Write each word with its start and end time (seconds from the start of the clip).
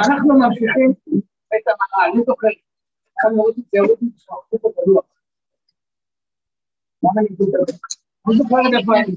אז 0.00 0.10
אנחנו 0.10 0.38
ממשיכים 0.38 0.92
את 1.54 1.66
המראה, 1.66 2.12
אני 2.12 2.22
זוכר, 2.26 2.48
התחלנו 3.12 3.36
לראות 3.36 3.58
את 3.58 3.64
זה, 3.72 3.78
לראות 3.78 3.98
את 4.54 4.60
זה 4.62 4.68
בלוח. 4.86 5.04
למה 7.02 7.20
אני 7.20 7.28
זוכר? 7.38 7.72
אני 8.28 8.36
זוכר 8.38 8.60
את 8.60 8.72
איפה 8.80 8.92
אני. 8.96 9.16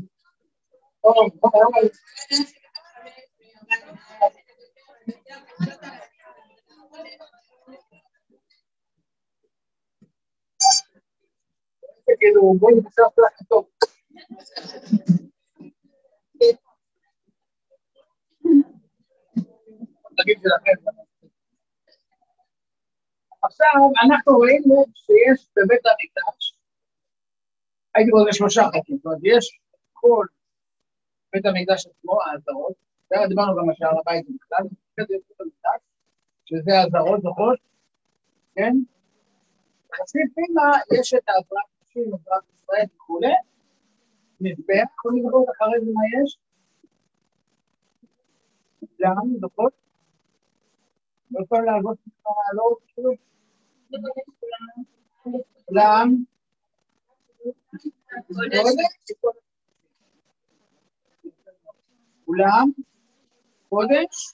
כאילו, 12.19 12.53
בואי 12.59 12.73
ננסה 12.73 13.01
לך 13.01 13.47
טוב. 13.49 13.65
עכשיו, 23.43 23.81
אנחנו 24.05 24.39
ראינו 24.39 24.85
שיש 24.93 25.47
בבית 25.55 25.81
המקדש, 25.85 26.57
הייתי 27.95 28.11
קורא 28.11 28.31
שלושה 28.31 28.61
חלקים, 28.73 28.97
זאת 28.97 29.05
אומרת, 29.05 29.19
יש 29.23 29.59
כל 29.93 30.25
בית 31.33 31.45
המקדש 31.45 31.87
עצמו, 31.87 32.21
האזהרות, 32.23 32.73
דיברנו 33.29 33.55
גם 33.57 33.69
על 33.69 33.75
שער 33.75 33.99
הבית 33.99 34.25
בכלל, 34.35 34.63
שזה 36.45 36.71
האזהרות, 36.79 37.21
זוכרות? 37.21 37.59
כן? 38.55 38.73
חצי 39.95 40.19
פנימה 40.35 40.71
יש 40.99 41.13
את 41.13 41.29
העזרת 41.29 41.65
נשים, 41.81 42.13
עזרת 42.13 42.43
ישראל 42.53 42.85
וכולי, 42.95 43.33
מזבח, 44.41 44.91
בואו 45.03 45.15
נדבר 45.15 45.51
אחרי 45.51 45.79
זה 45.85 45.91
מה 45.93 46.23
יש. 46.23 46.37
גם, 49.01 49.39
זוכרות? 49.39 49.80
לא 51.31 51.43
יכול 51.43 51.65
לעבוד 51.65 51.97
לא 52.53 52.75
כאילו. 52.87 53.11
כולם. 55.65 56.23
כולם. 62.25 62.71
קודש. 63.69 64.33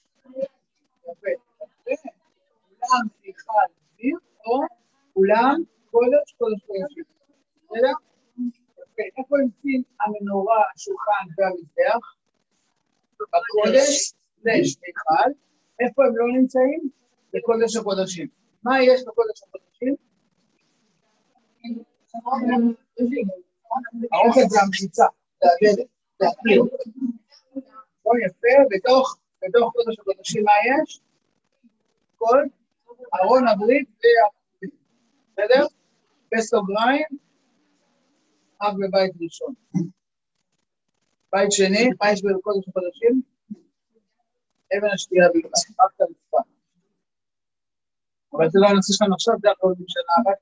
יפה. 1.02 1.30
כולם 2.68 3.08
סליחה 3.20 3.52
דביר, 3.94 4.18
או 4.46 4.60
כולם 5.14 5.62
קודש 5.90 6.32
קודש 6.38 6.62
קודש. 6.66 7.06
בסדר? 7.64 7.92
יפה. 8.78 9.02
איפה 9.18 9.36
נמצאים 9.42 9.82
המנורה, 10.00 10.62
השולחן 10.74 11.26
והמזבח? 11.36 12.14
בקודש, 13.20 14.12
סלש 14.42 14.76
מיכל. 14.86 15.47
איפה 15.80 16.04
הם 16.06 16.16
לא 16.16 16.26
נמצאים? 16.40 16.90
בקודש 17.34 17.76
הקודשים. 17.76 18.26
מה 18.62 18.82
יש 18.82 19.04
בקודש 19.06 19.42
הקודשים? 19.42 19.94
האוכל 24.12 24.40
זה 24.48 24.60
המחיצה, 24.62 25.04
זה 25.42 25.48
הדלת, 25.70 25.86
זה 26.20 26.26
הקיר. 26.28 26.62
לא 28.06 28.12
יפה, 28.26 28.48
בתוך 28.70 29.72
קודש 29.72 29.98
הקודשים 29.98 30.44
מה 30.44 30.52
יש? 30.82 31.00
כל 32.18 32.44
ארון 33.14 33.48
הברית 33.48 33.88
והברית, 33.88 34.80
בסדר? 35.32 35.66
בסוגריים, 36.34 37.06
אב 38.62 38.74
בבית 38.80 39.12
ראשון. 39.20 39.54
בית 41.32 41.52
שני, 41.52 41.88
מה 42.00 42.12
יש 42.12 42.22
בקודש 42.22 42.68
הקודשים? 42.68 43.22
אבן 44.76 44.90
השתייה 44.94 45.28
בלבד, 45.34 45.50
רק. 45.80 46.44
אבל 48.32 48.50
זה 48.50 48.58
לא 48.62 48.66
הנושא 48.68 48.92
שלנו 48.92 49.14
עכשיו, 49.14 49.34
זה 49.42 49.50
הכל 49.50 49.72
בשנה 49.78 50.12
הבאה. 50.20 50.34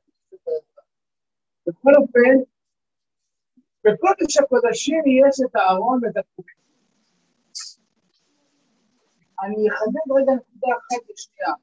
בכל 1.67 1.93
אופן, 2.01 2.35
בקודש 3.85 4.37
הקודשים 4.37 5.03
יש 5.07 5.37
את 5.47 5.57
הארון 5.57 6.01
ואת 6.03 6.17
הכתובים. 6.17 6.57
אני 9.43 9.69
אחדד 9.71 10.07
רגע 10.17 10.33
נקודה 10.33 10.69
אחת 10.79 11.03
לשנייה. 11.11 11.55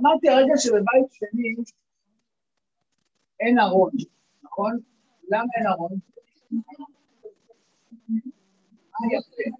אמרתי 0.00 0.28
הרגע 0.28 0.54
שבבית 0.56 1.12
שני 1.12 1.54
אין 3.40 3.58
ארון, 3.58 3.92
נכון? 4.42 4.78
למה 5.28 5.48
אין 5.56 5.66
ארון? 5.66 5.98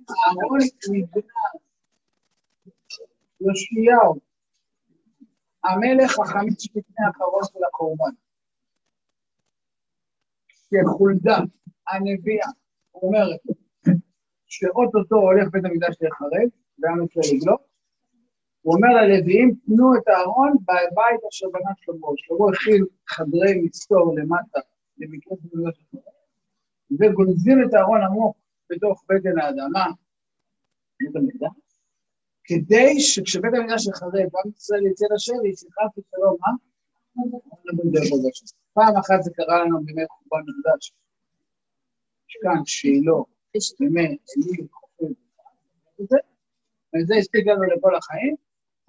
הארון 0.08 0.58
גנז 0.90 1.22
יאשיהו, 3.46 4.20
המלך 5.64 6.18
החמישי 6.18 6.68
לפני 6.68 7.06
האחרון 7.06 7.42
של 7.52 7.64
החורבן, 7.68 8.14
שחולדה, 10.48 11.38
הנביאה, 11.88 12.48
אומרת 12.94 13.40
שאו-טו-טו 14.46 15.16
הולך 15.16 15.48
בית 15.52 15.64
המקדש 15.64 15.96
להיחרב, 16.00 16.48
ועם 16.78 17.04
ישראל 17.04 17.36
לגלות, 17.36 17.60
הוא 18.62 18.74
אומר 18.74 18.88
ללוויים, 18.88 19.54
תנו 19.66 19.94
את 19.96 20.08
הארון 20.08 20.52
בבית 20.62 21.20
אשר 21.30 21.46
בנה 21.52 21.70
שלמה. 21.76 22.08
שלמה 22.16 22.52
הכיל 22.52 22.84
חדרי 23.08 23.62
מסתור 23.64 24.14
למטה, 24.18 24.60
למקרה 24.98 25.36
של 25.42 25.48
שלמה, 25.72 26.12
וגונזים 27.00 27.58
את 27.64 27.74
הארון 27.74 28.00
עמוק 28.02 28.36
בתוך 28.70 29.04
בטן 29.08 29.38
האדמה, 29.38 29.86
בית 31.00 31.16
המקדש, 31.16 31.61
כדי 32.44 33.00
שכשבית 33.00 33.54
המקדש 33.54 33.86
יחרב, 33.86 34.14
עם 34.14 34.50
ישראל 34.56 34.86
יצא 34.86 35.06
לשבי, 35.14 35.56
שיחה 35.56 35.82
ושלום, 35.98 36.36
מה? 36.40 36.52
פעם 38.72 38.96
אחת 38.96 39.22
זה 39.22 39.30
קרה 39.34 39.64
לנו 39.64 39.84
בימי 39.84 40.02
חורבן 40.08 40.44
מקדש. 40.48 40.92
כאן 42.42 42.64
שילה, 42.64 43.12
בימי 43.80 44.06
אלי, 44.06 44.66
חופר, 44.72 45.06
וזה 46.94 47.14
הספיק 47.14 47.46
לנו 47.46 47.62
לכל 47.62 47.96
החיים, 47.96 48.36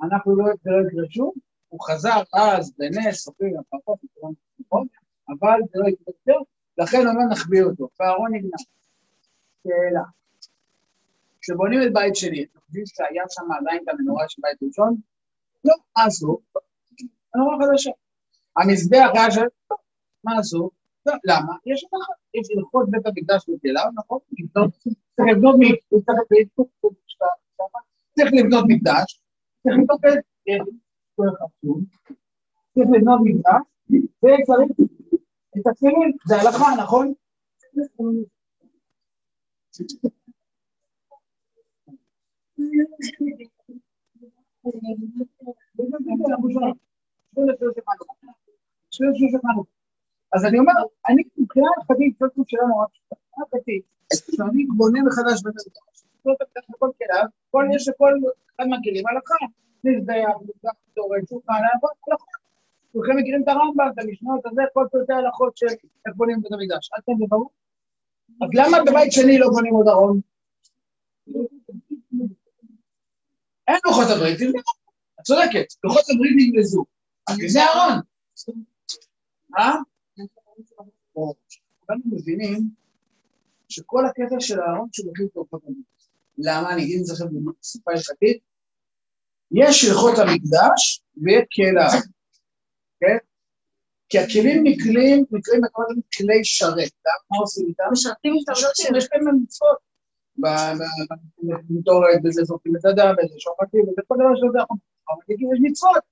אנחנו 0.03 0.35
לא 0.35 0.53
יקרה 0.53 0.73
שוב, 1.09 1.33
הוא 1.69 1.79
חזר 1.81 2.21
אז 2.33 2.73
בנס, 2.77 3.15
סופרים, 3.15 3.55
הפרחות, 3.59 3.99
אבל 5.29 5.59
זה 5.71 5.79
לא 5.79 5.87
יקרה 5.87 6.13
יותר, 6.27 6.39
לכן 6.77 7.07
אומר 7.07 7.25
נחביא 7.31 7.63
אותו, 7.63 7.89
והארון 7.99 8.33
נגנב. 8.33 8.51
שאלה. 9.63 10.03
כשבונים 11.43 11.79
את 11.83 11.93
בית 11.93 12.15
שני, 12.15 12.43
אתם 12.43 12.59
חושבים 12.59 12.85
שהיה 12.85 13.23
שם 13.29 13.51
עדיין 13.59 13.83
את 13.83 13.89
המנורה 13.89 14.25
של 14.29 14.41
בית 14.41 14.57
ראשון? 14.63 14.95
לא, 15.65 15.73
מה 15.97 16.03
עשו? 16.03 16.39
מנורה 17.35 17.57
חדשה. 17.61 17.91
המזבח 18.57 19.09
היה 19.13 19.31
של... 19.31 19.41
מה 20.23 20.39
עשו? 20.39 20.69
לא, 21.05 21.13
למה? 21.25 21.53
יש 21.65 21.83
לך, 21.83 22.07
יש 22.33 22.47
הלכות 22.57 22.89
בית 22.91 23.05
המקדש 23.05 23.41
בתל 23.49 23.77
נכון? 23.95 24.19
צריך 25.15 25.29
לבנות 25.31 25.55
צריך 28.15 28.31
לבנות 28.33 28.65
מקדש, 28.67 29.21
צריך 29.63 29.77
לבנות 32.95 33.19
מקדש, 33.23 33.61
וצריך 34.17 34.71
את 35.59 35.67
התפילין, 35.67 36.11
זה 36.27 36.35
הלכה, 36.35 36.83
נכון? 36.83 37.13
אז 50.33 50.45
אני 50.45 50.59
אומר, 50.59 50.73
אני 51.09 51.23
מבחינה 51.37 51.67
הלכתית, 51.77 52.13
זאת 52.19 52.31
אומרת 52.35 52.49
שאלה 52.49 52.67
נורא 52.67 52.85
פשוטה, 52.91 53.15
הלכתית, 53.37 53.83
כשאני 54.13 54.65
בונה 54.77 54.99
מחדש 55.03 55.43
בית 55.43 55.53
המקדש, 55.59 56.03
כל 56.23 56.33
תקדש 56.39 56.63
בכל 56.69 56.89
כליו, 56.97 57.25
כל 57.51 57.65
יש 57.75 57.87
לכל 57.87 58.13
אחד 58.55 58.67
מהכלים 58.67 59.07
הלכה, 59.07 59.35
מזבח, 59.83 60.35
מזבח, 60.41 60.71
תורן, 60.95 61.25
שולחן, 61.29 61.53
הלכה. 61.53 61.87
כולכם 62.91 63.17
מכירים 63.17 63.43
את 63.43 63.47
הרמב"ם, 63.47 63.91
את 63.93 64.03
המשנות 64.03 64.45
הזה, 64.45 64.61
כל 64.73 64.87
פרטי 64.91 65.13
ההלכות 65.13 65.57
של 65.57 65.65
איך 66.05 66.15
בונים 66.15 66.41
בית 66.41 66.51
המקדש. 66.51 66.89
עד 66.93 67.03
כאן 67.05 67.13
זה 67.17 67.25
ברור? 67.29 67.49
אז 68.41 68.49
למה 68.53 68.77
בבית 68.87 69.11
שני 69.11 69.37
לא 69.37 69.47
בונים 69.49 69.73
עוד 69.73 69.87
ארון? 69.87 70.21
אין 73.73 73.81
לוחות 73.85 74.07
הברית, 74.15 74.41
את 74.41 75.23
צודקת, 75.25 75.65
לוחות 75.83 76.03
הברית 76.09 76.33
נגנזו. 76.37 76.85
זה 77.47 77.59
אהרון. 77.59 77.99
אה? 79.57 79.75
כולנו 81.13 82.01
מבינים 82.05 82.59
שכל 83.69 84.05
הקטע 84.05 84.35
של 84.39 84.59
שהוא 84.91 85.11
מכין 85.11 85.25
את 85.25 85.35
לוחות 85.35 85.63
הברית. 85.63 85.85
למה? 86.37 86.73
אני 86.73 86.83
אגיד 86.83 86.99
את 86.99 87.05
זה 87.05 87.13
עכשיו 87.13 87.27
בשפה 87.27 87.91
הלכתית. 87.91 88.37
יש 89.51 89.85
הלכות 89.85 90.19
המקדש 90.19 91.01
ויש 91.17 91.43
קהל 91.51 92.01
כן? 92.99 93.17
כי 94.09 94.19
הכלים 94.19 94.63
נקלים, 94.63 95.25
נקראים 95.31 95.61
בכל 95.61 95.83
כלי 96.17 96.43
שרת. 96.43 96.91
מה 97.31 97.37
עושים 97.37 97.67
איתם? 97.67 97.83
משרתים 97.91 98.33
המצות. 98.33 98.97
יש 98.97 99.07
להם 99.11 99.43
מצוות. 99.43 99.77
במתורת, 100.37 102.21
בזה 102.23 102.43
זורקים 102.43 102.75
את 102.75 102.85
הדם, 102.85 103.15
בזה 103.17 103.35
שוחטים, 103.39 103.81
וזה 103.81 104.01
כל 104.07 104.15
דבר 104.15 104.35
שזה 104.35 104.57
יכול. 104.63 104.77
אבל 105.09 105.21
יש 105.29 105.59
מצוות, 105.61 106.03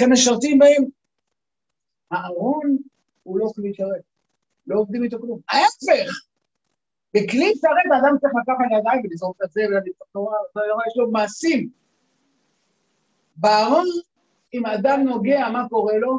הם 0.00 0.12
משרתים 0.12 0.58
בהם. 0.58 0.84
הארון 2.10 2.76
הוא 3.22 3.38
לא 3.38 3.46
כלי 3.54 3.74
שרת, 3.74 4.02
לא 4.66 4.78
עובדים 4.78 5.02
איתו 5.02 5.18
כלום. 5.20 5.40
ההפך, 5.50 6.10
בכלי 7.14 7.52
שרת 7.60 7.92
האדם 7.94 8.16
צריך 8.20 8.32
לקחת 8.42 8.80
ידיים 8.80 9.02
ולזרוק 9.04 9.36
את 9.44 9.50
זה 9.50 9.60
ולזרוק 9.60 10.32
את 10.48 10.54
זה, 10.54 10.60
יש 10.88 10.96
לו 10.96 11.10
מעשים. 11.10 11.70
בארון, 13.36 13.86
אם 14.54 14.66
האדם 14.66 15.00
נוגע, 15.00 15.48
מה 15.52 15.68
קורה 15.68 15.98
לו? 15.98 16.18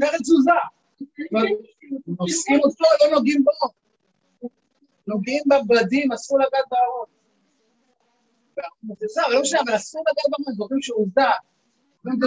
פרץ 0.00 0.20
תזוזה. 0.20 0.50
נושאים 2.06 2.60
אותו, 2.64 2.84
לא 3.04 3.16
נוגעים 3.16 3.44
בו. 3.44 3.50
נוגעים 5.08 5.42
בבדים, 5.50 6.12
אסור 6.12 6.38
לגעת 6.38 6.64
בארון. 6.70 7.06
זה 9.14 9.20
לא 9.28 9.40
משנה, 9.40 9.60
אבל 9.60 9.76
אסור 9.76 10.00
לגעת 10.00 10.24
בארון, 10.30 10.54
זוכרים 10.56 10.82
שהוא 10.82 10.98
הוזדה. 10.98 11.30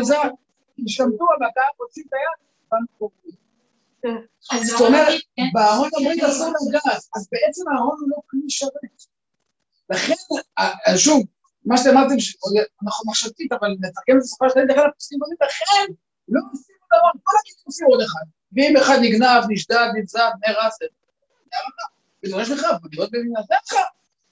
זה, 0.01 0.15
השתמטו, 0.85 1.25
אבל 1.37 1.47
אתה 1.51 1.61
מוציא 1.79 2.03
את 2.07 2.13
היד, 2.13 2.39
זאת 4.65 4.81
אומרת, 4.81 5.13
בארון 5.53 5.89
הברית 5.99 6.23
אסור 6.23 6.47
לגעת, 6.47 7.01
אז 7.15 7.27
בעצם 7.31 7.63
הארון 7.69 7.97
הוא 8.01 8.09
לא 8.09 8.17
כלי 8.27 8.49
שרת. 8.49 8.71
לכן, 9.89 10.13
שוב, 10.97 11.23
מה 11.65 11.77
שאתם 11.77 11.89
אמרתם, 11.89 12.15
אנחנו 12.83 13.09
מחשבתית, 13.09 13.51
אבל 13.51 13.67
נתרגם 13.71 14.17
את 14.17 14.21
הסופר 14.21 14.49
שלהם, 14.49 14.69
אגב, 14.69 14.83
עושים 14.95 15.17
דברים, 15.17 15.37
לכן 15.41 15.93
לא 16.29 16.41
עושים 16.51 16.75
את 16.87 16.91
הארון, 16.91 17.11
כל 17.23 17.35
הכיתוב 17.39 17.63
עושים 17.65 17.87
עוד 17.87 18.01
אחד. 18.01 18.25
ואם 18.53 18.73
אחד 18.77 18.97
נגנב, 19.01 19.43
נשדד, 19.49 19.87
נצד, 19.95 20.31
נהרס, 20.41 20.77
זה 20.79 20.85
ודורש 22.25 22.49
לך, 22.49 22.65
בדירות 22.83 23.11
במדינת 23.11 23.45
דתך, 23.45 23.73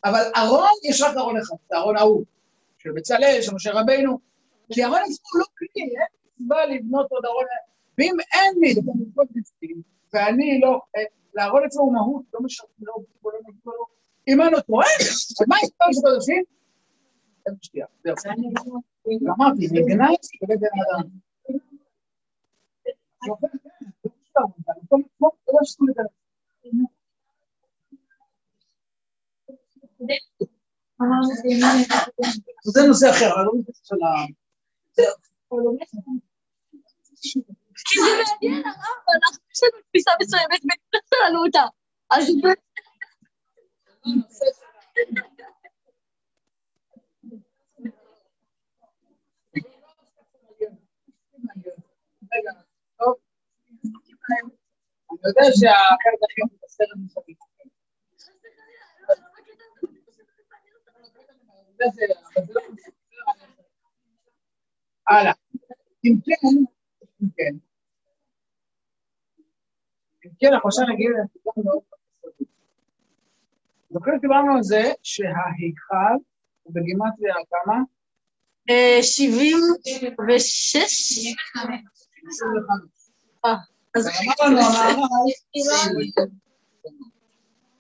אבל 0.06 0.22
ארון, 0.38 0.70
יש 0.90 1.02
רק 1.02 1.18
ארון 1.18 1.38
אחד, 1.38 1.56
זה 1.70 1.78
ארון 1.78 1.98
ההוא, 1.98 2.26
של 2.78 2.92
בצלאל, 2.92 3.42
של 3.42 3.56
משה 3.56 3.72
רבינו, 3.74 4.20
כי 4.74 4.86
ארון 4.86 5.00
עצמו 5.00 5.40
לא 5.40 5.46
כלי, 5.58 5.84
אין 5.84 6.08
סיבה 6.38 6.66
לבנות 6.66 7.12
עוד 7.12 7.26
ארון, 7.26 7.46
ואם 7.98 8.18
אין 8.34 8.60
לי 8.62 8.70
המצוות 8.70 9.28
בפנים, 9.32 9.82
ואני 10.14 10.60
לא, 10.60 10.80
אה, 10.98 11.04
לארון 11.34 11.64
עצמו 11.66 11.82
הוא 11.82 11.94
מהות, 11.94 12.24
לא 12.34 12.40
משרת, 12.44 12.68
לא 12.82 12.94
עובדים 12.96 13.14
לא 13.24 13.32
מגיעים 13.40 13.60
בו, 13.66 13.72
אם 14.28 14.42
אני 14.42 14.52
לא 14.52 14.60
טועה, 14.60 14.88
אז 15.00 15.48
מה 15.48 15.56
פעם 15.78 15.94
שאתה 15.94 16.10
עושים? 16.10 16.44
אין 17.46 17.56
שתייה, 17.62 17.86
זהו. 18.04 18.16
אמרתי, 19.38 19.68
נגנץ 19.72 20.30
בבית 20.42 20.60
בן 20.60 20.68
אדם. 20.90 21.10
זה 32.64 32.82
נושא 32.88 33.10
אחר, 33.10 33.34
אבל 33.36 33.44
לא 33.46 33.52
נושא 33.56 33.72
של 33.84 33.96
ה... 33.96 34.08
כי 37.86 38.00
זה 38.00 38.10
מעניין, 38.18 38.66
הרב, 38.66 39.06
אנחנו 39.16 39.46
יש 39.52 39.62
לנו 39.64 39.82
תפיסה 39.90 40.12
מסוימת 40.22 40.62
ונכנסת 40.64 41.14
לנו 41.26 41.40
אותה. 41.46 41.64
אז... 42.10 42.24
אני 55.12 55.20
יודע 55.26 55.44
שהחלק 55.44 56.20
הכי 56.24 56.42
בסרט 56.64 56.88
מסביב. 57.06 57.49
הלאה. 65.08 65.34
אם 66.06 66.14
כן, 66.26 66.48
אם 67.22 67.28
כן, 67.38 67.56
אם 70.26 70.32
כן, 70.40 70.54
אנחנו 70.54 70.70
עכשיו 70.70 70.86
נגיע 70.94 71.10
לנקודה 71.10 71.62
מאוד. 71.66 71.84
זוכרים 73.90 74.18
שדיברנו 74.18 74.56
על 74.56 74.64
זה 74.64 74.82
שההיכל 75.04 76.16
הוא 76.64 76.74
בגימטריה 76.76 77.36
כמה? 77.50 77.78
שבעים 79.02 79.58
ושש? 80.28 81.36
אז 83.96 84.08
אמרנו, 84.08 84.60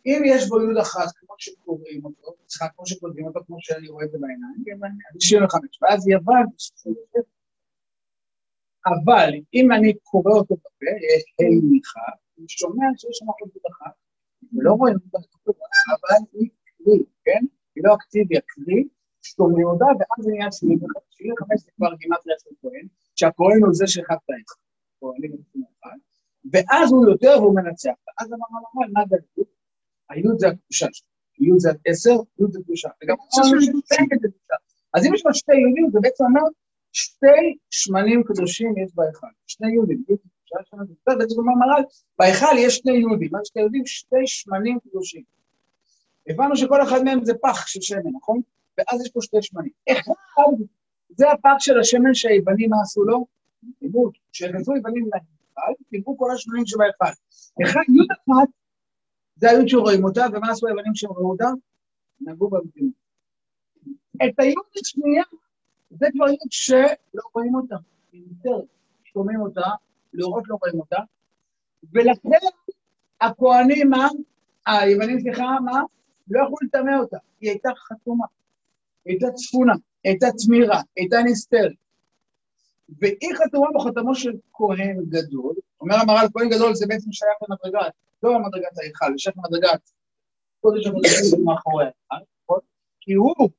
אם 0.05 0.21
יש 0.25 0.47
בו 0.49 0.61
יוד 0.61 0.77
אחת, 0.77 1.18
שקוראים 1.39 2.05
אותו, 2.05 2.35
סליחה, 2.49 2.73
כמו 2.75 2.87
שכותבים 2.87 3.25
אותו, 3.25 3.39
כמו 3.47 3.57
שאני 3.59 3.87
רואה 3.89 4.05
את 4.05 4.11
זה 4.11 4.17
בעיניים, 4.21 4.83
אז 5.15 5.21
65, 5.21 5.79
ואז 5.81 6.07
יוון, 6.07 6.45
אבל 8.89 9.29
אם 9.53 9.71
אני 9.71 9.93
קורא 10.03 10.33
אותו 10.33 10.55
בפה, 10.55 10.91
יש 11.15 11.23
ה' 11.39 11.71
מיכה, 11.71 12.09
אני 12.37 12.45
שומע 12.49 12.85
שיש 12.97 13.17
שם 13.17 13.25
אחוזות 13.29 13.63
אחת, 13.71 13.93
ולא 14.53 14.73
רואים 14.73 14.95
אותה, 15.05 15.17
אבל 15.93 16.21
היא 16.33 16.49
כלי, 16.77 16.99
כן? 17.25 17.43
היא 17.75 17.83
לא 17.85 17.95
אקטיבי, 17.95 18.37
הכלי, 18.37 18.87
שומעים 19.21 19.67
אותה, 19.67 19.85
ואז 19.85 20.25
זה 20.25 20.31
נהיה 20.31 20.51
75, 20.51 21.03
75 21.09 21.61
זה 21.65 21.71
כבר 21.75 21.95
גימטריה 21.95 22.35
של 22.39 22.49
כהן, 22.61 22.87
שהכהן 23.15 23.59
הוא 23.65 23.73
זה 23.73 23.87
שחד 23.87 24.15
את 24.15 24.29
ואז 26.51 26.91
הוא 26.91 27.09
יותר 27.09 27.33
והוא 27.39 27.55
מנצח, 27.55 27.97
ואז 28.07 28.27
אמרנו, 28.27 28.93
מה 28.93 29.01
היוד? 29.09 29.47
היוד 30.09 30.39
זה 30.39 30.47
הקדושה 30.47 30.87
שלו, 30.91 31.07
יוד 31.39 31.59
זה 31.59 31.69
עשר, 31.85 32.15
יוד 32.39 32.51
זה 32.51 32.59
קדושה, 32.63 32.89
וגם 33.03 33.15
עכשיו 33.27 33.43
אז 34.93 35.05
אם 35.05 35.13
יש 35.13 35.25
לו 35.25 35.33
שתי 35.33 35.55
יהודים, 35.55 35.89
זה 35.91 35.99
בעצם 36.01 36.23
אומר 36.23 36.41
שתי 36.93 37.57
שמנים 37.69 38.23
קדושים 38.23 38.77
יש 38.77 38.91
בהיכל, 38.95 39.27
שני 39.47 39.71
יהודים, 39.73 40.03
בעצם 41.07 41.39
אומר 41.39 41.53
מר"ל, 41.53 41.83
בהיכל 42.19 42.57
יש 42.57 42.75
שני 42.75 42.91
יהודים, 42.91 43.29
מה 43.31 43.39
שתי 43.43 43.59
יהודים? 43.59 43.85
שתי 43.85 44.23
שמנים 44.25 44.79
קדושים. 44.79 45.23
הבנו 46.29 46.57
שכל 46.57 46.83
אחד 46.83 47.03
מהם 47.03 47.25
זה 47.25 47.33
פח 47.41 47.67
של 47.67 47.81
שמן, 47.81 48.11
נכון? 48.15 48.41
ואז 48.77 49.01
יש 49.01 49.11
פה 49.11 49.21
שתי 49.21 49.37
שמנים. 49.41 49.71
אחד, 49.91 50.63
זה 51.09 51.31
הפח 51.31 51.55
של 51.59 51.79
השמן 51.79 52.13
שהיוונים 52.13 52.69
עשו 52.73 53.03
לו? 53.03 53.25
דיברו, 53.81 54.09
כשנכנסו 54.31 54.75
יוונים 54.75 55.09
להיכל, 55.13 55.83
דיברו 55.91 56.17
כל 56.17 56.31
השמנים 56.31 56.65
שבהיכל. 56.65 57.05
אחד, 57.63 57.81
יוד 57.95 58.07
אחת, 58.11 58.49
זה 59.39 59.49
היוד 59.49 59.67
שרואים 59.67 60.03
אותה, 60.03 60.25
ומה 60.33 60.51
עשו 60.51 60.67
היוונים 60.67 60.95
שהם 60.95 61.11
ראו 61.11 61.31
אותה? 61.31 61.47
נגעו 62.21 62.49
במדינה. 62.49 62.91
את 64.15 64.39
היוד 64.39 64.65
השנייה, 64.81 65.23
זה 65.89 66.07
כבר 66.13 66.27
יוד 66.27 66.51
שלא 66.51 67.21
רואים 67.33 67.55
אותה, 67.55 67.75
היא 68.11 68.23
מותרת, 68.27 68.67
שומעים 69.03 69.41
אותה, 69.41 69.61
לראות 70.13 70.43
לא 70.47 70.57
רואים 70.61 70.79
אותה, 70.79 70.97
ולכן 71.93 72.47
הכוהנים, 73.21 73.89
מה? 73.89 74.07
היוונים, 74.67 75.19
סליחה, 75.19 75.43
מה? 75.65 75.81
לא 76.29 76.39
יכלו 76.43 76.55
לטמא 76.61 76.99
אותה, 76.99 77.17
היא 77.41 77.49
הייתה 77.49 77.69
חתומה, 77.77 78.25
היא 79.05 79.13
הייתה 79.13 79.27
צפונה, 79.31 79.73
הייתה 80.03 80.27
תמירה, 80.45 80.77
היא 80.77 80.83
הייתה 80.95 81.17
נסתרת. 81.25 81.73
והיא 82.97 83.35
חתומה 83.35 83.67
בחתמו 83.75 84.15
של 84.15 84.31
כהן 84.53 84.97
גדול, 85.09 85.55
אומר 85.81 85.95
המהר"ל, 85.95 86.27
כהן 86.33 86.49
גדול 86.49 86.75
זה 86.75 86.85
בעצם 86.87 87.11
שייך 87.11 87.37
למדרגת, 87.49 87.93
לא 88.23 88.33
למדרגת 88.33 88.77
ההיכל, 88.77 89.11
זה 89.11 89.17
שייך 89.17 89.35
למדרגת 89.37 89.91
קודש 90.61 90.87
המדרגת 90.87 91.43
מאחורי 91.45 91.85
ההיכל, 91.85 92.25
נכון? 92.43 92.59
כי 93.01 93.13
הוא, 93.13 93.49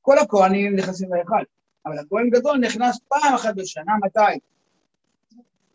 כל 0.00 0.18
הכהנים 0.18 0.76
נכנסים 0.76 1.14
להיכל, 1.14 1.44
אבל 1.86 1.98
הכהן 1.98 2.30
גדול 2.30 2.58
נכנס 2.58 2.98
פעם 3.08 3.34
אחת 3.34 3.54
בשנה, 3.56 3.92
מתי? 4.04 4.38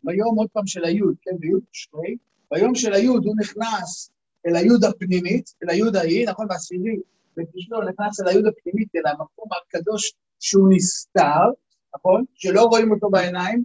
ביום 0.04 0.36
עוד 0.38 0.48
פעם 0.54 0.68
של 0.68 0.86
היוד, 0.86 1.16
כן, 1.22 1.38
ביוד 1.39 1.62
תשרי, 1.72 2.16
ביום 2.51 2.75
של 2.75 2.94
היוד 2.94 3.25
הוא 3.25 3.36
נכנס 3.39 4.12
אל 4.48 4.56
היוד 4.56 4.84
הפנימית, 4.84 5.54
אל 5.63 5.70
היוד 5.70 5.96
ההיא, 5.96 6.30
נכון, 6.30 6.48
בעשירי, 6.48 7.00
בתשרי 7.38 7.78
הוא 7.78 7.84
נכנס 7.84 8.20
אל 8.20 8.28
היוד 8.28 8.46
הפנימית, 8.46 8.96
אל 8.96 9.08
המקום 9.08 9.50
הקדוש 9.51 10.13
שהוא 10.39 10.70
נסתר, 10.74 11.50
נכון, 11.96 12.25
שלא 12.36 12.62
רואים 12.62 12.91
אותו 12.91 13.10
בעיניים, 13.10 13.63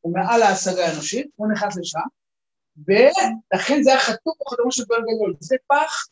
הוא 0.00 0.12
מעל 0.12 0.42
ההשגה 0.42 0.86
האנושית, 0.86 1.26
הוא 1.36 1.52
נכנס 1.52 1.76
לשם, 1.76 1.98
ולכן 2.88 3.82
זה 3.82 3.90
היה 3.90 4.00
חתום 4.00 4.32
בחתומו 4.40 4.72
של 4.72 4.84
כהן 4.88 5.02
גדול. 5.02 5.34
זה 5.40 5.56
פח, 5.66 6.06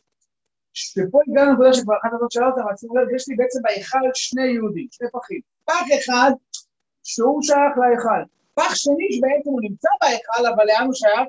ופה 0.98 1.18
הגענו 1.28 1.50
לנקודה 1.50 1.72
שכבר 1.72 1.94
אחת 2.02 2.10
הזאת 2.14 2.32
שאלה 2.32 2.46
אותה, 2.46 2.76
שימו 2.76 2.96
לב, 2.96 3.14
יש 3.16 3.28
לי 3.28 3.36
בעצם 3.36 3.60
בהיכל 3.62 3.98
שני 4.14 4.46
יהודים, 4.46 4.88
שני 4.90 5.08
פחים. 5.12 5.40
פח 5.64 5.86
אחד, 5.98 6.30
שהוא 7.02 7.42
שייך 7.42 7.74
להיכל. 7.80 8.22
פח 8.54 8.74
שני 8.74 9.08
שבעצם 9.12 9.50
הוא 9.50 9.60
נמצא 9.62 9.88
בהיכל, 10.00 10.46
אבל 10.54 10.64
לאן 10.66 10.86
הוא 10.86 10.94
שייך? 10.94 11.28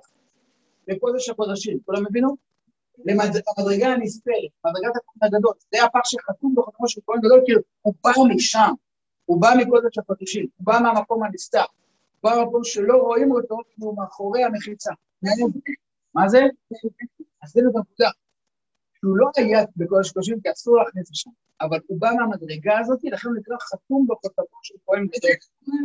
לקודש 0.88 1.30
הקודשים. 1.30 1.80
כולם 1.86 2.06
הבינו? 2.06 2.36
למדרגה 3.06 3.88
הנסתרת, 3.88 4.52
מדרגת 4.66 4.96
הכהן 4.96 5.34
הגדול. 5.34 5.54
זה 5.74 5.84
הפח 5.84 6.00
שחתום 6.04 6.56
בחתומו 6.58 6.88
של 6.90 7.02
כהן 7.06 7.20
גדול, 7.20 7.42
כי 7.46 7.52
הוא 7.82 7.94
בא 8.04 8.12
משם. 8.36 8.74
הוא 9.26 9.42
בא 9.42 9.50
מקודש 9.58 9.98
הקודשים, 9.98 10.48
הוא 10.58 10.66
בא 10.66 10.80
מהמקום 10.84 11.24
הנסתר. 11.24 11.60
הוא 12.22 12.32
בא 12.32 12.38
מהמקום 12.38 12.64
שלא 12.64 12.98
רואים 12.98 13.32
אותו, 13.32 13.58
כי 13.70 13.76
הוא 13.80 13.98
מאחורי 13.98 14.44
המחיצה. 14.44 14.92
מה 16.16 16.30
זה? 16.30 16.42
אז 17.44 17.52
זה 17.52 17.62
נקודה. 17.62 18.10
שהוא 19.00 19.18
לא 19.18 19.28
היה 19.36 19.60
בקודש 19.78 20.12
קודשים, 20.12 20.42
כי 20.42 20.52
אסור 20.52 20.78
להכניס 20.78 21.12
לשם, 21.12 21.30
אבל 21.62 21.80
הוא 21.88 22.00
בא 22.00 22.10
מהמדרגה 22.20 22.80
הזאת, 22.80 23.00
לכן 23.04 23.28
הוא 23.28 23.38
נקרא 23.38 23.56
חתום 23.60 24.08
בכותבו 24.10 24.58
של 24.64 24.76
כהן 24.86 25.08
גדול. 25.08 25.32
למה 25.68 25.78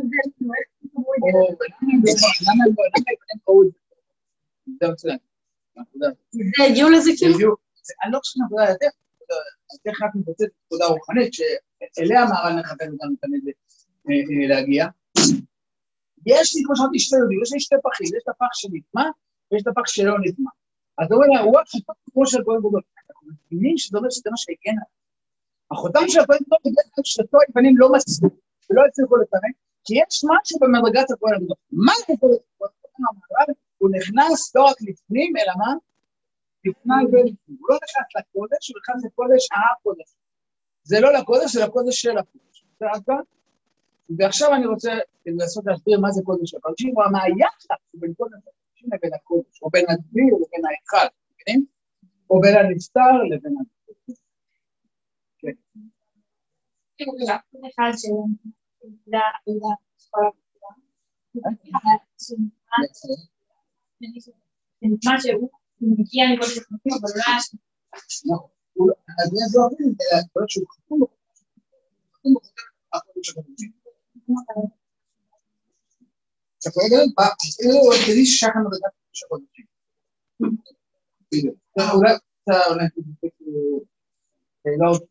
הם 1.93 2.01
את 2.01 2.17
זה? 2.17 2.27
זה 4.81 4.87
מצוין. 4.91 5.17
זה 6.31 6.63
הגיעו 6.69 6.89
לזה 6.89 7.11
כאילו? 7.17 7.55
אני 8.03 8.11
לא 8.11 8.19
חושב 8.19 8.39
שנקודה 8.39 8.69
יותר, 8.69 8.87
איך 9.85 10.01
רק 10.01 10.15
מתבצעת 10.15 10.49
נקודה 10.65 10.85
רוחנית, 10.85 11.33
שאליה 11.95 12.25
מהר"ן 12.25 12.59
מכוון 12.59 12.91
אותנו 12.93 13.15
תמיד 13.21 13.43
אה, 13.47 14.13
אה, 14.13 14.47
להגיע. 14.47 14.85
יש 16.25 16.55
לי, 16.55 16.61
כמו 16.65 16.75
שאמרתי, 16.75 16.99
שתי 16.99 17.15
יהודים, 17.15 17.39
יש 17.43 17.53
לי 17.53 17.59
שתי 17.59 17.75
פחים, 17.83 18.07
יש 18.15 18.23
את 18.23 18.29
הפח 18.29 18.53
שנטמע, 18.53 19.05
ויש 19.51 19.61
את 19.61 19.67
הפח 19.67 19.85
שלא 19.85 20.15
נטמע. 20.23 20.51
אז 20.97 21.07
הוא 21.11 21.23
אומר 21.23 21.27
לה, 21.33 21.39
הוא 21.39 21.59
החותם 21.59 21.93
כמו 22.11 22.25
של 22.27 22.41
כהן 22.45 22.59
גדול. 22.59 22.81
אנחנו 23.09 23.27
מבינים 23.31 23.77
שזה 23.77 23.97
אומר 23.97 24.09
שזה 24.09 24.29
מה 24.33 24.37
שהגן 24.37 24.77
עליו. 24.81 24.99
החותם 25.71 26.05
של 26.07 26.19
הכהן 26.19 26.39
גדול 26.45 26.59
בגלל 26.65 27.03
שתו 27.03 27.37
היוונים 27.47 27.77
לא 27.77 27.91
מסרו, 27.93 28.29
ולא 28.69 28.81
הצליחו 28.85 29.15
לפרק, 29.17 29.55
כי 29.85 29.93
יש 30.01 30.15
משהו 30.31 30.59
במדרגת 30.61 31.11
הכהן 31.11 31.33
הגדול. 31.35 31.57
מה 31.71 31.93
זה? 32.07 32.13
המהר"ל, 33.09 33.53
הוא 33.77 33.89
נכנס 33.97 34.55
לא 34.55 34.63
רק 34.63 34.77
לפנים, 34.81 35.33
אלא 35.37 35.53
מה? 35.57 35.73
לפני 36.65 37.03
ולפנים. 37.05 37.57
הוא 37.59 37.67
לא 37.69 37.75
נכנס 37.83 38.07
לקודש, 38.17 38.69
הוא 38.69 38.77
נכנס 38.81 39.05
לקודש 39.05 39.47
הקודש. 39.51 40.09
זה 40.83 40.99
לא 40.99 41.13
לקודש, 41.13 41.53
זה 41.53 41.65
לקודש 41.65 42.01
של 42.01 42.17
הקודש. 42.17 42.65
זה 42.79 42.85
עד 42.93 43.03
כאן? 43.05 43.15
ועכשיו 44.17 44.53
אני 44.55 44.65
רוצה 44.65 44.91
לנסות 45.25 45.65
להסביר 45.67 45.99
מה 45.99 46.11
זה 46.11 46.21
קודש 46.25 46.53
הקודשים, 46.55 46.97
או 46.97 47.11
מה 47.11 47.23
היחס 47.23 47.65
בין 47.93 48.13
קודש 48.13 48.33
הקודשים 48.33 48.89
לבין 48.93 49.13
הקודש, 49.13 49.61
או 49.61 49.69
בין 49.69 49.85
הדביר 49.89 50.33
לבין 50.35 50.65
ההיכל, 50.65 51.15
מבינים? 51.33 51.65
או 52.29 52.41
בין 52.41 52.55
הנסתר 52.57 53.13
לבין 53.31 53.53
הדביר. 53.59 54.15
שנדע, 57.97 59.25
נדע, 59.47 59.73
נשמע 64.81 65.13
שהוא 65.19 65.49
מגיע 65.81 66.23
לקודש 66.33 66.57
הקודשים, 66.57 66.93
אבל 67.01 67.09
לא 67.15 67.23
היה 67.27 67.37
נכון. 68.25 68.58
הוא 68.79 68.89
לא- 68.89 68.95
אז 69.23 69.29
זה 69.31 69.45
זוהרים, 69.53 69.95
אלא 70.01 70.21
יכול 70.21 70.41
להיות 70.41 70.51
שהוא 70.51 70.67
חתום 70.73 70.99
בקודש. 71.01 71.19
חתום 72.15 72.33
בקודש 72.95 73.29
הקודשים. 73.31 73.71
אתה 76.59 76.71
קורא 76.73 76.85
לזה? 76.85 77.03
הוא 77.81 77.93
היחידי 77.93 78.25
ששייך 78.25 78.51
למדרגת 78.55 78.93
קודש 79.05 79.23
הקודשים. 79.23 79.65
בדיוק. 81.33 81.55
אתה 81.73 81.83
אולי 81.93 82.11
אתה 82.15 82.53
אולי 82.69 82.85
תבדוק 82.95 83.33
שאלות. 84.63 85.03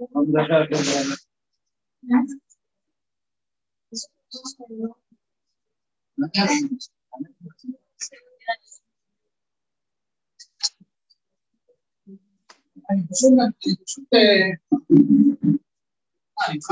או 0.00 0.22
מדבר 0.22 0.66
כזה. 0.70 1.14
אני 12.90 13.02
פשוט, 13.10 13.32
אני 13.66 13.76
פשוט, 13.84 14.04
אה, 14.14 14.50
אני 16.46 16.54
איתך? 16.54 16.70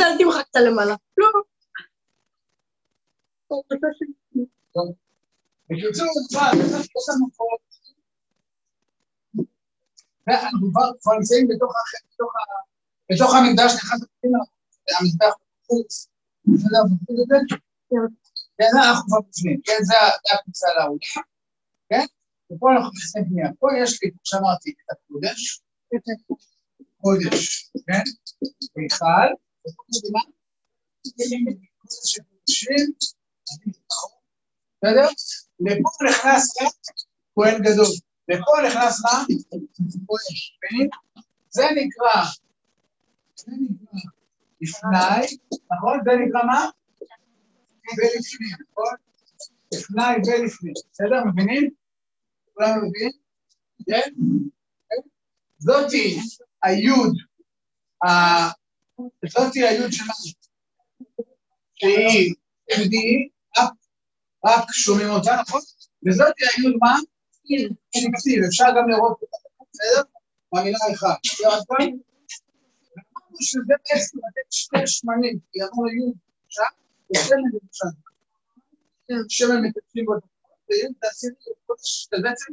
אל 0.00 0.18
תמחק 0.18 0.46
את 0.50 0.56
הלמעלה. 0.56 0.94
לא. 1.18 1.26
טוב. 4.72 4.94
בקיצור, 5.70 6.06
תשמע, 6.28 6.40
יש 6.76 7.08
לנו 7.08 7.26
פה... 7.36 7.44
ואנחנו 10.26 10.68
כבר 10.72 11.12
נמצאים 11.18 11.48
בתוך 13.10 13.34
המקדש, 13.34 13.72
נכנס 13.76 14.00
פנימה, 14.20 14.38
המזבח 15.00 15.34
בחוץ. 15.64 16.08
בסדר, 16.46 16.80
אנחנו 18.88 19.06
כבר 19.06 19.20
בפנים, 19.28 19.60
כן, 19.64 19.78
זה 19.82 19.94
ה- 19.94 20.18
זה 20.28 20.34
הכניסה 20.40 20.66
לאולם, 20.78 20.98
כן? 21.88 22.06
ופה 22.52 22.66
אנחנו 22.72 22.90
נכנסים 22.96 23.24
פנימה. 23.24 23.48
פה 23.58 23.68
יש 23.82 24.02
לי, 24.02 24.10
כמו 24.10 24.20
שאמרתי, 24.24 24.70
את 24.70 24.90
הקודש, 24.90 25.60
קודש, 27.00 27.70
כן? 27.86 28.02
מיכל, 28.76 29.28
בסדר? 34.76 35.08
לפה 35.60 35.90
נכנס 36.10 36.62
רק 36.62 36.72
כהן 37.34 37.62
גדול. 37.62 37.92
לפה 38.28 38.52
נכנס 38.68 39.00
מה? 39.04 39.24
כהן. 40.06 40.26
מבינים? 40.62 40.90
זה 41.50 41.64
נקרא, 41.76 42.24
זה 43.36 43.52
נקרא 43.60 44.10
לפני, 44.60 45.36
נכון? 45.72 45.98
זה 46.04 46.10
נקרא 46.26 46.42
מה? 46.46 46.70
ולפני, 47.96 48.48
נכון? 48.70 48.94
לפני 49.74 50.02
ולפני. 50.26 50.72
בסדר? 50.92 51.24
מבינים? 51.24 51.85
כולם 52.56 52.78
מבינים? 52.78 53.12
כן? 53.86 54.10
כן? 54.88 55.08
זאתי 55.58 56.18
היוד, 56.62 57.12
זאתי 59.28 59.66
היוד 59.66 59.92
שלנו, 59.92 60.14
שהיא 61.74 62.34
יהודי, 62.70 63.28
רק 64.44 64.72
שומעים 64.72 65.08
אותה, 65.08 65.30
נכון? 65.40 65.60
וזאת 66.08 66.34
היוד 66.56 66.74
מה? 66.80 66.96
של 67.94 68.08
כתיב, 68.16 68.44
אפשר 68.48 68.64
גם 68.76 68.88
לראות 68.88 69.18
אותה, 69.22 69.36
בסדר? 69.72 70.02
במילה 70.52 70.78
אחת. 70.94 71.18
ואמרנו 71.40 71.98
שזה 73.40 73.62
בעצם 73.68 74.18
לתת 74.18 74.52
שתי 74.52 74.86
שמנים, 74.86 75.38
כי 75.52 75.58
אמרנו 75.62 75.88
יוד 75.88 76.14
עכשיו, 76.46 76.66
ושמן 77.10 77.38
למשל. 77.52 77.92
שמן 79.28 79.62
בו, 80.04 80.14
ויוד 80.70 80.92
תעשי 81.00 81.26
לי 81.26 81.52
קודש, 81.66 82.08
זה 82.10 82.16
בעצם 82.22 82.52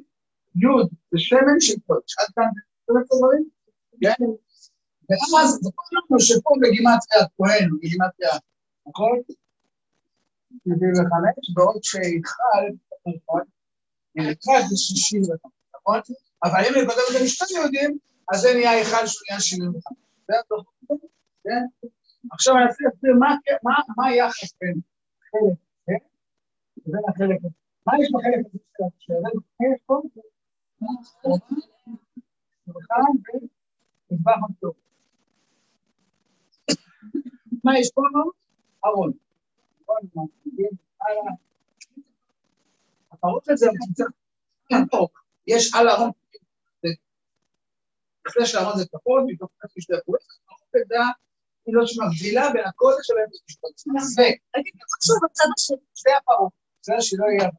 יוד 0.56 0.90
זה 1.12 1.20
שמן 1.20 1.60
של 1.60 1.74
קודש. 1.88 2.16
עד 2.20 2.28
כאן, 2.36 2.50
זה 2.88 2.94
בסדר 3.00 3.18
דברים? 3.18 3.44
כן? 4.02 4.24
ואז, 5.10 5.30
אמרנו 5.34 6.20
שפה 6.20 6.52
בגימטריה 6.62 7.22
הכהן, 7.26 7.70
בגימטריה, 7.78 8.34
נכון? 8.88 9.20
75, 10.64 11.54
בעוד 11.56 11.84
שהיכל, 11.84 12.64
נכון? 13.08 13.42
היכל 14.16 14.60
זה 14.70 14.76
65, 14.78 15.40
נכון? 15.76 16.00
אבל 16.44 16.60
אם 16.68 16.74
כותב 16.90 17.00
את 17.10 17.14
זה 17.20 17.26
משתי 17.26 17.54
יהודים, 17.54 17.98
אז 18.34 18.40
זה 18.42 18.54
נהיה 18.54 18.72
היכל 18.72 19.08
שהוא 19.08 19.22
נהיה 19.30 19.40
75. 19.42 19.84
זה 20.28 20.40
הטוב, 20.40 20.64
כן? 21.44 21.64
עכשיו 22.32 22.56
אני 22.58 22.66
להסביר 22.66 23.14
מה- 23.20 24.06
היחס 24.08 24.54
בין 24.62 24.74
חלק 25.32 26.04
זה 26.86 26.92
לבין 26.92 27.02
החלק 27.10 27.40
הזה. 27.46 27.63
מה 27.88 27.94
יש 28.02 28.10
בחלק 28.14 28.46
הזה 28.46 28.60
של 28.78 28.84
השאלה? 28.98 29.30
יש 29.74 29.82
פה? 29.86 30.02
אחד 32.82 33.02
ומטבח. 34.10 34.74
מה 37.64 37.80
יש 37.80 37.92
פה? 37.94 38.02
ארון. 38.86 39.12
הפרות 43.12 43.50
הזה, 43.50 43.68
יש 45.48 45.76
על 45.76 45.88
הארון, 45.88 46.12
לפני 48.28 48.46
שהארון 48.46 48.78
זה 48.78 48.86
כחול, 48.86 49.26
מתוך 49.28 49.50
חצי 49.64 49.82
שתי 49.82 49.94
הפעולות, 49.96 50.24
הפרופדה 50.46 51.04
היא 51.66 51.76
לא 51.76 51.86
שמבדילה 51.86 52.50
בין 52.54 52.66
הקודש. 52.66 53.08
זה, 54.16 54.24
חשוב 54.98 55.18
בצד 55.24 55.46
השני. 55.58 55.78
שתי 55.96 56.10
הפרות, 56.22 56.52
זה 56.82 56.94
שלא 57.00 57.26
יהיה. 57.26 57.50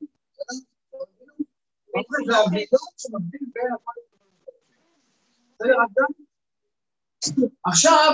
עכשיו, 7.66 8.10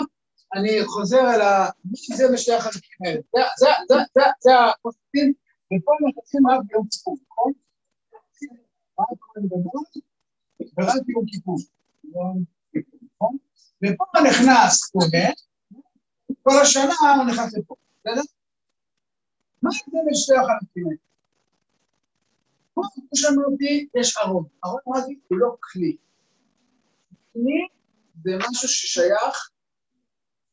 אני 0.54 0.70
חוזר 0.86 1.20
אל 1.34 1.40
ה... 1.40 1.68
מי 1.84 2.16
זה 2.16 2.24
בשתי 2.34 2.52
החלקים 2.52 2.98
האלה? 3.06 3.20
זה- 3.58 4.54
הפוסטים, 4.70 5.32
ופה 5.66 5.92
נכנסים 6.08 6.48
רק 6.50 6.60
ביום 6.66 6.86
כיפור, 6.90 7.16
נכון? 7.30 7.52
רק 9.00 9.06
כהן 9.20 9.46
גדול, 9.46 9.82
ורק. 10.78 11.08
יום 11.08 11.24
כיפור, 11.26 11.56
נכון? 13.14 13.36
ופה 13.84 14.04
נכנס 14.28 14.90
כהן, 14.92 15.32
כל 16.42 16.60
השנה 16.62 16.94
הוא 17.16 17.24
נכנס 17.32 17.54
לפה, 17.58 17.74
בסדר? 18.00 18.22
מה 19.62 19.70
זה 19.70 19.98
בשתי 20.10 20.32
החלקים 20.34 20.84
האלה? 20.86 21.10
כמו 22.94 23.08
שאמרתי, 23.14 23.88
יש 24.00 24.16
ארון. 24.16 24.44
ארון 24.64 24.80
אמרתי, 24.88 25.18
הוא 25.28 25.38
לא 25.38 25.56
כלי. 25.60 25.96
כלי 27.32 27.68
זה 28.25 28.30
משהו 28.38 28.68
ששייך 28.68 29.50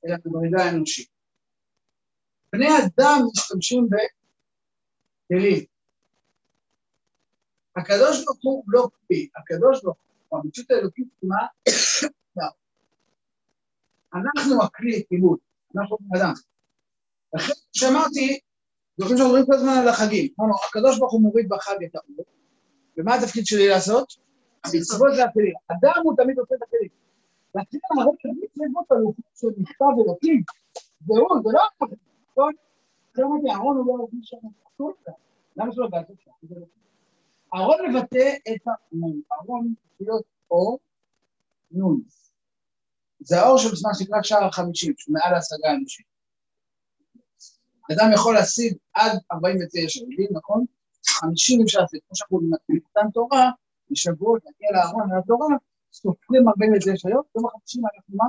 אל 0.06 0.12
המדרגה 0.12 0.64
האנושית. 0.64 1.10
בני 2.52 2.68
אדם 2.68 3.20
משתמשים 3.32 3.88
בכלים. 3.90 5.66
הקדוש 7.76 8.26
ברוך 8.26 8.40
הוא 8.42 8.64
לא 8.68 8.88
כלי, 9.08 9.30
הקדוש 9.36 9.84
ברוך 9.84 9.98
הוא, 10.30 10.40
המציאות 10.40 10.72
האלוקית, 10.72 11.08
מה? 11.24 11.48
אנחנו 14.14 14.64
הכלי 14.64 15.04
כיבוד, 15.10 15.40
אנחנו 15.78 15.98
בן 16.02 16.20
אדם. 16.20 16.34
לכן 17.34 17.54
שאמרתי, 17.74 18.40
זוכרים 18.98 19.18
שאומרים 19.18 19.46
כל 19.46 19.54
הזמן 19.54 19.72
על 19.82 19.88
החגים, 19.88 20.28
אמרנו, 20.40 20.54
הקדוש 20.70 21.00
ברוך 21.00 21.14
הוא 21.14 21.22
מוריד 21.22 21.50
בחג 21.50 21.84
את 21.86 21.96
האור, 21.96 22.26
ומה 22.98 23.16
התפקיד 23.16 23.46
שלי 23.46 23.68
לעשות? 23.68 24.14
המצוות 24.66 25.16
זה 25.16 25.24
הכלים. 25.24 25.54
אדם 25.68 26.02
הוא 26.04 26.14
תמיד 26.18 26.40
עושה 26.40 26.56
את 26.56 26.62
הכלים. 26.62 26.90
להתחיל 27.56 27.80
להראות 27.98 28.16
מצוות 28.26 28.92
הלוחות 28.92 29.26
של 29.36 29.48
מכתב 29.58 29.86
אלוקים, 30.06 30.42
זהו, 31.06 31.28
זה 31.44 31.50
לא 31.54 31.62
הכלים, 31.66 32.00
נכון? 32.32 32.54
זה 33.14 33.24
אמרתי, 33.24 33.50
אהרון 33.52 33.78
הוא 33.78 33.88
לא 33.88 34.04
עובד 34.04 34.18
שם 34.22 34.38
את 34.38 34.68
למה 35.58 35.74
שלא 35.74 35.88
בעצם 35.88 36.14
שם? 36.24 36.32
אהרון 37.56 37.78
מבטא 37.90 38.34
את 38.50 38.62
הנון, 38.66 39.22
אהרון 39.32 39.74
להיות 40.00 40.24
אור, 40.52 40.80
נון. 41.72 42.02
זה 43.20 43.40
האור 43.40 43.58
של 43.58 43.68
מה 43.84 43.94
שנקרא 43.94 44.22
שער 44.24 44.46
החמישים, 44.46 44.94
שהוא 44.98 45.14
מעל 45.14 45.34
ההשגה 45.34 45.70
האנושית. 45.70 46.06
אדם 47.92 48.12
יכול 48.14 48.34
להשיג 48.34 48.74
עד 48.94 49.12
49 49.32 50.00
מילים, 50.08 50.30
נכון? 50.32 50.66
50 51.08 51.62
אפשר 51.62 51.80
לעשות, 51.80 52.00
כמו 52.08 52.16
שאנחנו 52.16 52.40
במתן 52.70 53.12
תורה, 53.14 53.52
בשבועות, 53.92 54.42
להגיע 54.46 54.70
לארון, 54.72 55.18
לתורה, 55.18 55.48
סופרים 55.94 56.50
49 56.50 57.10
יום, 57.10 57.22
יום 57.36 57.46
החמישים 57.46 57.84
אנחנו 57.86 58.16
מה? 58.16 58.26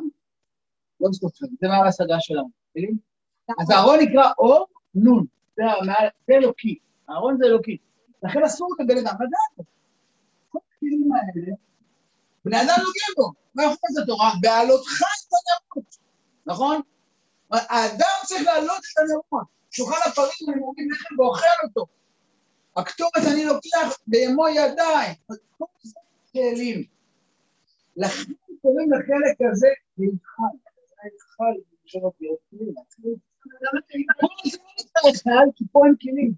לא 1.01 1.09
סופרים, 1.13 1.55
זה 1.61 1.69
מעל 1.69 1.85
ההשגה 1.85 2.17
שלנו, 2.21 2.51
מבינים? 2.71 2.99
אז 3.61 3.71
הארון 3.71 3.99
נקרא 4.01 4.31
אור 4.39 4.67
נון, 4.95 5.27
זה 5.57 5.65
אלוקי, 6.31 6.79
הארון 7.09 7.37
זה 7.39 7.45
אלוקי. 7.45 7.77
לכן 8.23 8.43
אסור 8.45 8.69
לבן 8.81 8.99
אדם 8.99 9.15
לדעת. 9.15 9.67
כל 10.49 10.59
הכלים 10.77 11.11
האלה, 11.13 11.53
בני 12.45 12.57
אדם 12.57 12.77
נוגעים 12.79 13.13
בו. 13.17 13.33
מה 13.55 13.63
יכול 13.63 13.77
לעשות 13.83 14.03
התורה? 14.05 14.31
בעלותך 14.41 15.03
את 15.03 15.33
הנרות, 15.33 15.97
נכון? 16.47 16.81
האדם 17.51 18.17
צריך 18.27 18.47
להעלות 18.47 18.79
את 18.79 18.99
הנרות. 18.99 19.47
שולחן 19.71 20.11
הפרים, 20.11 20.49
אני 20.49 20.61
מוריד 20.61 20.87
לחם 20.93 21.21
ואוכל 21.21 21.47
אותו. 21.65 21.87
הקטורת 22.77 23.23
אני 23.33 23.45
לוקח 23.45 23.99
במו 24.07 24.49
ידיי. 24.49 25.15
כל 25.59 25.65
זה 25.83 26.01
כלים. 26.33 26.85
לכן 27.97 28.33
קוראים 28.63 28.93
לחלק 28.93 29.51
הזה. 29.53 29.69
להיכל, 29.99 31.61
שלא 31.85 32.11
תהיה 32.19 32.31
כלים. 32.51 32.75
כי 35.57 35.65
פה 35.73 35.83
אין 35.87 35.95
כלים. 36.01 36.33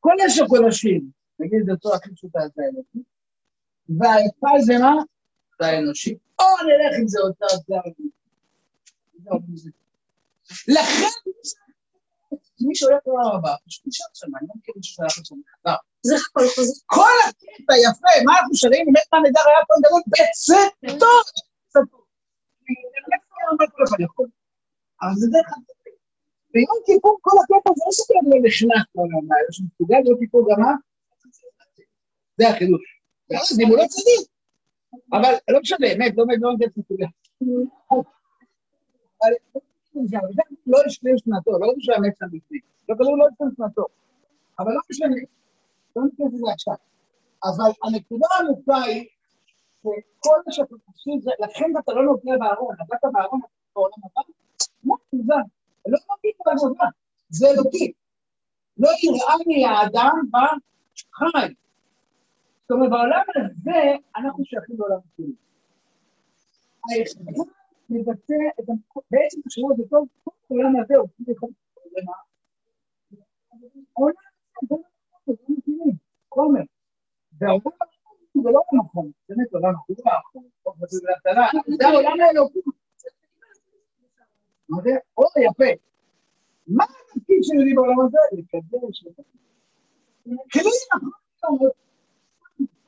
כל 0.00 0.14
אשר 0.26 0.46
קודשים, 0.46 1.10
נגיד 1.38 1.58
זה 1.66 1.72
בצורה 1.72 1.96
הכי 1.96 2.14
פשוטה, 2.14 2.38
זה 2.54 2.62
האלוקי, 2.62 2.98
והאפל 3.88 4.60
זה 4.60 4.78
מה? 4.78 4.94
זה 5.60 5.66
האנושי. 5.66 6.18
או 6.38 6.44
נלך 6.44 6.98
עם 7.00 7.08
זה 7.08 7.20
אותה, 7.20 7.46
זה 7.66 7.74
האנושי. 7.74 8.19
לכן, 10.68 11.12
מי 12.66 12.74
שהולך 12.74 13.02
לעולם 13.06 13.36
הבא, 13.36 13.54
פשוט 13.66 13.86
נשאר 13.86 14.06
שם, 14.14 14.36
אני 14.36 14.46
לא 14.48 14.54
מכיר 14.58 14.74
מישהו 14.76 14.94
שהלך 14.94 15.18
לשם 15.20 15.36
מחבר. 15.40 15.76
זה 16.02 16.14
הכל 16.16 16.46
חוזר. 16.54 16.76
כל 16.86 17.16
הקטע 17.28 17.74
יפה, 17.84 18.12
מה 18.26 18.32
אנחנו 18.38 18.54
שרים? 18.54 18.84
אם 18.88 18.94
אין 18.96 19.22
נהדר 19.22 19.44
היה 19.48 19.62
פה 19.68 19.74
נדרות 19.78 20.04
בצאתו. 20.12 21.14
אבל 25.02 25.14
זה 25.20 25.26
דרך 25.34 25.50
אגב. 25.56 25.80
ביום 26.52 26.78
כיפור 26.86 27.18
כל 27.20 27.36
הקטע 27.40 27.70
זה 27.76 27.82
לא 27.86 27.92
שכן 27.98 28.24
לא 28.30 28.36
נכנס 28.46 28.86
לעולם 28.94 29.18
הבא, 29.24 29.36
אלא 29.40 29.50
שמסוגל 29.56 30.00
ביום 30.04 30.18
כיפור 30.20 30.42
גם 30.50 30.60
מה? 30.62 30.72
זה 32.38 32.48
החידוש. 32.48 32.84
ואז 33.30 33.60
אם 33.60 33.68
הוא 33.68 33.76
לא 33.78 33.84
צדיק, 33.92 34.28
אבל 35.12 35.32
לא 35.52 35.60
משנה, 35.60 35.86
אמת, 35.92 36.12
לא 36.16 36.24
אמת, 36.24 36.38
לא 36.40 36.50
אמת, 36.50 36.76
מסוגל. 36.76 37.10
לא 40.66 40.78
השלים 40.86 41.18
שנתו, 41.18 41.50
לא 41.50 41.66
האמת 41.94 42.16
שם 42.18 42.26
בפנים. 42.26 42.60
לא 42.88 42.94
כתוב 42.94 43.18
לא 43.18 43.26
השלים 43.32 43.50
שנתו. 43.56 43.84
אבל 44.58 44.72
לא 44.72 44.80
משנה, 44.90 45.16
לא 45.96 46.02
ניכנס 46.04 46.32
לזה 46.34 46.52
עכשיו. 46.52 46.74
אבל 47.44 47.70
הנקודה 47.84 48.26
העמוקה 48.30 48.76
היא 48.76 49.06
שכל 49.80 50.36
מה 50.46 50.52
שאתם 50.52 50.74
עושים 50.86 51.20
זה, 51.20 51.30
לכן 51.40 51.64
אתה 51.84 51.92
לא 51.92 52.02
נוגע 52.04 52.32
בארון, 52.38 52.74
נגעת 52.74 53.00
בארון 53.12 53.40
בעולם 53.74 53.92
הבא, 54.04 54.22
מה 54.84 54.94
זה? 55.12 55.34
לא 55.86 55.98
מבין 56.18 56.32
בעבודה, 56.46 56.84
זה 57.28 57.46
אלוקי. 57.50 57.92
לא 58.78 58.88
יראני 59.02 59.66
האדם 59.66 60.16
בחי. 60.30 61.54
זאת 62.62 62.70
אומרת, 62.70 62.90
בעולם 62.90 63.22
הזה 63.36 63.80
אנחנו 64.16 64.44
שייכים 64.44 64.76
לעולם 64.78 64.98
הכלי. 65.12 65.32
היחידה 66.88 67.42
מבצע 67.90 68.34
את 68.60 68.64
בעצם 69.10 69.40
השאלות 69.46 69.76
בכל 69.78 70.04
העולם 70.50 70.80
הזה, 70.80 70.96
הוא 70.96 71.08
כאילו 71.24 71.48
למה? 71.96 72.12
העולם 73.96 74.14
הזה 74.62 74.74
זה 75.26 75.32
לא 75.48 75.56
מכירים, 75.58 75.96
חומר. 76.34 76.60
והעולם 77.38 77.60
זה 78.34 78.50
לא 78.50 78.60
נכון, 78.78 79.10
באמת 79.28 79.52
עולם 79.52 79.74
הרוח, 79.74 80.32
זה 81.78 81.86
העולם 81.86 82.20
האלוקי. 82.20 82.58
או 85.16 85.24
יפה. 85.50 85.80
מה 86.66 86.84
התפקיד 86.84 87.38
של 87.42 87.54
יהודי 87.54 87.74
בעולם 87.74 88.00
הזה? 88.00 88.18
לקדש, 88.32 89.04
כלי 90.52 90.70
נכון. 91.44 91.68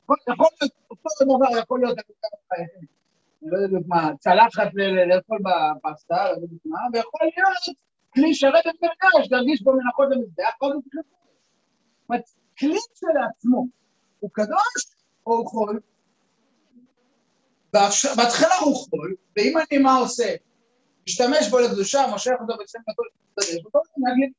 יכול 0.07 0.47
להיות 0.61 0.73
אותו 0.91 1.09
דבר, 1.25 1.59
יכול 1.59 1.79
להיות, 1.79 1.97
לא 3.45 3.57
יודע 3.57 3.77
מה, 3.87 4.09
צלחת 4.19 4.69
לאכול 5.09 5.39
בפסטה, 5.39 6.23
לא 6.23 6.31
יודע 6.31 6.55
מה, 6.65 6.79
ויכול 6.93 7.21
להיות 7.23 7.77
כלי 8.15 8.33
שרת 8.35 8.67
את 8.67 8.75
מרכז, 8.81 9.31
להרגיש 9.31 9.61
בו 9.61 9.73
מנחות 9.73 10.07
במזבח, 10.11 10.53
כל 10.57 10.71
זה 10.73 10.79
זאת 10.83 12.09
אומרת, 12.09 12.23
כלי 12.59 12.79
שלעצמו 12.95 13.67
הוא 14.19 14.29
קדוש 14.33 14.95
או 15.27 15.33
הוא 15.33 15.47
חול? 15.47 15.79
בהתחלה 18.17 18.55
הוא 18.65 18.75
חול, 18.75 19.15
ואם 19.37 19.53
אני 19.57 19.79
מה 19.79 19.97
עושה? 19.97 20.35
משתמש 21.07 21.49
בו 21.49 21.59
לקדושה, 21.59 22.07
מושך 22.11 22.31
אותו 22.41 22.53
וצריך 22.61 22.83
אותו 22.87 23.03
להתקדש, 23.03 23.65
אותו 23.65 23.79
נגיד, 23.97 24.33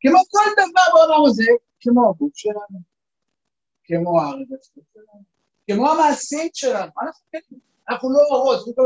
כמו 0.00 0.18
כל 0.30 0.50
דבר 0.56 0.98
בעולם 0.98 1.24
הזה, 1.26 1.50
כמו 1.80 2.10
הגוף 2.10 2.32
שלנו, 2.34 2.78
כמו 3.84 4.20
הארץ 4.20 4.70
שלנו, 4.94 5.22
כמו 5.66 5.90
המעשית 5.90 6.54
שלנו, 6.54 6.90
אנחנו 7.02 7.26
כן, 7.32 7.38
אנחנו 7.88 8.10
לא 8.12 8.18
אורות, 8.30 8.78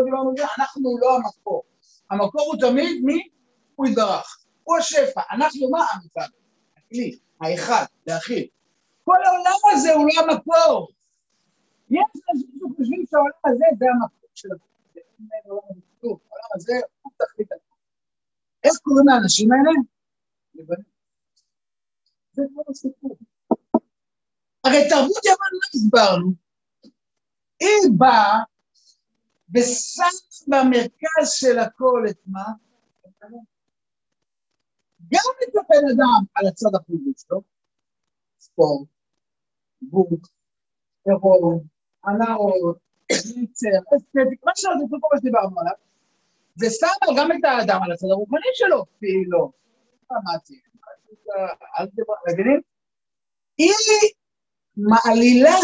אנחנו 0.59 0.99
לא 1.01 1.17
המקור. 1.17 1.63
המקור 2.11 2.43
הוא 2.43 2.61
תמיד 2.61 3.05
מי? 3.05 3.29
הוא 3.75 3.87
יתברך. 3.87 4.45
הוא 4.65 4.77
השפע. 4.77 5.23
אנחנו 5.31 5.71
מה? 5.71 5.87
המפעל. 5.93 6.29
הכלי, 6.77 7.19
האחד, 7.41 7.85
להכיל. 8.07 8.47
כל 9.05 9.17
העולם 9.25 9.73
הזה 9.73 9.95
הוא 9.95 10.07
לא 10.07 10.23
המקור. 10.23 10.89
יש 11.91 12.23
אנשים 12.35 12.51
שחושבים 12.59 13.05
שהעולם 13.11 13.41
הזה 13.47 13.65
זה 13.79 13.87
המקור 13.95 14.31
של 14.35 14.49
הכלי. 14.53 15.03
העולם 15.45 16.51
הזה 16.55 16.73
הוא 17.03 17.13
תכלית 17.17 17.49
איך 18.65 18.73
קוראים 18.83 19.09
לאנשים 19.09 19.49
האלה? 19.53 19.71
זה 22.33 22.43
כבר 22.53 22.63
הסיפור. 22.71 23.17
הרי 24.65 24.89
תרבות 24.89 25.25
יוון 25.25 25.53
לא 25.53 25.69
הסברנו. 25.75 26.33
היא 27.61 27.91
באה 27.99 28.39
ושמה 29.55 30.07
במרכז 30.49 31.31
של 31.31 31.59
הכל 31.59 32.05
את 32.11 32.19
מה? 32.27 32.45
גם 35.13 35.31
את 35.43 35.55
הבן 35.57 35.89
אדם 35.95 36.25
על 36.35 36.47
הצד 36.47 36.69
החיובי 36.75 37.13
שלו, 37.17 37.43
ספורט, 38.41 38.89
גוף, 39.83 40.21
טרור, 41.05 41.65
הנאות, 42.05 42.79
ניצר, 43.37 43.69
אסתטיק, 43.97 44.45
מה 44.45 44.53
שעוד 44.55 44.77
כל 45.01 45.09
מה 45.13 45.21
שדיברנו 45.21 45.61
עליו, 45.61 45.73
ושמה 46.61 46.89
גם 47.19 47.29
את 47.33 47.45
האדם 47.45 47.83
על 47.83 47.93
הצד 47.93 48.07
הרוחני 48.11 48.51
שלו, 48.55 48.85
כאילו, 48.99 49.53
מה 50.11 50.39
צריך? 50.43 50.69
מבינים? 52.33 52.61
היא 53.59 53.73
מעלילה 54.77 55.57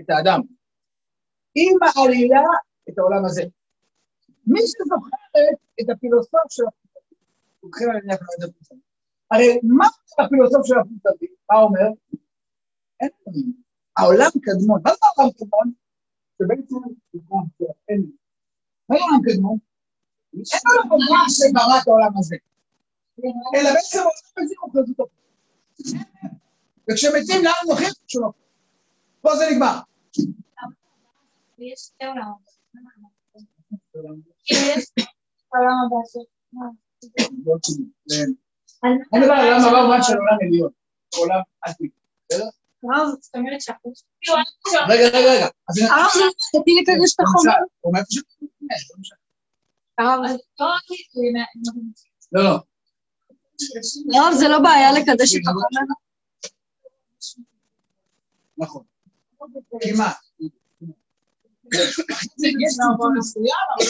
את 0.00 0.10
האדם. 0.10 0.40
היא 1.54 1.70
מעלילה 1.80 2.42
את 2.88 2.98
העולם 2.98 3.24
הזה. 3.24 3.42
מי 4.46 4.60
שזוכרת 4.60 5.58
את 5.80 5.90
הפילוסוף 5.90 6.40
של 6.48 6.62
הפילוסופים. 6.68 7.88
הרי 9.30 9.60
מה 9.62 9.86
הפילוסוף 10.18 10.66
של 10.66 10.78
הפילוסופים? 10.78 11.34
מה 11.50 11.58
אומר? 11.58 11.88
אין 13.00 13.08
דברים. 13.22 13.52
העולם 13.96 14.30
קדמון. 14.42 14.80
מה 14.84 14.90
זה 14.90 14.96
העולם 15.02 15.32
קדמון? 15.32 15.72
שבעצם, 16.38 16.76
אין. 17.88 18.10
מה 18.88 18.96
העולם 18.96 19.20
קדמון? 19.24 19.58
אין 20.34 20.60
עולם 20.70 20.82
קדמון 20.82 21.28
שברא 21.28 21.78
את 21.82 21.88
העולם 21.88 22.18
הזה. 22.18 22.36
אלא 23.54 23.70
בעצם 23.74 23.98
העולם 23.98 24.34
הזה 24.38 24.54
הוא 24.60 24.70
כזאת. 24.74 25.08
וכשמתים 26.90 27.44
לאן 27.44 27.52
הולכים? 27.66 27.88
שלא. 28.06 28.30
פה 29.20 29.36
זה 29.36 29.44
נגמר. 29.52 29.78
ויש 31.58 31.80
שתי 31.80 32.04
עולמות. 32.04 32.55
יש 34.50 34.84
עולם 35.48 35.76
הבא 35.86 35.96
ש... 36.06 36.16
אני 38.84 39.20
מדבר 39.20 39.32
על 39.32 39.46
עולם 39.46 39.60
הבא 39.60 39.80
במובן 39.80 40.02
של 40.02 40.12
עולם 40.12 40.38
עליון, 40.40 40.70
עולם 41.16 41.40
עתיק, 41.62 41.92
בסדר? 42.28 42.48
רגע, 44.88 45.06
רגע, 45.18 45.30
רגע. 45.32 45.48
הרב, 45.90 46.10
זה 46.14 46.58
לקדש 46.80 47.14
את 47.14 47.20
החומר. 47.20 47.52
הוא 47.80 47.92
מאיפה 47.94 48.14
ש... 49.02 49.12
לא. 49.98 50.04
הרב, 50.04 50.20
לא 50.60 50.66
כאילו... 50.86 51.40
לא, 52.32 52.44
לא. 52.44 52.58
הרב, 54.14 54.34
זה 54.34 54.48
לא 54.48 54.58
בעיה 54.58 54.92
לקדש 54.92 55.36
את 55.36 55.40
החומר. 55.46 55.94
נכון. 58.58 58.84
כמעט. 59.80 60.25
יש 62.63 62.75
צמצום 62.77 63.13
מסוים, 63.17 63.65
אבל 63.75 63.85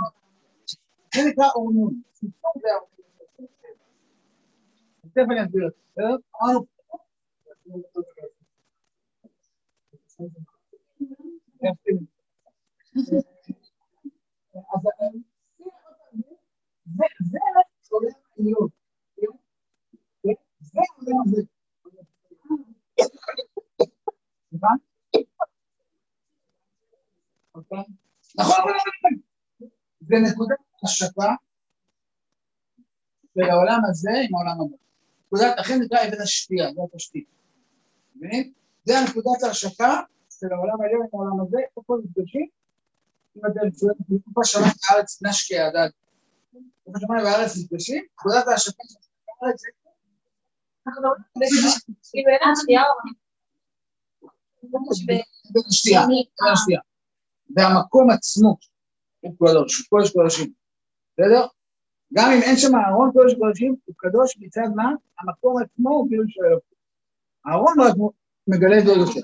לא- 0.00 0.10
זה 1.14 1.20
נקרא 1.30 1.46
אורנון. 1.54 2.02
צמצום 2.12 2.52
זה 2.62 2.68
אורנון. 2.74 2.94
תכף 5.00 5.30
אני 5.30 5.42
אסביר 5.44 5.66
את 5.66 5.72
זה, 5.72 5.80
בסדר? 5.90 6.16
אמרנו... 6.42 6.66
אז 12.92 13.06
זה, 16.96 17.38
זה 17.80 17.88
עולם 17.90 18.08
עליון. 18.38 18.68
זה 20.60 20.80
עולם 20.96 21.22
הזה. 21.26 21.42
סליחה? 24.50 24.68
אוקיי? 27.59 27.83
נכון. 28.37 28.57
זה 30.01 30.15
נקודת 30.31 30.57
השקה 30.83 31.31
של 33.33 33.49
העולם 33.49 33.79
הזה 33.89 34.11
עם 34.23 34.35
העולם 34.35 34.61
הבא. 34.61 34.77
נקודת, 35.25 35.55
לכן 35.59 35.79
נקרא 35.81 35.97
אבן 36.07 36.21
השתייה, 36.21 36.73
זה 36.73 36.81
התשתית. 36.93 37.27
מבינים? 38.15 38.53
זה 38.83 38.99
הנקודת 38.99 39.43
ההשקה 39.43 40.01
של 40.39 40.47
העולם 40.53 40.81
העליון 40.81 41.01
עם 41.01 41.09
העולם 41.13 41.41
הזה, 41.41 41.57
איפה 41.77 41.97
נפגשים? 42.03 42.47
אם 43.37 43.41
אתם 43.45 43.85
בתקופה 44.09 44.41
שמיים 44.43 44.73
בארץ 44.89 45.23
נשקי 45.23 45.59
הדד. 45.59 45.89
בתקופה 46.53 46.99
שמיים 46.99 47.23
בארץ 47.23 47.57
נפגשים, 47.57 48.03
נקודת 48.13 48.47
ההשקה 48.47 48.83
של 48.89 48.97
הארץ 49.41 49.61
זה 49.61 49.67
כאילו 52.11 52.29
אין 52.29 52.49
והמקום 57.55 58.09
עצמו 58.09 58.57
הוא 59.19 59.35
קדוש, 59.39 59.79
הוא 59.79 59.85
קודש 59.89 60.11
קודשים. 60.11 60.53
בסדר? 61.13 61.45
גם 62.13 62.31
אם 62.31 62.41
אין 62.41 62.57
שם 62.57 62.75
אהרון 62.75 63.11
קודש 63.13 63.33
קודשים, 63.39 63.75
הוא 63.85 63.95
קדוש 63.97 64.37
מצד 64.39 64.67
מה? 64.75 64.89
המקום 65.19 65.61
עצמו 65.63 65.89
הוא 65.89 66.07
כאילו 66.09 66.23
של 66.27 66.41
אלוקים. 66.45 66.77
אהרון 67.47 67.79
רק 67.81 67.95
מגלה 68.47 68.79
את 68.79 68.85
דודו 68.85 69.11
שלו. 69.11 69.21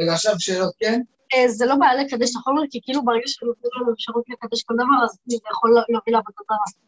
רגע, 0.00 0.12
עכשיו 0.12 0.34
שאלות, 0.38 0.74
כן? 0.78 1.00
אה, 1.34 1.48
זה 1.48 1.66
לא 1.66 1.74
בעיה 1.76 1.94
לקדש 1.94 2.36
החומר, 2.36 2.62
כי 2.70 2.80
כאילו 2.82 3.04
ברגע 3.04 3.26
שנותנים 3.26 3.72
לנו 3.80 3.92
אפשרות 3.94 4.24
לקדש 4.28 4.62
כל 4.62 4.74
דבר, 4.74 5.04
אז 5.04 5.18
זה 5.26 5.36
יכול 5.50 5.70
להוביל 5.88 6.14
לעבודה 6.14 6.38
זרה. 6.48 6.82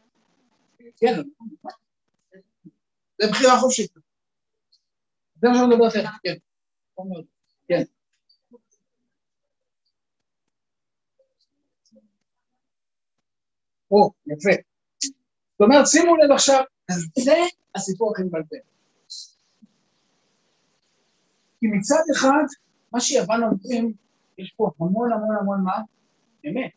כן. 0.97 1.21
זה 3.21 3.31
בחירה 3.31 3.59
חופשית. 3.59 3.91
זה 5.41 5.47
מה 5.47 5.55
שאני 5.55 5.67
מדבר 5.67 5.89
תכף, 5.89 6.17
כן. 6.23 6.35
כן. 7.67 7.83
או, 13.91 14.11
יפה. 14.27 14.61
זאת 15.51 15.61
אומרת, 15.61 15.87
שימו 15.87 16.15
לב 16.15 16.31
עכשיו, 16.31 16.63
זה 17.19 17.35
הסיפור 17.75 18.11
הכי 18.11 18.23
מבלבל. 18.23 18.57
כי 21.59 21.67
מצד 21.67 22.03
אחד, 22.15 22.43
מה 22.93 22.99
שיוון 22.99 23.43
אומרים, 23.43 23.93
יש 24.37 24.53
פה 24.57 24.71
המון 24.79 25.13
המון 25.13 25.35
המון 25.39 25.63
מה? 25.63 25.81
אמת. 26.47 26.71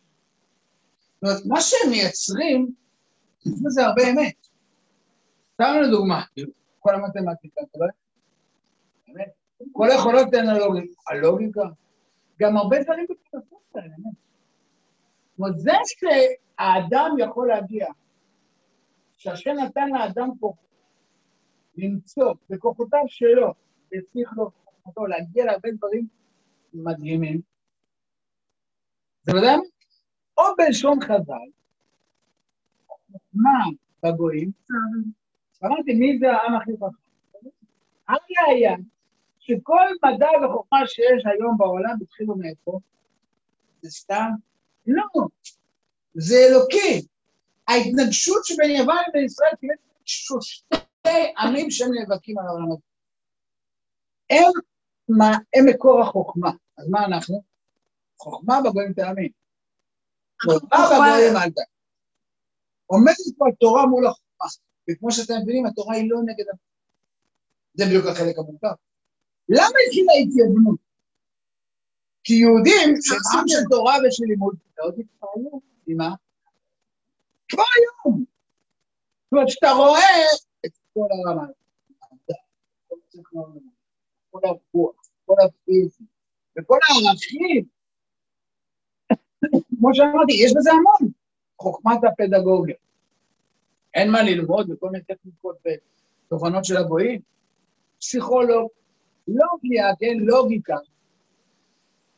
זאת 1.15 1.23
אומרת, 1.23 1.47
מה 1.47 1.61
שהם 1.61 1.91
מייצרים, 1.91 2.75
בזה 3.65 3.87
הרבה 3.87 4.03
אמת. 4.11 4.47
סתם 5.55 5.75
לדוגמה, 5.83 6.23
כל 6.81 6.95
המתמטיקה, 6.95 7.61
אתה? 7.71 7.85
אמת. 9.11 9.29
כל 9.73 9.91
היכולות 9.91 10.27
הטכנולוגיות, 10.29 10.97
הלוגיקה, 11.09 11.63
גם 12.41 12.57
הרבה 12.57 12.83
דברים 12.83 13.07
בפילוסופיה, 13.11 13.83
אמת. 13.85 14.15
זאת 15.31 15.39
אומרת, 15.39 15.59
זה 15.59 15.73
שהאדם 16.57 17.11
יכול 17.19 17.49
להגיע, 17.49 17.87
שהשם 19.17 19.51
נתן 19.65 19.89
לאדם 19.89 20.29
כוח 20.41 20.57
למצוא 21.77 22.35
בכוחותיו 22.51 23.05
שלו, 23.07 23.55
בשכלו, 23.93 24.51
בחוכמתו, 24.51 25.07
להגיע 25.07 25.45
להרבה 25.45 25.69
דברים 25.71 26.07
מדהימים, 26.75 27.41
זה 29.23 29.33
מה? 29.33 29.57
או 30.39 30.45
בלשון 30.59 30.99
חז"ל, 31.01 31.51
מה 33.35 33.65
בגויים, 34.03 34.51
אמרתי, 35.65 35.95
מי 35.95 36.19
זה 36.19 36.33
העם 36.33 36.55
הכי 36.55 36.73
חכם? 36.77 37.49
הראיה 38.09 38.77
שכל 39.39 39.87
מדע 40.05 40.29
וחוכמה 40.45 40.87
שיש 40.87 41.27
היום 41.27 41.59
בעולם 41.59 41.97
התחילו 42.03 42.37
מאיפה? 42.37 42.79
זה 43.83 43.91
סתם? 43.91 44.31
לא, 44.87 45.05
זה 46.15 46.35
אלוקי. 46.49 47.07
ההתנגשות 47.69 48.45
שבין 48.45 48.71
יוון 48.71 48.97
לבין 49.09 49.25
ישראל 49.25 49.51
תהיה 49.61 49.75
שתי 50.05 51.33
עמים 51.39 51.71
שהם 51.71 51.89
נאבקים 51.93 52.39
על 52.39 52.47
העולם 52.47 52.73
הזה. 52.73 52.83
הם, 54.31 54.53
מה, 55.09 55.39
הם 55.55 55.67
מקור 55.67 56.03
החוכמה. 56.03 56.51
אז 56.79 56.89
מה 56.91 57.05
אנחנו? 57.05 57.43
חוכמה 58.19 58.61
בגויים 58.65 58.93
תאמין. 58.93 59.29
חוכמה 60.43 60.79
בגויים 60.87 61.37
אל 61.37 61.51
תאמין. 61.51 61.75
עומדת 62.87 63.17
פה 63.39 63.45
התורה 63.49 63.87
מול 63.87 64.07
החוכמה, 64.07 64.49
וכמו 64.91 65.13
שאתם 65.13 65.35
מבינים, 65.43 65.67
התורה 65.67 65.95
היא 65.97 66.11
לא 66.11 66.19
נגד 66.23 66.45
החוכמה. 66.49 66.75
זה 67.75 67.85
בדיוק 67.85 68.07
החלק 68.07 68.39
המורכב. 68.39 68.75
למה 69.49 69.77
התחילה 69.87 70.13
התייוונות? 70.23 70.79
כי 72.25 72.35
יהודים, 72.35 72.97
שהם 73.03 73.41
עם 73.41 73.49
של 73.49 73.65
תורה 73.71 73.95
ושל 74.09 74.25
לימוד, 74.25 74.57
מאוד 74.79 74.95
התפעלו, 74.99 75.61
עם 75.87 75.97
מה? 75.97 76.15
כבר 77.49 77.63
היום. 77.77 78.25
זאת 79.25 79.33
אומרת, 79.33 79.49
שאתה 79.49 79.71
רואה 79.71 80.25
את 80.67 80.71
כל 80.95 81.07
הרמה, 81.11 81.47
כל 84.31 84.41
הרוח, 84.45 84.97
כל 85.27 85.35
הפיזי, 85.45 86.05
וכל 86.59 86.79
הערכים, 86.89 87.65
כמו 89.79 89.95
שאמרתי, 89.95 90.33
יש 90.33 90.53
בזה 90.57 90.71
המון, 90.71 91.13
חוכמת 91.59 91.99
הפדגוגיה. 92.05 92.75
אין 93.95 94.11
מה 94.11 94.23
ללמוד 94.23 94.71
בכל 94.71 94.91
מיני 94.91 95.05
טכניקות 95.05 95.57
ותובנות 96.27 96.65
של 96.65 96.77
הגויים. 96.77 97.21
פסיכולוג, 98.01 98.69
לוגיה, 99.29 99.87
כן, 100.01 100.17
לוגיקה. 100.21 100.77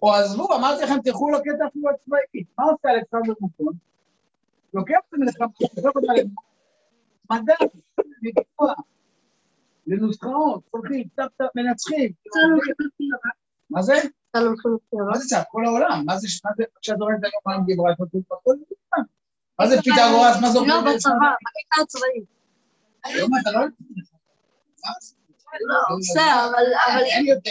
או 0.02 0.12
עזבו, 0.12 0.54
אמרתי 0.56 0.82
לכם, 0.82 1.00
תלכו 1.04 1.30
לקטע 1.30 1.66
אפילו 1.68 1.90
הצבאי. 1.90 2.44
מה 2.58 2.64
עושה 2.64 2.88
אלכסנדר 2.88 3.32
מופון? 3.40 3.74
לוקח 4.74 4.98
אותם 5.12 5.22
ללכם, 5.22 5.44
מדע, 7.30 7.54
מקצוע, 8.22 8.72
לנוסחאות, 9.86 10.62
הולכים, 10.70 11.08
מנצחים. 11.54 12.12
מה 13.70 13.82
זה? 13.82 13.94
מה 14.34 15.18
זה 15.18 15.28
צעד? 15.28 15.44
כל 15.50 15.64
העולם. 15.66 16.02
מה 16.06 16.18
זה, 16.18 16.28
כשאת 16.82 16.96
אומרת 17.00 17.18
היום 17.22 17.58
מה 17.58 17.64
דיברה, 17.66 17.92
את 17.92 17.96
אומרת, 17.98 18.26
הכל 18.40 18.54
זה 18.58 18.74
מה 19.58 19.66
זה 19.66 19.76
פיתגורס? 19.82 20.36
מה 20.40 20.50
זה 20.50 20.58
לא, 20.58 20.80
בצבא, 20.80 21.12
בקטע 21.12 21.82
הצבאי. 21.82 22.24
היום 23.04 23.30
אתה 23.40 23.50
לא... 23.50 23.60
לא, 25.60 25.96
בסדר, 25.98 26.50
אבל... 26.50 27.02
אין 27.04 27.26
יותר. 27.26 27.50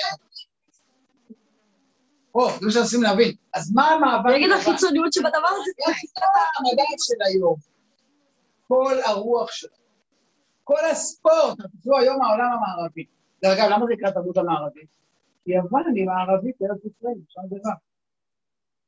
או, 2.35 2.49
זה 2.59 2.65
מה 2.65 2.71
שרוצים 2.71 3.03
להבין. 3.03 3.35
אז 3.53 3.71
מה 3.73 3.89
המאבק? 3.89 4.35
נגד 4.35 4.51
החיצוניות 4.51 5.13
שבדבר 5.13 5.47
הזה. 5.61 5.71
יחידת 5.79 6.25
המדע 6.59 6.83
של 6.97 7.21
היום, 7.27 7.55
כל 8.67 8.95
הרוח 9.05 9.51
שלו, 9.51 9.75
כל 10.63 10.85
הספורט, 10.91 11.57
תראו 11.83 11.99
היום 11.99 12.21
העולם 12.21 12.49
המערבי. 12.53 13.05
דרך 13.41 13.59
אגב, 13.59 13.69
למה 13.71 13.85
זה 13.85 13.93
נקרא 13.93 14.11
תרבות 14.11 14.37
המערבית? 14.37 14.89
כי 15.43 15.51
יוון 15.51 15.83
היא 15.95 16.05
מערבית 16.05 16.55
לארץ 16.61 16.85
ישראל, 16.85 17.13
אפשר 17.27 17.41
דבר. 17.47 17.75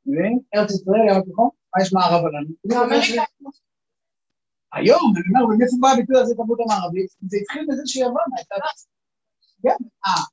מבין? 0.05 0.39
ארץ 0.55 0.71
ישראל, 0.71 1.01
ים 1.09 1.21
התיכון, 1.21 1.49
מה 1.75 1.81
יש 1.83 1.93
מערב 1.93 2.25
עלינו? 2.25 2.53
היום, 4.73 5.13
אני 5.17 5.23
אומר, 5.29 5.45
ומאיפה 5.45 5.75
בא 5.81 5.89
הביטוי 5.89 6.19
הזה 6.19 6.35
תרבות 6.35 6.59
המערבית? 6.59 7.09
זה 7.27 7.37
התחיל 7.41 7.65
בזה 7.69 7.81
שיוון 7.85 8.29
הייתה... 8.37 8.55
כן, 9.63 9.83
אה. 10.05 10.23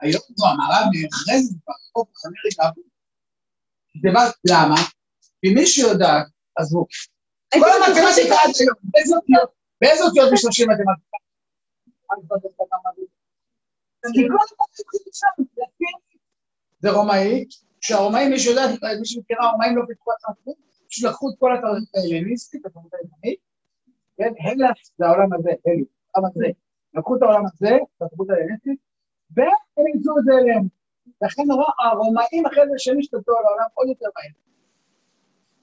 היום, 0.00 0.22
לא, 0.38 0.48
המערב 0.48 0.86
אחרי 1.14 1.42
זה 1.42 1.54
כבר, 1.64 1.74
פה, 1.92 2.04
אמריקה, 2.26 2.80
למה? 4.50 4.76
כי 5.40 5.54
מי 5.54 5.66
שיודעת, 5.66 6.26
עזבו. 6.56 6.86
כל 7.54 7.70
המתמטיקה 7.76 8.34
עד 8.44 8.50
היום, 8.60 8.76
באיזה 9.80 10.04
אותיות 10.04 10.32
משתמשים 10.32 10.70
מתמטיקה? 10.70 11.16
זה 16.78 16.90
רומאי, 16.90 17.44
כשהרומאים, 17.80 18.30
מי 18.30 18.38
שיודע, 18.38 18.62
מי 19.00 19.06
שמכירה, 19.06 19.48
הרומאים 19.48 19.76
לא 19.76 19.82
פיתחו 19.88 20.10
את 20.12 20.16
עצמם, 20.28 20.52
פשוט 20.88 21.10
לקחו 21.10 21.30
את 21.30 21.34
כל 21.38 21.56
התרבות 21.56 21.82
ההלניסטית, 21.96 22.66
התרבות 22.66 22.92
היוונית, 22.94 23.40
כן, 24.16 24.32
הלס 24.44 24.92
זה 24.98 25.06
העולם 25.06 25.32
הזה, 25.32 25.50
הלס, 25.50 25.86
העולם 26.14 26.30
הזה, 26.34 26.46
לקחו 26.94 27.16
את 27.16 27.22
העולם 27.22 27.44
הזה, 27.46 27.76
את 27.96 28.02
התרבות 28.02 28.30
ההלניסטית, 28.30 28.80
והם 29.30 29.86
אימצו 29.94 30.18
את 30.18 30.24
זה 30.24 30.32
אליהם. 30.32 30.68
לכן 31.22 31.42
הרומאים 31.84 32.46
אחרי 32.46 32.68
זה 32.68 32.74
שהם 32.78 32.98
השתלטו 32.98 33.38
על 33.38 33.44
העולם 33.44 33.66
עוד 33.74 33.88
יותר 33.88 34.06
מהר. 34.16 34.32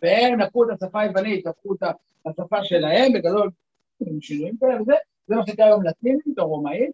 והם 0.01 0.39
לקחו 0.39 0.63
את 0.63 0.69
השפה 0.69 1.01
היוונית, 1.01 1.45
לקחו 1.45 1.73
את 1.73 1.83
השפה 2.25 2.63
שלהם, 2.63 3.13
בגדול, 3.13 3.49
עם 3.99 4.21
שינויים 4.21 4.57
כאלה 4.57 4.81
וזה, 4.81 4.93
זה 5.27 5.35
מה 5.35 5.45
שנקרא 5.45 5.65
היום 5.65 5.83
לטינית 5.83 6.39
או 6.39 6.47
רומאית, 6.47 6.91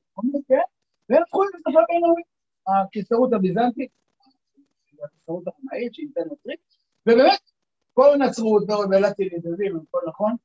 כן? 0.47 0.55
והם 1.10 1.21
לקחו 1.21 1.43
את 1.43 1.49
השפה 1.55 1.79
הבינלאומית, 1.82 2.25
הקיסרות 2.67 3.34
הביזנטית, 3.34 3.89
הקיסרות 5.03 5.43
הרומאית, 5.47 5.93
שהיא 5.93 6.08
נוצרית, 6.29 6.60
ובאמת, 7.08 7.39
כל 7.93 8.13
הנצרות 8.13 8.63
ולטינית, 8.69 9.45
יודעים, 9.45 9.75
הכל 9.75 9.99
נכון, 10.08 10.36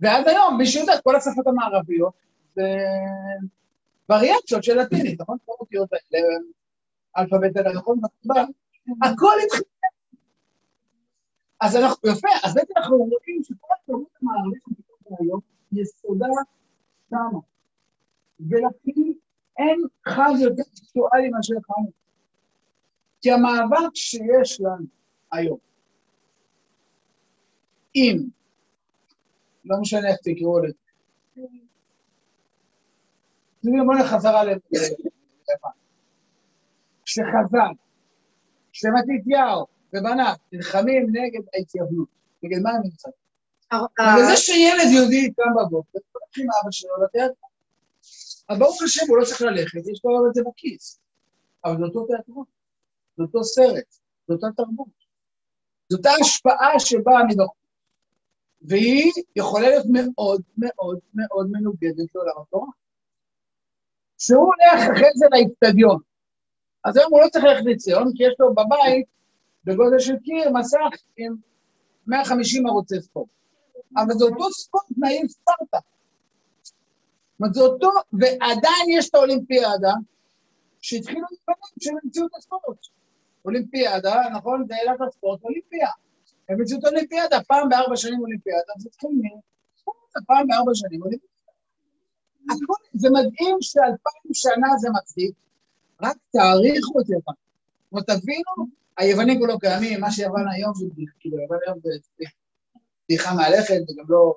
ועד 0.00 0.28
היום, 0.28 0.58
מי 0.58 0.66
שיודע, 0.66 0.92
כל 1.04 1.16
השפות 1.16 1.46
המערביות 1.46 2.12
זה 2.54 2.76
וריאציות 4.10 4.64
של 4.64 4.78
לטינית, 4.78 5.20
נכון? 5.20 5.38
כל 5.44 5.52
אותיות 5.60 5.88
האלה, 5.92 6.26
אלפבית 7.16 7.56
אלא 7.56 7.72
נכון? 7.72 8.00
הכל 9.02 9.34
התחיל. 9.46 9.62
אז 11.60 11.76
אנחנו, 11.76 12.08
יפה, 12.10 12.28
אז 12.44 12.54
בעצם 12.54 12.74
אנחנו 12.76 12.96
רואים 12.96 13.42
שכל 13.44 13.66
התרבות 13.82 14.08
המערבית 14.22 14.62
של 15.04 15.14
היום, 15.20 15.40
יסודה 15.72 16.26
שמה. 17.10 17.40
ולכן 18.40 19.12
אין 19.58 19.80
חג 20.08 20.32
יותר 20.40 20.62
אקטואלי 20.62 21.28
מאשר 21.30 21.54
חנוכה. 21.54 21.90
כי 23.20 23.30
המאבק 23.30 23.94
שיש 23.94 24.60
לנו 24.60 24.86
היום, 25.32 25.58
אם, 27.94 28.16
לא 29.64 29.76
משנה 29.80 30.08
איך 30.08 30.16
תקראו 30.16 30.60
לזה, 30.60 30.74
בוא 33.64 33.94
נחזרה 33.94 34.44
ליפן. 34.44 34.78
כשחז"ל, 37.04 37.74
כשמתתיהו 38.72 39.66
ובניו 39.92 40.34
נלחמים 40.52 41.06
נגד 41.12 41.40
ההתייוונות, 41.54 42.08
נגד 42.42 42.62
מה 42.62 42.70
הם 42.70 42.82
נמצאים? 42.84 43.14
בגלל 43.72 44.26
זה 44.26 44.36
שילד 44.36 44.92
יהודי 44.92 45.32
קם 45.32 45.42
בבוקר, 45.60 45.98
הולך 46.12 46.38
עם 46.38 46.46
אבא 46.62 46.70
שלו 46.70 47.04
לתיאטרון. 47.04 47.50
אז 48.48 48.58
ברוך 48.58 48.82
השם, 48.82 49.06
הוא 49.08 49.18
לא 49.18 49.24
צריך 49.24 49.42
ללכת, 49.42 49.80
יש 49.92 50.00
לו 50.04 50.28
את 50.28 50.34
זה 50.34 50.42
בכיס. 50.48 51.00
אבל 51.64 51.76
זה 51.78 51.84
אותו 51.84 52.06
תיאטרון, 52.06 52.44
זה 53.16 53.22
אותו 53.22 53.44
סרט, 53.44 53.94
זו 54.28 54.34
אותה 54.34 54.46
תרבות. 54.56 54.88
זו 55.88 55.96
אותה 55.96 56.10
השפעה 56.20 56.80
שבאה 56.80 57.24
מבחוץ. 57.24 57.56
והיא 58.62 59.12
יכולה 59.36 59.68
להיות 59.68 59.86
מאוד 59.92 60.42
מאוד 60.58 60.98
מאוד 61.14 61.50
מנוגדת 61.50 62.14
לעולם 62.14 62.42
התורה. 62.42 62.68
שהוא 64.26 64.44
הולך 64.44 64.90
אחרי 64.92 65.10
זה 65.14 65.26
לאיצטדיון. 65.32 65.98
אז 66.84 66.96
היום 66.96 67.12
הוא 67.12 67.20
לא 67.20 67.28
צריך 67.28 67.44
ללכת 67.44 67.64
לציון, 67.64 68.12
כי 68.16 68.24
יש 68.24 68.34
לו 68.38 68.54
בבית, 68.54 69.06
בגודל 69.64 69.98
של 69.98 70.16
קיר, 70.24 70.50
מסך 70.52 71.02
עם 71.16 71.34
150 72.06 72.66
ערוצי 72.66 73.00
ספורט. 73.00 73.28
אבל 73.96 74.14
זה 74.18 74.24
אותו 74.24 74.52
ספורט 74.52 74.84
נעים 74.96 75.28
ספרטה. 75.28 75.78
זאת 77.52 77.82
אומרת, 77.82 78.04
ועדיין 78.12 78.86
יש 78.88 79.08
את 79.08 79.14
האולימפיאדה, 79.14 79.92
שהתחילו 80.80 81.20
להתפנים 81.20 81.76
שהם 81.80 81.96
המציאו 82.04 82.26
את 82.26 82.34
הספורט. 82.36 82.78
אולימפיאדה, 83.44 84.14
נכון? 84.36 84.64
זה 84.68 84.74
אילת 84.76 85.00
הספורט, 85.08 85.42
אולימפיה. 85.44 85.88
הם 86.48 86.56
המציאו 86.58 86.78
את 86.78 86.84
האולימפיאדה, 86.84 87.38
פעם 87.48 87.68
בארבע 87.68 87.96
שנים 87.96 88.20
אולימפיאדה, 88.20 88.72
זה 88.78 88.88
התחיל 88.88 89.10
מ... 89.10 89.22
פעם 90.26 90.46
בארבע 90.46 90.70
שנים 90.74 91.02
אולימפיאדה. 91.02 91.31
הכל, 92.50 92.82
זה 92.94 93.08
מדהים 93.10 93.56
שאלפיים 93.60 94.32
שנה 94.32 94.68
זה 94.78 94.88
מצדיק, 94.90 95.34
רק 96.02 96.16
תעריכו 96.32 97.00
את 97.00 97.08
יוון. 97.08 97.34
אומרת, 97.92 98.10
תבינו, 98.10 98.66
היוונים 98.98 99.40
כבר 99.44 99.58
קיימים, 99.58 100.00
מה 100.00 100.10
שיוון 100.10 100.48
היום 100.52 100.74
זה 100.74 100.86
בדיחה, 100.86 101.12
כאילו, 101.20 101.38
יוון 101.42 101.58
היום 101.66 101.78
זה 101.82 101.90
בדיחה 103.08 103.34
מהלכת, 103.34 103.74
זה 103.86 103.94
גם 103.98 104.04
לא... 104.08 104.34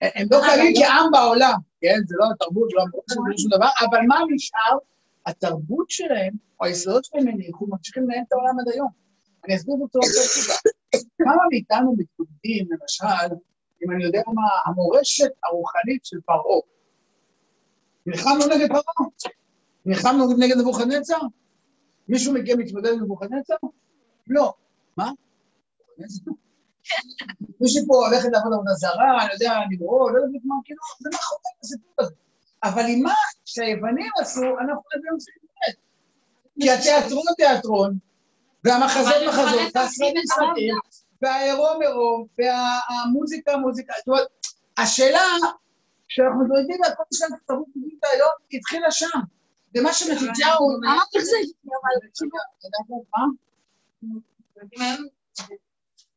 הם 0.00 0.26
לא 0.30 0.40
קיימים 0.46 0.74
כעם 0.76 1.10
בעולם, 1.12 1.58
כן? 1.80 1.96
זה 2.06 2.14
לא 2.18 2.24
התרבות, 2.34 2.68
לא 2.72 2.82
המורשת, 2.82 3.16
לא 3.16 3.36
שום 3.36 3.50
דבר, 3.50 3.68
אבל 3.80 3.98
מה 4.08 4.18
נשאר? 4.34 4.78
התרבות 5.26 5.90
שלהם, 5.90 6.34
או 6.60 6.66
היסודות 6.66 7.04
שלהם 7.04 7.28
הניחו, 7.28 7.66
ממשיכים 7.66 8.02
לנהל 8.02 8.22
את 8.28 8.32
העולם 8.32 8.60
עד 8.60 8.68
היום. 8.72 8.88
אני 9.44 9.56
אסביר 9.56 9.74
בצורה 9.84 10.06
יותר 10.06 10.20
פשוטה. 10.20 10.68
כמה 11.18 11.42
מאיתנו 11.50 11.94
מתמודדים, 11.98 12.66
למשל, 12.70 13.34
אם 13.84 13.90
אני 13.90 14.04
יודע 14.04 14.22
מה, 14.26 14.42
המורשת 14.64 15.30
הרוחנית 15.44 16.04
של 16.04 16.16
פרעה. 16.26 16.60
נלחמנו 18.06 18.46
נגד 18.46 18.68
פרעה? 18.68 19.08
נלחמנו 19.86 20.32
נגד 20.38 20.56
נבוכדנצר? 20.56 21.18
מישהו 22.08 22.34
מכם 22.34 22.58
מתמודד 22.58 22.92
עם 22.92 23.02
נבוכדנצר? 23.02 23.54
לא. 24.26 24.54
מה? 24.96 25.10
מישהו 27.60 27.86
פה 27.86 28.06
הולכת 28.06 28.28
לעבוד 28.32 28.52
עבודה 28.52 28.72
זרה, 28.72 29.24
אני 29.24 29.32
יודע, 29.32 29.52
נברוא, 29.70 30.10
לא 30.10 30.16
יודע 30.16 30.38
מה, 30.44 30.54
כאילו, 30.64 30.80
זה 31.00 31.08
נכון, 31.12 31.38
הסיפור 31.62 31.94
הזה. 31.98 32.14
אבל 32.64 32.84
עם 32.88 33.02
מה 33.02 33.12
שהיוונים 33.44 34.10
עשו, 34.20 34.40
אנחנו 34.40 34.82
היום 34.92 35.18
צריכים 35.18 35.42
להתמודד. 35.42 35.80
כי 36.60 36.70
התיאטרון 36.70 37.24
תיאטרון, 37.36 37.98
והמחזות 38.64 39.14
מחזות, 39.28 39.60
והסרטים 39.74 40.22
סרטים, 40.26 40.74
והעירום 41.22 41.82
עירום, 41.82 42.26
והמוזיקה 42.38 43.56
מוזיקה, 43.56 43.92
זאת 43.98 44.08
אומרת, 44.08 44.26
השאלה 44.78 45.20
שאנחנו 46.08 46.58
יודעים 46.58 46.84
על 46.84 46.90
כל 46.96 47.02
שנת 47.14 47.38
התרבות 47.44 47.66
היהודית 47.74 48.04
היום, 48.12 48.30
התחילה 48.52 48.90
שם. 48.90 49.18
ומה 49.74 49.92
שמתתיהו... 49.92 50.68
אמרתי 50.84 51.18
איך 51.18 51.24
זה, 51.24 51.36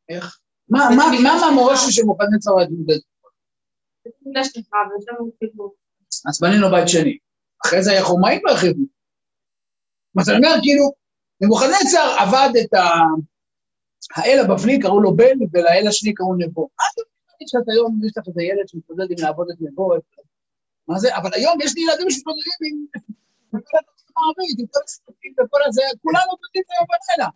איך? 0.09 0.39
מה 0.69 1.47
המורשת 1.47 1.91
של 1.91 2.03
מוחמד 2.03 2.27
היה 2.27 2.59
להתמודד? 2.59 2.99
אז 6.29 6.39
בנינו 6.41 6.69
בית 6.71 6.87
שני. 6.87 7.17
אחרי 7.65 7.83
זה 7.83 7.91
היה 7.91 8.03
חומאים 8.03 8.41
והרחיבו. 8.45 8.83
אז 10.19 10.29
אני 10.29 10.37
אומר, 10.37 10.55
כאילו, 10.61 10.91
נבוכדנצר 11.41 12.15
עבד 12.19 12.49
את 12.61 12.73
האל 14.15 14.39
הבבלי, 14.39 14.79
קראו 14.79 15.01
לו 15.01 15.15
בן, 15.15 15.37
ולאל 15.53 15.87
השני 15.87 16.13
קראו 16.13 16.35
נבו. 16.37 16.69
שאת 17.47 17.69
היום 17.69 17.99
יש 18.05 18.17
לך 18.17 18.27
איזה 18.27 18.43
ילד 18.43 18.67
שמתמודד 18.67 19.11
עם 19.11 19.17
לעבוד 19.19 19.47
את 19.49 19.61
נבו, 19.61 19.91
מה 20.87 20.99
זה? 20.99 21.17
אבל 21.17 21.29
היום 21.33 21.57
יש 21.61 21.75
לי 21.75 21.81
ילדים 21.81 22.09
שמתמודדים 22.09 22.53
עם... 22.61 22.85
עם 23.53 24.67
כל 24.71 24.79
הסרטים 24.83 25.33
וכל 25.33 25.59
הזה, 25.65 25.81
כולנו 26.01 26.25
מתמודדים 26.33 26.63
היום 26.69 26.85
בלילה. 26.89 27.29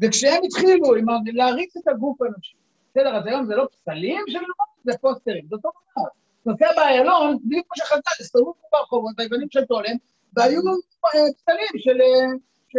וכשהם 0.00 0.42
התחילו 0.44 0.94
להריץ 1.24 1.76
את 1.76 1.88
הגוף 1.88 2.22
האנושי, 2.22 2.54
בסדר, 2.90 3.16
אז 3.16 3.26
היום 3.26 3.46
זה 3.46 3.54
לא 3.56 3.66
פסלים 3.72 4.24
של 4.28 4.38
זה 4.84 4.92
פוסטרים, 5.00 5.46
זה 5.48 5.56
אותו 5.56 5.70
דבר. 5.92 6.08
נוסע 6.46 6.66
באיילון, 6.76 7.38
בדיוק 7.44 7.66
כמו 7.66 7.76
שחלטה, 7.76 8.10
הסתובבו 8.20 8.54
ברחובות, 8.72 9.18
היוונים 9.18 9.48
של 9.50 9.64
טולם, 9.64 9.96
והיו 10.36 10.60
פסלים 11.00 11.72
של 11.82 11.98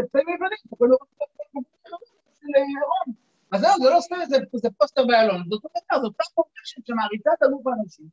פסלים 0.08 0.30
יוונים, 0.30 0.58
של 0.70 2.46
רום. 2.84 3.23
אז 3.54 3.64
היום 3.64 3.78
זה 3.84 3.90
לא 3.90 4.02
סתם 4.02 4.16
איזה 4.22 4.70
פוסטר 4.78 5.06
באיילון, 5.08 5.44
זאת 5.50 5.64
אומרת, 5.66 6.02
זו 6.02 6.08
אותה 6.08 6.24
מורשת 6.38 6.88
שמעריצה 6.88 7.30
את 7.38 7.44
הגוף 7.44 7.68
האנושי, 7.68 8.04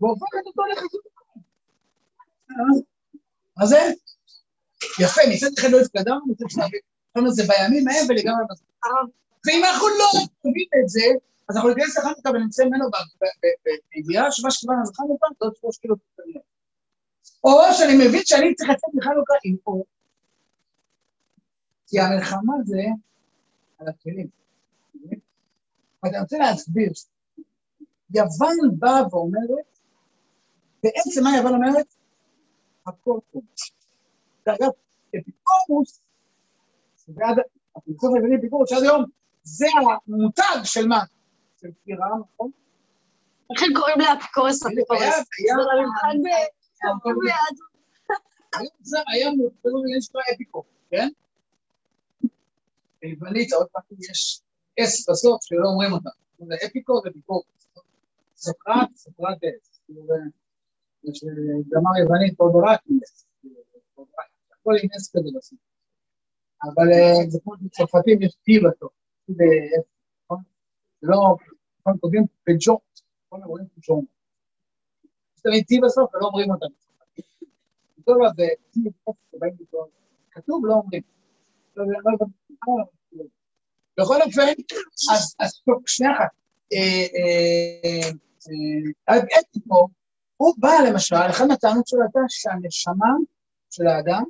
והופכת 0.00 0.46
אותו 0.46 0.62
לחזות 0.72 1.04
מה 3.56 3.66
זה? 3.66 3.80
יפה, 5.00 5.20
מצד 5.32 5.46
אחד 5.58 5.68
לא 5.70 5.80
התקדמנו, 5.80 6.20
מצד 6.26 6.44
שני, 6.48 6.64
זה 7.28 7.42
בימים 7.48 7.88
ההם 7.88 8.04
ולגמרי 8.08 8.44
בזמן. 8.50 8.66
ואם 9.46 9.64
אנחנו 9.64 9.88
לא 9.88 10.08
נבין 10.44 10.68
את 10.84 10.88
זה, 10.88 11.06
אז 11.48 11.56
אנחנו 11.56 11.68
ניכנס 11.68 11.98
לחנוכה 11.98 12.30
ונמצא 12.30 12.64
ממנו 12.64 12.84
בידיעה 13.94 14.32
שמה 14.32 14.50
שכיוון 14.50 14.76
אז 14.82 14.92
חנוכה 14.96 15.26
זה 15.40 15.44
עוד 15.44 15.54
שלוש 15.60 15.78
קילו 15.78 15.96
קטנים. 15.96 16.42
או 17.44 17.60
שאני 17.72 17.94
מבין 17.94 18.22
שאני 18.24 18.54
צריך 18.54 18.70
לצאת 18.70 18.90
מחנוכה 18.94 19.34
עם 19.44 19.56
אור. 19.66 19.84
כי 21.86 22.00
המלחמה 22.00 22.54
זה 22.64 22.82
על 23.78 23.88
הכלים. 23.88 24.41
ואני 26.02 26.20
רוצה 26.20 26.38
להסביר, 26.38 26.92
יוון 28.14 28.56
באה 28.78 29.08
ואומרת, 29.10 29.78
בעצם 30.82 31.24
מה 31.24 31.30
יוון 31.36 31.54
אומרת? 31.54 31.94
הכל 32.86 33.18
טוב. 33.32 33.42
דרך 34.46 34.56
אגב, 34.62 34.70
אפיקורמוס, 35.20 36.00
ועד, 37.08 37.36
הפילוסוף 37.76 38.10
היווני 38.14 38.36
אפיקורמוס 38.38 38.70
שעד 38.70 38.82
היום, 38.82 39.04
זה 39.42 39.66
המותג 40.08 40.64
של 40.64 40.86
מה? 40.88 41.00
של 41.60 41.68
כפירה, 41.82 42.06
נכון? 42.34 42.50
איך 43.54 43.62
הם 43.62 43.68
קוראים 43.76 43.96
לאפיקורס 44.00 44.66
אפיקורס? 44.66 45.00
היה- 45.02 45.22
זה 48.80 48.98
היה 49.14 49.30
מותג 49.30 49.68
יש 49.98 50.10
לו 50.14 50.20
אפיקורמוס, 50.34 50.72
כן? 50.90 51.08
ביוונית, 53.02 53.52
עוד 53.52 53.66
פעם 53.72 53.82
יש 54.10 54.40
אס 54.80 55.10
בסוף 55.10 55.38
שלא 55.44 55.68
אומרים 55.72 55.92
אותה. 55.92 56.10
זה 56.38 56.54
אפיקורס 56.66 57.06
ואפיקורמוס. 57.06 57.46
סוקרט. 58.36 58.88
כאילו, 59.86 60.06
זה- 60.06 60.14
יש 61.04 61.24
גמר 61.72 61.90
יוונית, 62.02 62.36
פודורקי. 62.36 62.94
הכל 64.52 64.72
עם 64.82 64.88
אס 64.96 65.10
כזה 65.16 65.28
בסוף. 65.38 65.58
אבל 66.64 66.88
אה, 66.92 67.30
זה 67.30 67.38
כמו 67.44 67.52
בצרפתים 67.60 68.22
יש 68.22 68.34
טי 68.34 68.52
בסוף. 68.58 68.92
נכון? 70.24 70.42
זה 71.00 71.08
לא, 71.10 71.16
נכון, 71.80 71.98
כותבים 72.00 72.22
פג'ורט, 72.44 73.00
נכון, 73.26 73.42
אומרים 73.42 73.66
פג'ורט. 73.76 74.04
יש 75.36 75.42
תמיד 75.42 75.64
טי 75.68 75.80
בסוף 75.84 76.14
ולא 76.14 76.26
אומרים 76.26 76.50
אותם. 76.50 76.66
אה, 76.66 77.04
טי 78.70 78.80
ב-S 78.80 79.56
זה. 79.70 79.78
כתוב, 80.30 80.66
לא 80.66 80.74
אומרים. 80.74 81.02
לא, 81.76 81.84
לא, 81.86 81.92
לא, 82.04 82.12
לא, 82.20 82.26
לא. 83.12 83.24
בכל 84.00 84.22
אופן, 84.22 84.42
אז, 85.40 85.52
טוב, 85.66 85.82
שנייה 85.86 86.12
אחת. 86.12 86.30
אה, 86.72 87.06
אה, 87.14 88.10
אה, 89.08 89.40
אתיקו, 89.40 89.88
הוא 90.36 90.54
בא 90.58 90.72
למשל, 90.88 91.16
אחת 91.16 91.44
מהטענות 91.48 91.86
שלו 91.86 92.02
הייתה 92.02 92.20
שהנשמה 92.28 93.14
של 93.70 93.86
האדם, 93.86 94.24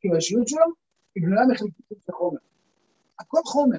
כאילו 0.00 0.14
האישיות 0.14 0.48
שלו, 0.48 0.66
היא 1.14 1.22
בנויה 1.24 1.46
מחלקיקים 1.46 1.96
של 2.06 2.12
חומר. 2.12 2.38
הכל 3.20 3.40
חומר. 3.44 3.78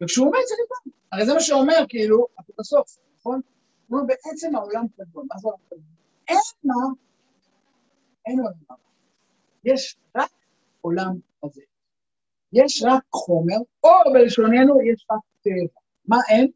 וכשהוא 0.00 0.26
מת 0.26 0.32
זה 0.48 0.54
נגמר. 0.64 0.96
הרי 1.12 1.26
זה 1.26 1.34
מה 1.34 1.40
שאומר, 1.40 1.84
כאילו, 1.88 2.26
בסוף, 2.58 2.98
נכון? 3.18 3.40
הוא 3.88 3.98
אומר, 3.98 4.14
בעצם 4.14 4.56
העולם 4.56 4.86
קדום. 4.96 5.26
מה 5.30 5.38
זה 5.38 5.48
העולם 5.48 5.62
קדום? 5.68 5.80
אין 6.28 6.38
מה, 6.64 6.74
אין 8.26 8.38
עולם. 8.40 8.76
יש 9.64 9.96
רק 10.16 10.30
עולם 10.80 11.16
הזה. 11.42 11.60
יש 12.54 12.82
רק 12.86 13.02
חומר, 13.12 13.56
או 13.84 14.12
בלשוננו 14.12 14.82
יש 14.92 15.06
רק 15.10 15.20
טבע. 15.42 15.80
מה 16.08 16.16
אין? 16.28 16.50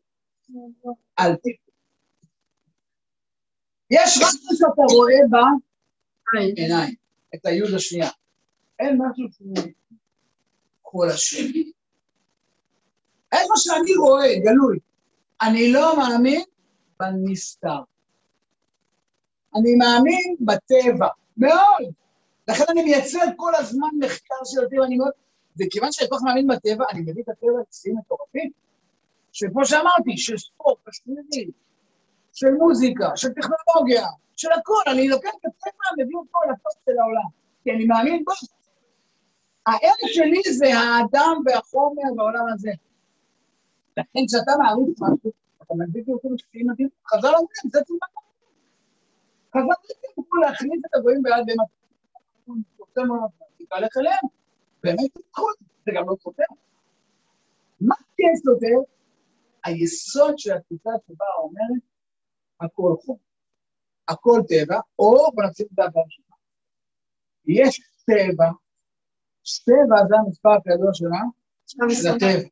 אל 1.19 1.35
תקרא. 1.37 1.69
יש 3.91 4.19
רק 4.19 4.35
מה 4.45 4.57
שאתה 4.57 4.83
רואה 4.95 5.19
בעיניים, 6.33 6.95
את 7.35 7.47
היוד 7.47 7.75
השנייה. 7.75 8.11
אין 8.79 8.99
משהו 8.99 9.27
שהוא 9.33 9.55
כל 10.83 11.09
השני. 11.11 11.73
אין 13.33 13.47
מה 13.51 13.57
שאני 13.57 13.95
רואה, 13.97 14.39
גלוי. 14.45 14.79
אני 15.43 15.73
לא 15.73 15.97
מאמין 15.97 16.43
בנסתר. 17.01 17.81
אני 19.55 19.75
מאמין 19.75 20.37
בטבע, 20.41 21.09
מאוד. 21.37 21.93
לכן 22.49 22.65
אני 22.71 22.83
מייצר 22.83 23.25
כל 23.37 23.55
הזמן 23.55 23.89
מחקר 23.99 24.45
של 24.45 24.65
הטבע, 24.65 24.85
אני 24.85 24.97
מאוד... 24.97 25.13
וכיוון 25.59 25.93
שאני 25.93 26.09
כל 26.09 26.17
כך 26.17 26.23
מאמין 26.23 26.47
בטבע, 26.47 26.85
אני 26.93 27.01
מביא 27.01 27.23
את 27.23 27.29
הטבע 27.29 27.61
לשיאים 27.71 27.99
מטורפים. 27.99 28.51
שכמו 29.33 29.65
שאמרתי, 29.65 30.17
של 30.17 30.39
ספורט, 30.39 30.79
של 30.85 30.93
שמירים, 30.93 31.51
של 32.33 32.51
מוזיקה, 32.51 33.09
של 33.17 33.29
טכנולוגיה, 33.29 34.07
של 34.37 34.49
הכל, 34.53 34.83
אני 34.87 35.09
לוקח 35.09 35.31
את 35.41 35.45
הטבע, 35.45 36.05
מביא 36.05 36.17
אותו 36.17 36.39
לטוב 36.45 36.73
של 36.85 36.99
העולם, 37.01 37.29
כי 37.65 37.71
אני 37.71 37.85
מאמין 37.85 38.25
בו. 38.25 38.33
הערך 39.67 40.01
שלי 40.07 40.43
זה 40.59 40.67
האדם 40.79 41.43
והחומר 41.47 42.03
בעולם 42.17 42.45
הזה. 42.55 42.71
לכן 43.97 44.21
כשאתה 44.29 44.53
מעריך 44.59 44.89
משהו, 45.01 45.33
אתה 45.63 45.75
מביא 45.75 46.03
אותו 46.09 46.29
לשיאים 46.35 46.67
מדהים, 46.71 46.89
חז"ל 47.07 47.27
אומרים, 47.27 47.71
זה 47.73 47.81
תשובה. 47.83 48.07
חז"ל 49.51 49.75
אומרים, 50.17 50.43
להכניס 50.43 50.81
את 50.87 50.95
הגויים 50.95 51.23
ביד 51.23 51.57
מאוד 52.97 53.31
להתהלך 53.61 53.97
אליהם, 53.97 54.38
באמת 54.83 55.11
נכון, 55.33 55.53
זה 55.87 55.93
גם 55.95 56.09
לא 56.09 56.15
סותר. 56.23 56.45
מה 57.81 57.95
כן 58.17 58.37
סותר? 58.45 58.93
היסוד 59.65 60.39
של 60.39 60.53
התפיסה 60.53 60.91
שבה 61.07 61.25
אומרת, 61.39 61.83
הכל 62.61 62.95
חום, 63.05 63.17
הכל 64.09 64.41
טבע, 64.49 64.81
או 64.99 65.33
בוא 65.35 65.45
נפסיק 65.45 65.67
את 65.75 65.79
העבר 65.79 66.03
שלך. 66.09 66.27
יש 67.47 67.81
טבע, 68.07 68.51
טבע 69.65 69.97
זה 70.09 70.17
המספר 70.17 70.51
הידוע 70.67 70.91
שלה, 70.93 71.21
זה 72.03 72.11
הטבע. 72.11 72.49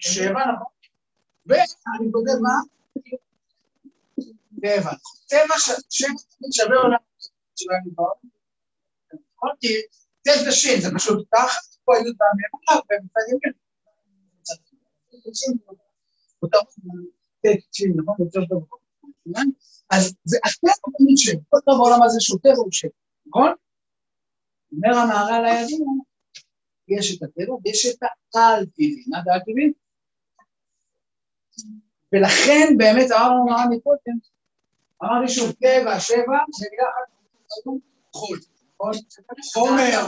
שבע, 0.00 0.40
נכון? 0.52 0.72
ואני 1.46 2.12
כותב 2.12 2.38
מה? 2.42 2.54
טבע 5.28 5.54
שתמיד 5.58 6.52
שווה 6.52 6.76
עולם 6.76 6.98
שבע 7.56 7.74
מדבר. 7.86 8.04
אמרתי, 9.44 9.68
טב 10.22 10.32
זה 10.44 10.50
זה 10.80 10.88
פשוט 10.96 11.28
תחת, 11.30 11.66
פה 11.84 11.92
היו 11.96 12.12
פעמים 12.18 12.50
עליו, 12.68 12.82
ומצד 12.90 13.20
ימין. 13.32 13.52
אז 19.90 20.14
זה 20.24 20.38
הטבע 20.44 20.72
תמיד 20.98 21.16
שם, 21.16 21.38
כל 21.48 21.58
דבר 21.62 21.76
בעולם 21.78 22.02
הזה 22.02 22.20
שהוא 22.20 22.40
טבע 22.42 22.56
הוא 22.56 22.72
שם, 22.72 22.88
נכון? 23.26 23.52
אומר 24.72 24.98
המהר"ל 24.98 25.42
לידינו, 25.44 26.04
יש 26.88 27.16
את 27.16 27.22
הטבע 27.22 27.54
ויש 27.64 27.86
את 27.86 28.02
העל-טבעי. 28.34 29.04
מה 29.08 29.18
זה 29.24 29.30
העל-טבעי? 29.30 29.72
ולכן 32.12 32.76
באמת 32.78 33.10
אמרנו 33.10 33.46
מה 33.46 33.64
מקודם, 33.70 34.18
אמרתי 35.02 35.32
שוב, 35.32 35.52
טבע, 35.52 36.00
שבע, 36.00 36.18
ומילה 36.24 36.88
אחת, 36.90 37.12
חול? 38.12 38.38
חומר, 39.54 39.98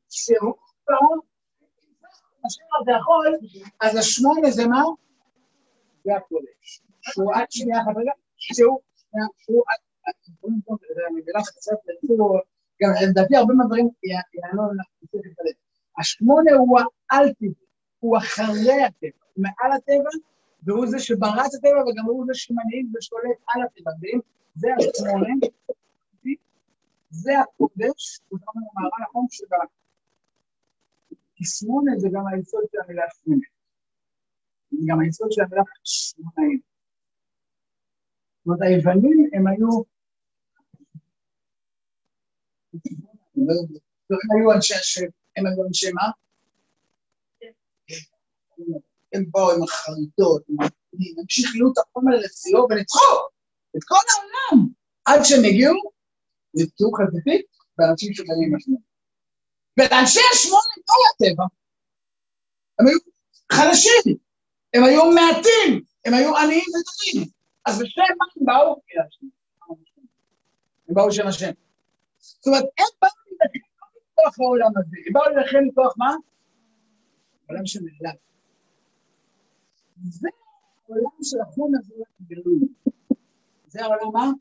שהוא 0.10 0.54
זה 2.86 2.96
החול, 2.96 3.38
אז 3.82 3.96
השמונה 3.96 4.52
זה 4.52 4.68
מה? 4.68 4.84
זה 6.04 6.16
הקודש. 6.16 6.82
שהוא 7.02 7.34
עד 7.36 7.46
שנייה 7.50 7.82
אחת. 7.82 7.98
רגע, 7.98 8.12
שהוא, 8.38 8.80
שהוא 9.38 9.64
עד, 9.68 9.80
קצת, 11.46 11.76
גם 12.82 12.90
לדעתי 13.10 13.36
הרבה 13.36 13.54
מהדברים 13.54 13.90
יענו 14.04 14.64
הלב. 14.64 15.56
השמונה 16.00 16.52
הוא 16.52 16.80
האל-טבע, 17.12 17.66
הוא 18.00 18.18
אחרי 18.18 18.84
הטבע, 18.84 19.22
הוא 19.34 19.44
מעל 19.44 19.72
הטבע, 19.78 20.10
והוא 20.64 20.88
זה 20.88 21.00
שברא 21.00 21.46
את 21.46 21.54
הטבע, 21.58 21.82
וגם 21.82 22.06
הוא 22.06 22.26
זה 22.28 22.34
שמנהיג 22.34 22.86
ושולט 22.96 23.40
על 23.48 23.62
הטבע. 23.62 23.92
ואם 24.02 24.20
זה 24.56 24.68
השמונה, 24.78 25.34
זה 27.10 27.40
הקודש, 27.40 28.20
הוא 28.30 28.40
אומר 28.48 28.68
במערה 28.72 28.98
נכון 29.10 29.26
שבה. 29.30 29.58
תסמונת 31.38 32.00
זה 32.00 32.08
גם 32.14 32.28
היסוד 32.28 32.64
של 32.72 32.78
המילה 32.86 33.04
שמונה. 33.24 33.46
גם 34.86 35.00
היסוד 35.00 35.32
של 35.32 35.42
המילה 35.42 35.62
שמונאים. 35.84 36.60
זאת 38.38 38.48
אומרת, 38.48 38.62
היוונים 38.62 39.30
הם 39.34 39.48
היו... 39.48 39.84
היו 44.36 44.54
אנשי 44.56 44.76
השם, 44.76 45.06
הם 45.38 45.46
היו 45.46 45.68
אנשי 45.68 45.92
מה? 45.92 46.04
הם 49.14 49.26
באו 49.32 49.52
עם 49.52 49.64
החריטות, 49.64 50.44
עם 50.50 50.58
הם 50.62 51.26
שכלו 51.30 51.72
את 51.72 51.78
החומר 51.78 52.16
לציור 52.16 52.68
וניצחו 52.72 53.00
את 53.78 53.84
כל 53.84 53.96
העולם, 53.96 54.68
עד 55.06 55.20
שהם 55.24 55.44
הגיעו, 55.46 55.76
נפצעו 56.54 56.92
חזיתית, 56.92 57.46
באנשים 57.78 58.14
שבאים 58.14 58.56
משמעות. 58.56 58.82
ולאנשי 59.80 60.20
השמונה 60.34 60.74
לא 60.88 60.94
היה 60.98 61.34
טבע. 61.34 61.44
הם 62.80 62.88
היו 62.88 62.98
חלשים, 63.52 64.18
הם 64.74 64.84
היו 64.84 65.12
מעטים, 65.12 65.84
הם 66.06 66.14
היו 66.14 66.38
עניים 66.38 66.64
ודלים. 66.70 67.30
אז 67.66 67.80
בשם 67.82 68.02
מה 68.18 68.26
הם 68.36 68.46
באו? 68.46 68.82
הם 70.88 70.96
באו 70.96 71.08
בשם 71.08 71.28
השם. 71.28 71.52
זאת 72.22 72.48
אומרת, 72.48 72.64
הם 72.64 72.86
באו 73.02 73.10
להילחם 73.40 73.60
לא 73.82 73.88
מכוח 74.12 74.40
העולם 74.40 74.72
הזה, 74.78 74.98
הם 75.08 75.14
באו 75.14 75.24
להילחם 75.24 75.58
מכוח 75.68 75.94
מה? 75.98 76.16
העולם 77.48 77.64
נעלם. 77.82 78.16
זה 80.04 80.30
העולם 80.84 81.24
של 81.24 81.42
החום 81.42 81.72
הזה 81.80 81.94
גלוי. 82.22 82.60
זה 83.68 83.82
העולם 83.82 84.14
מה? 84.14 84.32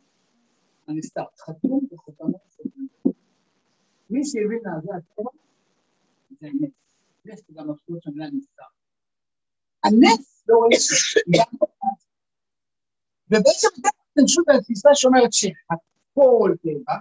הנסתר, 0.89 1.25
חתום 1.39 1.81
וחותמו 1.93 2.39
של 2.57 2.63
מי 4.11 4.25
שהבין 4.25 4.59
לעזה 4.65 4.89
הטבע, 4.97 5.31
זה 6.41 6.49
נס. 6.61 6.71
נס 7.25 7.41
זה 7.49 7.53
גם 7.57 7.71
משמעות 7.71 8.03
של 8.03 8.11
המילה 8.11 8.27
נסתר. 8.31 8.63
הנס 9.85 10.45
לא 10.49 10.57
רואה 10.57 11.45
ובעצם 13.31 13.69
אתם 13.81 13.89
תנשו 14.15 14.43
את 14.43 14.47
התפיסה 14.59 14.89
שאומרת 14.95 15.33
שהכל 15.33 16.55
טבע, 16.63 16.95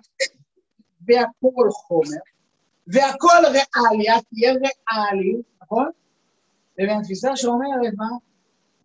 והכל 1.09 1.69
חומר, 1.71 2.21
והכל 2.87 3.41
ריאליה, 3.45 4.21
תהיה 4.29 4.51
ריאלי, 4.51 5.41
נכון? 5.61 5.89
לבין 6.77 6.99
התפיסה 6.99 7.35
שאומרת 7.35 7.93
מה? 7.97 8.07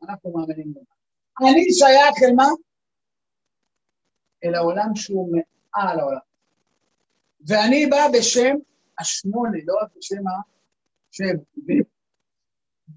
אנחנו 0.03 0.33
מאמינים 0.33 0.75
במה. 0.75 1.51
אני 1.51 1.73
שייך 1.73 2.23
אל 2.23 2.35
מה? 2.35 2.49
אל 4.45 4.55
העולם 4.55 4.95
שהוא 4.95 5.33
מעל 5.33 6.01
העולם. 6.01 6.19
ואני 7.47 7.87
בא 7.87 8.07
בשם 8.13 8.55
השמונה, 8.99 9.59
לא 9.65 9.75
רק 9.83 9.89
בשם 9.97 10.23
השם. 11.11 11.37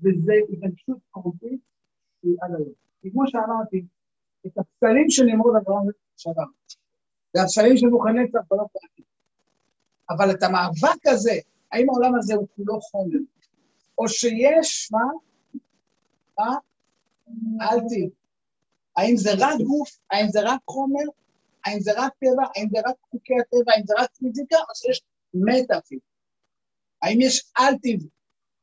וזה 0.01 0.33
התנגשות 0.53 0.97
מהותית 1.15 1.59
שהיא 2.21 2.35
עד 2.41 2.55
היום. 2.55 2.73
כי 3.01 3.11
כמו 3.11 3.27
שאמרתי, 3.27 3.85
את 4.45 4.57
הפסלים 4.57 5.09
של 5.09 5.23
נמרוד 5.23 5.55
אברהם 5.55 5.87
שבר, 6.17 6.43
והפסלים 7.35 7.77
של 7.77 7.87
כבר 7.87 8.57
לא 8.57 8.65
פעמים. 8.73 9.16
אבל 10.09 10.31
את 10.31 10.43
המאבק 10.43 11.07
הזה, 11.07 11.39
האם 11.71 11.89
העולם 11.89 12.15
הזה 12.15 12.35
הוא 12.35 12.47
כולו 12.55 12.81
חומר, 12.81 13.17
או 13.97 14.09
שיש, 14.09 14.91
מה? 14.91 15.03
מה? 16.39 16.57
אל 17.61 17.79
תהיי. 17.89 18.09
האם 18.97 19.17
זה 19.17 19.29
רק 19.37 19.59
גוף? 19.67 19.97
האם 20.11 20.27
זה 20.29 20.39
רק 20.43 20.59
חומר? 20.67 21.03
האם 21.65 21.79
זה 21.79 21.91
רק 21.95 22.13
טבע? 22.19 22.43
האם 22.55 22.67
זה 22.71 22.77
רק 22.85 22.95
חוקי 23.11 23.33
הטבע? 23.41 23.73
האם 23.73 23.83
זה 23.85 23.93
רק 23.97 24.09
פיזיקה? 24.19 24.57
או 24.57 24.75
שיש 24.75 25.01
מטאפיזיקה? 25.33 26.07
האם 27.01 27.21
יש 27.21 27.51
על-טבעי? 27.55 28.09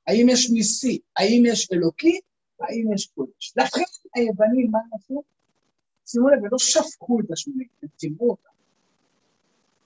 האם 0.07 0.27
יש 0.29 0.51
ניסי? 0.51 0.99
האם 1.17 1.43
יש 1.47 1.69
אלוקי? 1.73 2.21
האם 2.61 2.93
יש 2.95 3.07
קודש? 3.07 3.53
לכן 3.57 3.83
היוונים, 4.15 4.71
מה 4.71 4.79
עשו? 4.93 5.23
שימו 6.07 6.29
לב, 6.29 6.39
הם 6.39 6.49
לא 6.53 6.59
שפכו 6.59 7.21
את 7.21 7.31
השמנים, 7.33 7.69
הם 7.83 7.89
טימאו 7.97 8.31
אותם. 8.31 8.54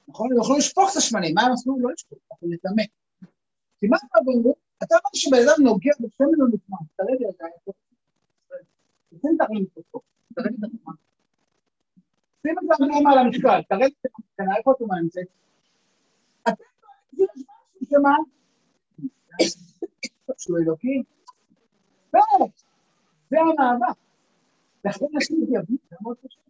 נכון? 0.08 0.32
הם 0.32 0.38
יכולו 0.38 0.58
לשפוך 0.58 0.90
את 0.92 0.96
השמנים, 0.96 1.34
מה 1.34 1.42
הם 1.42 1.52
עשו? 1.52 1.76
לא 1.80 1.92
לשפוך, 1.92 2.18
אבל 2.30 2.50
לטמא. 2.52 2.82
כי 3.78 3.86
מה 3.86 3.96
הם 4.14 4.28
אמרו? 4.28 4.54
אתה 4.82 4.94
אומר 4.94 5.10
שבן 5.14 5.38
אדם 5.38 5.64
נוגע 5.64 5.90
בשמן 6.00 6.26
נטמע, 6.52 6.76
תראה 6.96 7.10
לי 7.10 7.26
רגע, 7.26 7.72
תשים 9.14 9.36
את 9.36 9.40
הרגל 9.40 9.64
פה, 9.90 10.00
תראה 10.34 10.50
לי 10.50 10.56
את 10.58 10.64
התנועה. 10.64 10.96
שים 12.42 12.54
את 12.58 12.80
הרגל 12.80 13.08
על 13.12 13.18
המשקל, 13.18 13.60
תראה 13.68 13.86
לי 13.86 13.94
את 14.00 14.12
המסקנה, 14.18 14.56
איפה 14.56 14.72
אתה 14.72 14.84
נמצאת? 15.02 15.26
אתם 16.48 16.64
יש 17.12 17.20
משהו 17.20 17.86
שמה? 17.90 18.14
שהוא 20.38 20.58
אלוקי? 20.58 21.02
לא, 22.14 22.22
זה 23.30 23.36
המאבק. 23.40 23.96
לכן 24.84 25.06
אנשים 25.14 25.42
יביאו, 25.42 25.62
זה 25.90 25.96
מאוד 26.02 26.16
קשה. 26.16 26.40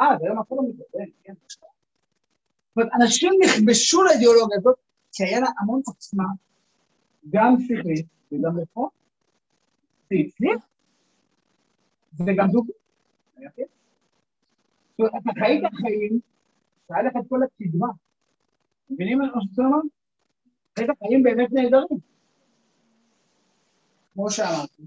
אה, 0.00 0.06
זה 0.20 0.26
היום 0.26 0.38
הכל 0.38 0.54
לא 0.54 0.62
מתגבר, 0.68 1.04
כן. 1.24 1.32
אומרת, 2.76 2.92
אנשים 3.02 3.32
נכבשו 3.44 4.02
לאידיאולוגיה 4.02 4.56
הזאת, 4.58 4.76
כי 5.12 5.24
היה 5.24 5.40
לה 5.40 5.46
המון 5.60 5.82
עוצמה, 5.86 6.24
גם 7.30 7.54
שכלית 7.60 8.06
וגם 8.32 8.58
רפואה. 8.60 8.88
זה 10.10 10.16
הצליח, 10.26 10.66
וגם 12.18 12.48
דוגמא. 12.52 12.72
זאת 14.98 14.98
אומרת, 14.98 15.12
אתה 15.22 15.30
חיית 15.40 15.62
חיים, 15.74 16.20
שהיה 16.88 17.02
לך 17.02 17.12
את 17.20 17.28
כל 17.28 17.40
הקדמה. 17.42 17.88
מבינים 18.90 19.18
מה 19.18 19.26
שאני 19.54 19.66
אומר? 19.66 19.78
חיית 20.78 20.90
חיים 20.98 21.22
באמת 21.22 21.52
נהדרים. 21.52 21.98
כמו 24.14 24.30
שאמרתי, 24.30 24.82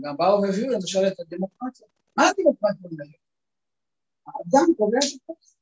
גם 0.00 0.16
באו 0.16 0.42
והביאו 0.42 0.72
למשל 0.72 0.98
את 1.06 1.20
הדמוקרטיה. 1.20 1.86
מה 2.16 2.24
הדמוקרטיה 2.28 2.90
אומרת? 2.90 3.08
האדם 4.26 4.74
קובע 4.76 4.98
את 4.98 5.30
הטקסט. 5.30 5.58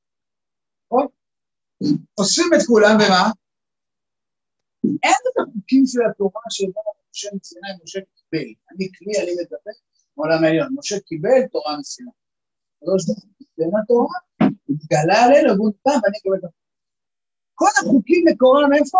אוספים 2.19 2.51
את 2.55 2.67
כולם 2.67 2.95
במה? 3.01 3.25
אין 4.85 5.21
את 5.29 5.37
החוקים 5.41 5.83
של 5.87 6.01
התורה 6.11 6.43
שהבא 6.51 6.81
משה 7.11 7.29
מסיני, 7.37 7.69
משה 7.85 8.01
קיבל. 8.01 8.49
אני 8.71 8.89
כלי, 8.99 9.13
אני 9.23 9.33
מדבר, 9.41 9.77
עולם 10.15 10.45
העליון. 10.45 10.69
משה 10.79 11.01
קיבל 11.01 11.47
תורה 11.53 11.79
מסיני. 11.79 12.11
שלוש 12.81 13.03
דקות, 13.11 13.49
בין 13.59 13.71
התורה, 13.83 14.19
התגלה 14.71 15.25
עלינו, 15.25 15.55
והוא 15.57 15.71
נתן 15.71 15.99
ואני 16.03 16.19
אקבל 16.19 16.39
את 16.39 16.45
החוק. 16.45 16.61
כל 17.55 17.73
החוקים 17.81 18.25
מקורם 18.29 18.71
איפה? 18.73 18.99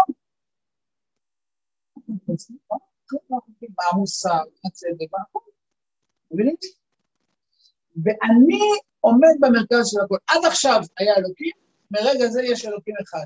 ואני 8.05 8.61
עומד 9.01 9.35
במרכז 9.41 9.87
של 9.87 10.01
הכל. 10.05 10.17
עד 10.31 10.45
עכשיו 10.47 10.81
היה 10.99 11.15
אלוקים, 11.17 11.53
מרגע 11.91 12.27
זה 12.29 12.43
יש 12.43 12.67
אלוקים 12.67 12.95
אחד. 13.03 13.25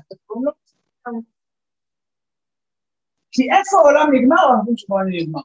כי 3.31 3.43
איפה 3.43 3.77
העולם 3.77 4.07
נגמר, 4.13 4.47
המקום 4.49 4.77
שבו 4.77 4.99
אני 4.99 5.23
נגמר. 5.23 5.41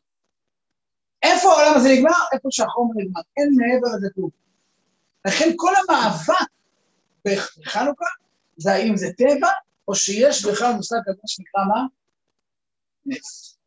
איפה 1.23 1.49
העולם 1.49 1.73
הזה 1.77 1.89
נגמר? 1.95 2.18
איפה 2.33 2.49
שהחומר 2.51 2.95
נגמר. 2.97 3.21
אין 3.37 3.49
מעבר 3.57 3.97
לזה 3.97 4.09
כלום. 4.14 4.31
לכן 5.27 5.49
כל 5.57 5.73
המאבק 5.77 6.51
בחנוכה 7.25 8.05
זה 8.57 8.73
האם 8.73 8.97
זה 8.97 9.07
טבע, 9.18 9.49
או 9.89 9.95
שיש 9.95 10.47
בכלל 10.47 10.73
מושג 10.73 10.97
כזה 11.07 11.21
שנקרא 11.27 11.62
מה? 11.64 11.87
נס. 13.07 13.59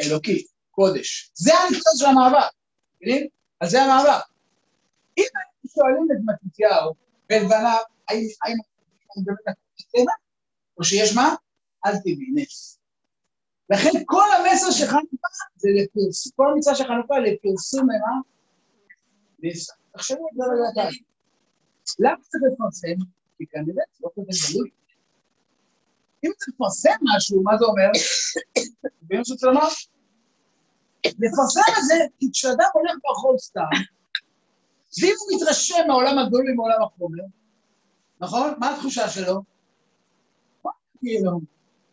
אלוקי, 0.00 0.46
קודש. 0.70 1.30
זה 1.34 1.52
הנקודה 1.54 1.90
של 1.96 2.06
המאבק, 2.06 2.52
מבינים? 2.96 3.26
אז 3.60 3.70
זה 3.70 3.82
המאבק. 3.82 4.24
אם 5.18 5.24
היינו 5.34 5.68
שואלים 5.74 6.06
את 6.12 6.34
מתתיהו 6.44 6.94
ואת 7.30 7.42
בניו, 7.48 7.78
האם 8.08 8.56
הם 9.16 9.24
באמת 9.24 9.56
טבע, 9.92 10.12
או 10.78 10.84
שיש 10.84 11.16
מה? 11.16 11.34
אל 11.86 11.96
תביא 11.98 12.32
נס. 12.34 12.78
לכן 13.70 13.90
כל 14.06 14.24
המסר 14.38 14.70
של 14.70 14.86
חנוכה 14.86 15.28
זה 15.56 15.68
לפרסום, 15.74 16.32
כל 16.36 16.52
המצווה 16.52 16.74
של 16.76 16.84
חנוכה 16.84 17.18
לפרסום 17.18 17.86
מה? 17.86 18.20
נסע. 19.42 19.72
תחשבו 19.92 20.28
את 20.32 20.36
זה 20.36 20.44
רגע 20.44 20.90
למה 21.98 22.16
צריך 22.22 22.42
לפרסם? 22.52 23.04
כי 23.38 23.46
כנראה 23.46 23.84
זה 23.92 24.04
לא 24.04 24.10
כזה 24.12 24.52
גלוי. 24.52 24.70
אם 26.24 26.30
אתה 26.36 26.44
מפרסם 26.54 26.90
משהו, 27.16 27.42
מה 27.42 27.52
זה 27.58 27.64
אומר? 27.64 27.90
אני 29.10 29.18
רוצה 29.18 29.46
לומר? 29.46 29.68
לפרסם 31.06 31.70
את 31.78 31.84
זה, 31.84 31.94
כי 32.18 32.26
כשאדם 32.32 32.68
הולך 32.74 32.92
ברחוב 33.02 33.36
סתם, 33.38 33.60
ואם 35.02 35.14
הוא 35.18 35.36
מתרשם 35.36 35.84
מהעולם 35.88 36.18
הגדול 36.18 36.50
ומעולם 36.50 36.82
החומר, 36.82 37.22
נכון? 38.20 38.54
מה 38.58 38.74
התחושה 38.74 39.08
שלו? 39.08 39.42
כאילו? 40.98 41.40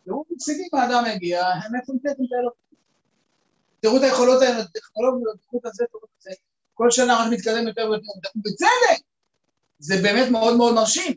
תראו 0.04 0.24
מציגים 0.30 0.68
האדם 0.72 1.04
מגיע, 1.14 1.46
הם 1.46 1.76
מפונטטים 1.76 2.24
את 2.24 2.32
האלוקים. 2.32 2.78
תראו 3.80 3.96
את 3.96 4.02
היכולות 4.02 4.42
האלה, 4.42 4.58
הטכנולוגיות, 4.58 5.36
תראו 5.50 5.60
את 5.66 5.74
זה, 5.74 5.84
תראו 5.92 6.02
את 6.04 6.22
זה. 6.22 6.30
כל 6.74 6.90
שנה 6.90 7.24
רק 7.24 7.32
מתקדם 7.32 7.68
יותר 7.68 7.90
ויותר, 7.90 8.28
בצדק! 8.36 9.04
זה 9.78 9.94
באמת 10.02 10.30
מאוד 10.30 10.56
מאוד 10.56 10.74
מרשים. 10.74 11.12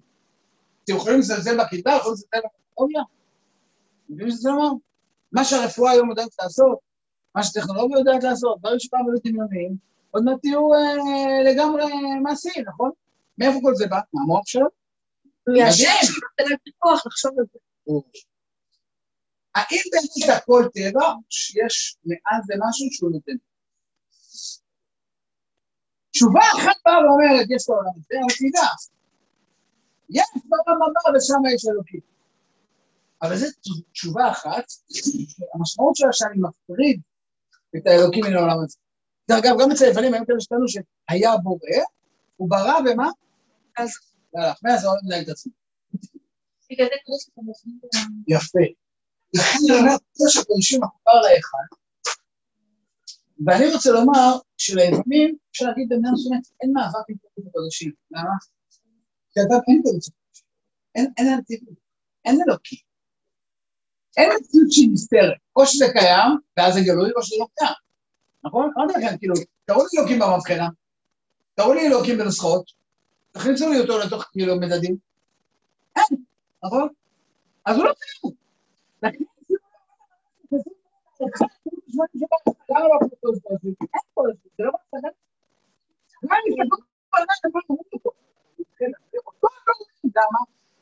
אתם 0.84 0.96
יכולים 0.96 1.20
לזלזל 1.20 1.58
בקדמה, 1.58 1.96
יכולים 1.96 2.14
לזלזל 2.14 2.48
בטכנולוגיה? 2.48 3.02
מבינים 4.10 4.32
שזה 4.32 4.50
אומר? 4.50 4.70
מה 5.32 5.46
שהרפואה 5.46 5.92
היום 5.92 6.10
יודעת 6.10 6.30
לעשות, 6.40 6.80
מה 7.36 7.44
שהטכנולוגיה 7.44 7.98
יודעת 8.00 8.24
לעשות, 8.24 8.60
דברים 8.60 8.80
שפעם 8.80 9.06
היו 9.10 9.20
דמיוניים, 9.24 9.78
עוד 10.16 10.24
מעט 10.24 10.42
תהיו 10.42 10.74
אה, 10.74 11.52
לגמרי 11.52 11.86
מעשיים, 12.24 12.66
נכון? 12.68 12.92
מאיפה 13.38 13.60
כל 13.62 13.76
זה 13.76 13.88
בא? 13.88 14.00
מהמוח 14.14 14.48
שלו? 14.48 14.68
מהשם, 15.48 16.12
תן 16.38 16.44
להם 16.50 16.58
כוח 16.80 17.06
לחשוב 17.06 17.32
על 17.40 17.46
זה. 17.54 17.60
האם 19.56 19.82
באמת 19.92 20.38
הכל 20.38 20.64
טבע, 20.74 21.14
שיש 21.30 21.98
מעל 22.06 22.42
זה 22.46 22.54
משהו 22.70 22.88
שהוא 22.92 23.12
נותן? 23.12 23.32
תשובה 26.12 26.42
אחת 26.58 26.78
באה 26.86 26.98
ואומרת, 26.98 27.48
יש 27.56 27.64
בעולם 27.68 27.92
הזה, 27.98 28.16
אבל 28.22 28.34
תדע, 28.40 28.68
יש 30.10 30.28
בעולם 30.46 30.82
הבא 30.84 31.18
ושם 31.18 31.56
יש 31.56 31.66
אלוקים. 31.72 32.00
אבל 33.22 33.36
זו 33.36 33.46
תשובה 33.92 34.32
אחת, 34.32 34.66
המשמעות 35.54 35.96
שלה 35.96 36.14
שאני 36.14 36.38
מפריד 36.38 37.02
את 37.78 37.88
האלוקים 37.88 38.24
מן 38.26 38.34
העולם 38.34 38.64
הזה. 38.64 38.78
דרך 39.28 39.40
אגב, 39.46 39.56
גם 39.62 39.72
אצל 39.72 39.86
היוונים 39.86 40.14
היו 40.14 40.26
כאלה 40.28 40.40
שטענו 40.40 40.66
שהיה 40.68 41.38
בורא, 41.38 41.84
הוא 42.36 42.50
ברא 42.50 42.80
ומה? 42.86 43.10
אז 43.78 43.90
הלך, 44.36 44.60
מאז 44.64 44.84
העולם 44.84 45.02
מנהל 45.06 45.24
את 45.24 45.30
עצמו. 45.30 45.52
יפה. 48.28 48.66
לכן 49.36 49.58
אני 49.70 49.80
אומר, 49.80 49.96
זה 50.14 50.30
שקודשים 50.30 50.82
מחובר 50.84 51.14
לאחד, 51.22 51.68
ואני 53.46 53.74
רוצה 53.74 53.92
לומר 53.92 54.38
שליוונים, 54.58 55.38
אפשר 55.52 55.66
להגיד 55.66 55.90
במילה 55.90 56.12
מסוימת, 56.14 56.48
אין 56.62 56.74
מאבק 56.74 57.10
עם 57.10 57.16
קודשים 57.18 57.48
הקודשים. 57.48 57.92
למה? 58.12 58.36
כשאדם 59.32 59.60
אין 59.68 59.82
בו 59.84 59.92
אינסוף, 59.92 60.16
אין 60.96 61.42
טבעי, 61.42 61.76
אין 62.26 62.42
אלוקים. 62.48 62.80
אין 64.18 64.30
מציאות 64.36 64.72
שהיא 64.72 64.90
נסתרת, 64.94 65.40
או 65.56 65.66
שזה 65.66 65.86
קיים, 65.94 66.32
ואז 66.58 66.74
זה 66.74 66.80
גלוי, 66.86 67.12
או 67.16 67.24
שזה 67.24 67.36
לא 67.40 67.48
קיים. 67.58 67.85
נכון? 68.46 68.72
אמרתי 68.78 68.94
לכם, 68.98 69.18
כאילו, 69.18 69.36
תראו 69.66 69.82
לי 69.94 70.00
אלוקים 70.00 70.20
במבחנה, 70.20 70.70
תראו 71.56 71.74
לי 71.74 71.88
אלוקים 71.88 72.18
בנוסחאות, 72.18 72.72
תכניסו 73.32 73.70
לי 73.70 73.80
אותו 73.80 74.00
לתוך 74.00 74.24
כאילו 74.32 74.56
מדדים. 74.60 74.98
אין, 75.96 76.24
נכון? 76.64 76.88
אז 77.66 77.78
הוא 77.78 77.86
לא 77.86 77.92
קיים. 77.94 78.36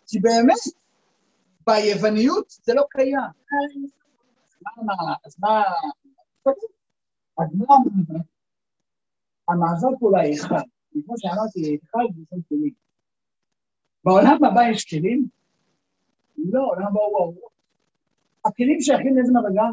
כי 0.07 0.20
באמת, 0.20 0.59
ביווניות 1.68 2.49
זה 2.49 2.74
לא 2.74 2.84
קיים. 2.89 3.18
אז 5.26 5.36
מה... 5.39 5.64
אז 7.38 7.47
מה 7.55 7.75
המעבר 9.47 9.97
פה 9.99 10.11
להיכל? 10.11 10.55
כמו 11.05 11.13
שאמרתי, 11.17 11.59
היכל 11.59 12.13
זה 12.15 12.21
שם 12.29 12.41
כלים. 12.49 12.73
בעולם 14.03 14.43
הבא 14.43 14.61
יש 14.71 14.86
כלים? 14.89 15.27
לא, 16.38 16.65
עולם 16.65 16.88
הבא 16.88 16.99
הוא 16.99 17.19
האורות. 17.19 17.53
הכלים 18.45 18.81
שייכים 18.81 19.15
לאיזה 19.15 19.31
מדרגה? 19.34 19.69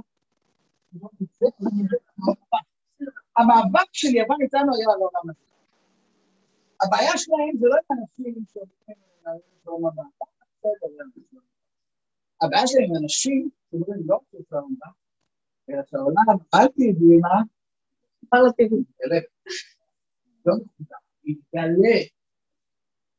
המאבק 3.37 3.89
של 3.93 4.09
יוון 4.09 4.37
איתנו 4.43 4.77
היה 4.77 4.89
על 4.95 5.01
העולם 5.01 5.31
הזה. 5.31 5.51
הבעיה 6.83 7.13
שלהם 7.17 7.57
זה 7.61 7.67
לא 7.67 7.77
עם 7.77 7.99
אנשים 7.99 8.45
שהולכים 8.53 8.95
לעולם 9.67 9.87
הבא. 9.87 10.25
הבעיה 12.43 12.67
שלהם 12.67 12.85
עם 12.85 12.97
אנשים 13.03 13.51
שאומרים 13.71 14.01
לא 14.07 14.17
רוצה 14.17 14.39
את 14.39 14.53
העולם 14.53 14.75
הבא, 14.77 14.93
אלא 15.69 15.83
שהעולם 15.87 16.25
אל 16.55 16.69
תדעי 16.69 17.17
מה, 17.21 17.43
אל 18.35 18.53
תדעי, 18.53 18.83
לא 20.47 20.55
נקודה, 20.57 20.97
יתגלה. 21.25 21.99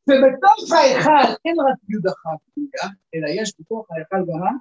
ובתוך 0.09 0.71
ההיכל 0.71 1.33
אין 1.45 1.55
רק 1.59 1.77
יוד 1.89 2.07
אחת 2.07 2.39
אלא 3.15 3.27
יש 3.41 3.53
בתוך 3.59 3.91
ההיכל 3.91 4.17
גם 4.17 4.57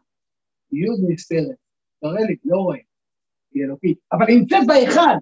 יוד 0.72 1.00
נסתרת. 1.08 1.56
תראה 2.00 2.22
לי, 2.28 2.36
לא 2.44 2.56
רואה, 2.56 2.78
היא 3.52 3.64
אלוקית. 3.64 3.98
אבל 4.12 4.26
היא 4.28 4.38
נמצאת 4.38 4.66
בהיכל. 4.66 5.16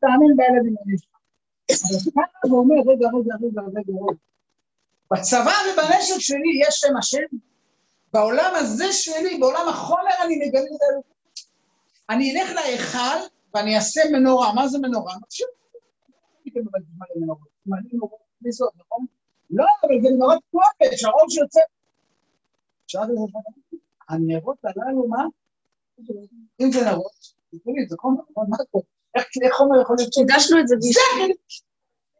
תאמין 0.00 0.36
בילד 0.36 0.66
עם 0.66 0.74
הנשק. 0.86 1.08
אבל 1.70 2.12
כאן 2.14 2.50
הוא 2.50 2.58
אומר, 2.58 2.76
רגע, 2.90 3.06
רגע, 3.06 3.34
רגע, 3.42 3.62
רגע, 3.62 3.92
רגע. 3.92 4.18
בצבא 5.12 5.56
ובנשק 5.66 6.18
שלי 6.18 6.60
יש 6.68 6.74
שם 6.74 6.96
השם. 6.96 7.51
בעולם 8.12 8.52
הזה 8.54 8.92
שלי, 8.92 9.38
בעולם 9.38 9.68
החומר, 9.68 10.22
אני 10.24 10.36
מגלה 10.36 10.60
את 10.60 10.82
האלוקות. 10.90 11.12
אני 12.10 12.32
אלך 12.32 12.50
להיכל 12.50 13.26
ואני 13.54 13.76
אעשה 13.76 14.00
מנורה. 14.12 14.52
מה 14.52 14.68
זה 14.68 14.78
מנורה? 14.78 15.14
עכשיו, 15.26 15.46
נכון? 18.76 19.06
לא, 19.50 19.64
אבל 19.82 19.94
זה 20.02 20.08
מנורת 20.10 20.38
קודש, 20.50 21.04
האור 21.04 21.26
שיוצא. 21.28 21.60
הנרות 24.08 24.56
הללו, 24.64 25.08
מה? 25.08 25.24
אם 26.60 26.72
זה 26.72 26.84
נרות, 26.84 27.12
תראי, 27.64 27.88
זה 27.88 27.96
חומר, 28.00 28.22
מה 28.36 28.56
זה? 28.56 28.78
איך 29.44 29.54
חומר 29.54 29.82
יכול 29.82 29.96
להיות? 29.98 30.12
הגשנו 30.18 30.60
את 30.60 30.68
זה 30.68 30.76
בשביל. 30.76 31.36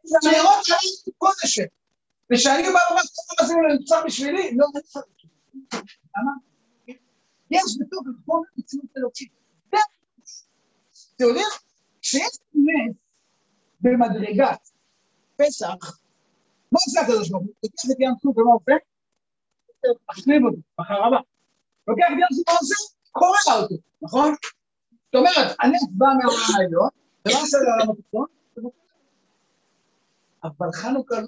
זה 0.03 0.17
נרות 0.31 0.65
של 0.65 1.11
קודש. 1.17 1.59
ושאני 2.31 2.63
בא 2.63 2.79
ואומר, 2.89 3.01
זה 3.47 3.53
נמצא 3.79 4.03
בשבילי? 4.05 4.57
לא, 4.57 4.67
למה? 6.17 6.31
יש 7.51 7.77
בתוך 7.79 8.01
החומר 8.21 8.41
מציאות 8.57 8.85
אלוקית. 8.97 9.31
אתה 11.15 11.23
יודע, 11.23 11.45
כשיש 12.01 12.37
נס 12.53 12.95
במדרגת 13.81 14.69
פסח, 15.37 15.99
מה 16.71 16.79
עושה 16.85 17.01
הקדוש 17.01 17.29
ברוך 17.29 17.43
הוא? 17.43 17.53
לוקח 17.63 17.91
את 17.91 17.99
ים 17.99 18.13
סוף 18.21 18.37
ומה 18.37 18.53
עושה? 18.53 18.71
מחריב 20.09 20.43
אותו, 20.45 20.57
בחרבה. 20.79 21.17
לוקח 21.87 22.05
את 22.07 22.17
ים 22.21 22.37
סוף 22.37 22.47
ומה 22.49 22.57
עושה? 22.59 22.75
קורע 23.11 23.61
אותו, 23.61 23.75
נכון? 24.01 24.35
זאת 25.05 25.15
אומרת, 25.15 25.57
הנס 25.59 25.83
בא 25.91 26.07
מהעולם 26.17 26.55
העליון, 26.57 26.89
ומה 27.27 27.39
עושה 27.39 27.57
לעולם 27.57 27.91
התחתון? 27.91 28.25
אבל 30.43 30.67
חנוכה 30.73 31.15
לא. 31.21 31.27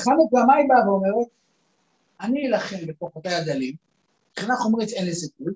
חנוכה, 0.00 0.46
מה 0.46 0.54
היא 0.54 0.68
באה 0.68 0.88
ואומרת? 0.88 1.28
אני 2.20 2.46
אלחם 2.46 2.86
בכוחותיי 2.86 3.34
הדלים, 3.34 3.74
מבחינה 4.30 4.56
חומרית 4.56 4.88
אין 4.88 5.04
לי 5.04 5.14
סיכוי, 5.14 5.52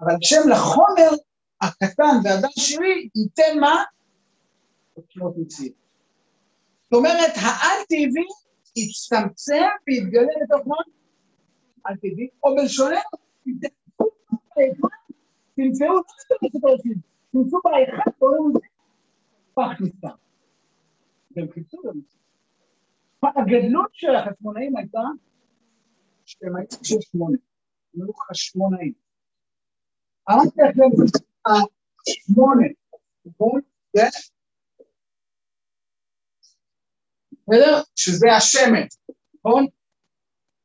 אבל 0.00 0.12
השם 0.22 0.48
לחומר 0.50 1.10
הקטן 1.60 2.16
והדל 2.24 2.48
שלי 2.58 3.08
ייתן 3.14 3.60
מה? 3.60 3.82
עוצמות 4.94 5.34
מציאות. 5.36 5.74
זאת 6.84 6.98
אומרת, 6.98 7.32
האל-טבעי 7.36 8.26
יצטמצם 8.76 9.68
ויתגלה 9.86 10.32
בתוך 10.42 10.66
מה? 10.66 10.76
אל-טבעי, 11.86 12.28
או 12.44 12.56
בלשוננו, 12.56 13.00
תמצאו, 15.56 15.94
תמצאו 17.32 17.60
באחד, 17.64 18.10
קוראים 18.18 18.50
לזה 18.50 18.58
פח 19.54 19.80
נסתר. 19.80 20.14
והם 21.36 21.46
חיפשו 21.52 21.78
גם 21.84 22.00
הגדלות 23.22 23.90
של 23.92 24.14
החשמונאים 24.14 24.76
הייתה 24.76 25.00
שהם 26.30 26.56
היו 26.56 26.66
של 26.82 27.00
שמונה, 27.00 27.38
הם 27.94 28.02
היו 28.02 28.12
חשמונאים. 28.14 28.92
אמרתי 30.30 30.60
לכם, 30.70 31.12
שמונה? 32.06 32.66
בסדר? 37.48 37.82
שזה 37.96 38.26
השמן, 38.36 38.86
נכון? 39.34 39.66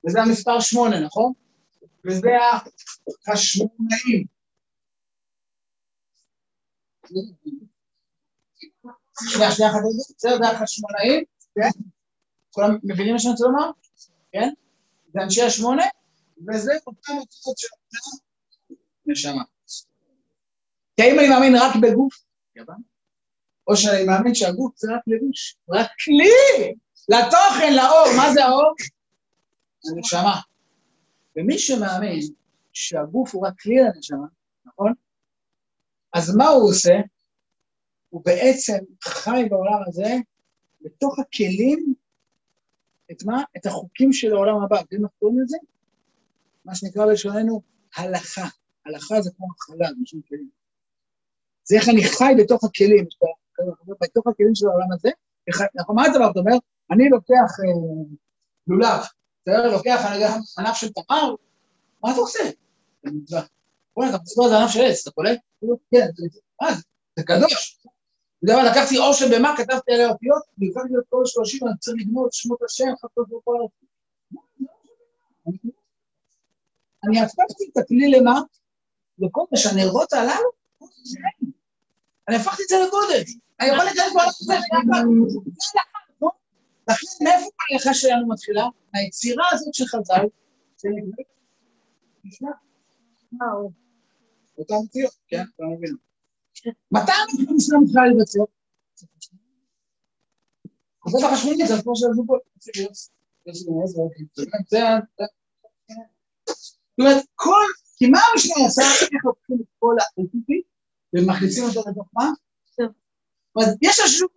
וזה 0.07 0.21
המספר 0.21 0.59
שמונה, 0.59 0.99
נכון? 1.05 1.33
וזה 2.05 2.29
החשמונאים. 3.27 4.25
שנייה, 9.33 9.51
שנייה 9.51 9.71
אחת? 9.71 9.79
זה 10.17 10.29
החשמונאים, 10.51 11.23
כן? 11.55 11.79
כולם 12.51 12.69
מבינים 12.83 13.13
מה 13.13 13.19
שאני 13.19 13.31
רוצה 13.31 13.45
לומר? 13.45 13.71
כן? 14.31 14.49
זה 15.15 15.21
אנשי 15.23 15.41
השמונה, 15.41 15.83
וזה 16.47 16.73
אותם 16.87 17.13
הצעות 17.23 17.57
של 17.57 17.67
נשמה. 19.05 19.43
כי 20.95 21.01
האם 21.01 21.19
אני 21.19 21.29
מאמין 21.29 21.55
רק 21.55 21.75
בגוף? 21.81 22.25
או 23.67 23.77
שאני 23.77 24.03
מאמין 24.03 24.35
שהגוף 24.35 24.77
זה 24.77 24.87
רק 24.95 25.01
לבוש, 25.07 25.57
רק 25.69 25.87
כלי 26.05 26.73
לתוכן, 27.09 27.73
לאור. 27.73 28.17
מה 28.17 28.33
זה 28.33 28.45
האור? 28.45 28.73
זה 29.81 29.95
נשמה. 29.95 30.39
ומי 31.35 31.59
שמאמין 31.59 32.19
שהגוף 32.73 33.35
הוא 33.35 33.47
רק 33.47 33.53
כלי 33.61 33.75
לנשמה, 33.75 34.27
נכון? 34.65 34.93
אז 36.13 36.35
מה 36.35 36.47
הוא 36.47 36.69
עושה? 36.69 36.93
הוא 38.09 38.21
בעצם 38.25 38.77
חי 39.03 39.43
בעולם 39.49 39.79
הזה 39.87 40.15
בתוך 40.81 41.19
הכלים 41.19 41.93
את 43.11 43.23
מה? 43.23 43.43
את 43.57 43.65
החוקים 43.65 44.13
של 44.13 44.33
העולם 44.33 44.63
הבא. 44.63 44.79
אתם 44.79 45.01
מה 45.01 45.07
קוראים 45.19 45.39
לזה? 45.39 45.57
מה 46.65 46.75
שנקרא 46.75 47.05
בלשוננו 47.05 47.61
הלכה. 47.95 48.47
הלכה 48.85 49.21
זה 49.21 49.31
כמו 49.37 49.47
החלה, 49.57 49.89
משום 50.01 50.21
כלים. 50.27 50.49
זה 51.63 51.75
איך 51.75 51.89
אני 51.89 52.03
חי 52.03 52.33
בתוך 52.37 52.63
הכלים, 52.63 53.05
בתוך 54.01 54.27
הכלים 54.27 54.55
של 54.55 54.67
העולם 54.67 54.91
הזה. 54.91 55.09
נכון, 55.75 55.95
מה 55.95 56.05
אתה 56.07 56.39
אומר? 56.39 56.57
אני 56.91 57.09
לוקח 57.09 57.59
אה, 57.59 57.81
לולב, 58.67 59.03
בסדר? 59.41 59.71
לוקח 59.71 60.05
ענף 60.57 60.75
של 60.75 60.87
תמר, 60.89 61.35
מה 62.03 62.11
אתה 62.11 62.19
עושה? 62.19 62.39
בוא'נה, 63.95 64.09
אתה 64.09 64.17
מצטער 64.21 64.47
זה 64.49 64.57
ענף 64.57 64.71
של 64.71 64.81
עץ, 64.81 65.01
אתה 65.01 65.11
קולט? 65.11 65.39
כן, 65.91 66.07
זה 67.15 67.23
קדוש. 67.23 67.79
יודע 68.45 68.63
מה, 68.63 68.71
לקחתי 68.71 68.97
אור 68.97 69.13
של 69.13 69.25
במה, 69.35 69.53
כתבתי 69.57 69.93
עליה 69.93 70.09
אותיות, 70.09 70.43
והבאתי 70.57 70.87
להיות 70.89 71.05
כל 71.09 71.21
שלושים, 71.25 71.67
אני 71.67 71.77
צריך 71.79 71.97
לגמור 71.99 72.27
את 72.27 72.33
שמות 72.33 72.63
השם, 72.63 72.85
חפות 73.01 73.33
וכל 73.33 73.57
אני 77.07 77.19
הפכתי 77.21 77.63
את 77.71 77.77
הכלי 77.77 78.11
למה? 78.11 78.41
לקודש, 79.19 79.65
הנרות 79.65 80.13
הללו? 80.13 80.49
אני 82.27 82.35
הפכתי 82.35 82.63
את 82.63 82.67
זה 82.67 82.75
לקודש. 82.87 83.35
אני 83.59 83.67
יכול 83.67 83.85
לקרוא 83.85 84.21
כל 84.23 84.31
זה, 84.39 84.53
לכן, 86.87 87.23
מאיפה 87.23 87.49
ההלכה 87.69 87.93
שלנו 87.93 88.27
מתחילה? 88.27 88.65
היצירה 88.93 89.45
הזאת 89.51 89.73
של 89.73 89.85
חז"ל, 89.85 90.25
נשמע. 92.23 92.49
אותה 94.57 94.73
מציאות, 94.83 95.13
כן, 95.27 95.43
אתה 95.55 95.63
מבין. 95.63 95.95
מתי 96.91 97.11
המלחמה 97.11 97.59
שלנו 97.59 97.85
צריכה 97.85 98.01
להיווצר? 98.05 98.39
הכוסף 100.99 101.27
החשמונית 101.31 101.67
זה 101.67 101.73
כמו 101.83 101.95
שעזבו 101.95 102.23
פה, 102.27 102.37
ה... 104.79 104.99
זאת 106.55 106.99
אומרת, 106.99 107.25
כל, 107.35 107.65
כי 107.97 108.09
מה 108.09 108.19
המשנה 108.33 108.65
עשה? 108.67 108.81
איך 108.81 109.25
לוקחים 109.25 109.57
את 109.61 109.65
כל 109.79 109.95
האלטיפי 109.99 110.61
ומכניסים 111.13 111.63
אותו 111.63 111.89
לתוך 111.89 112.07
מה? 112.13 112.29
זאת 112.77 112.89
אומרת, 113.55 113.77
יש 113.81 113.99
השוק, 113.99 114.31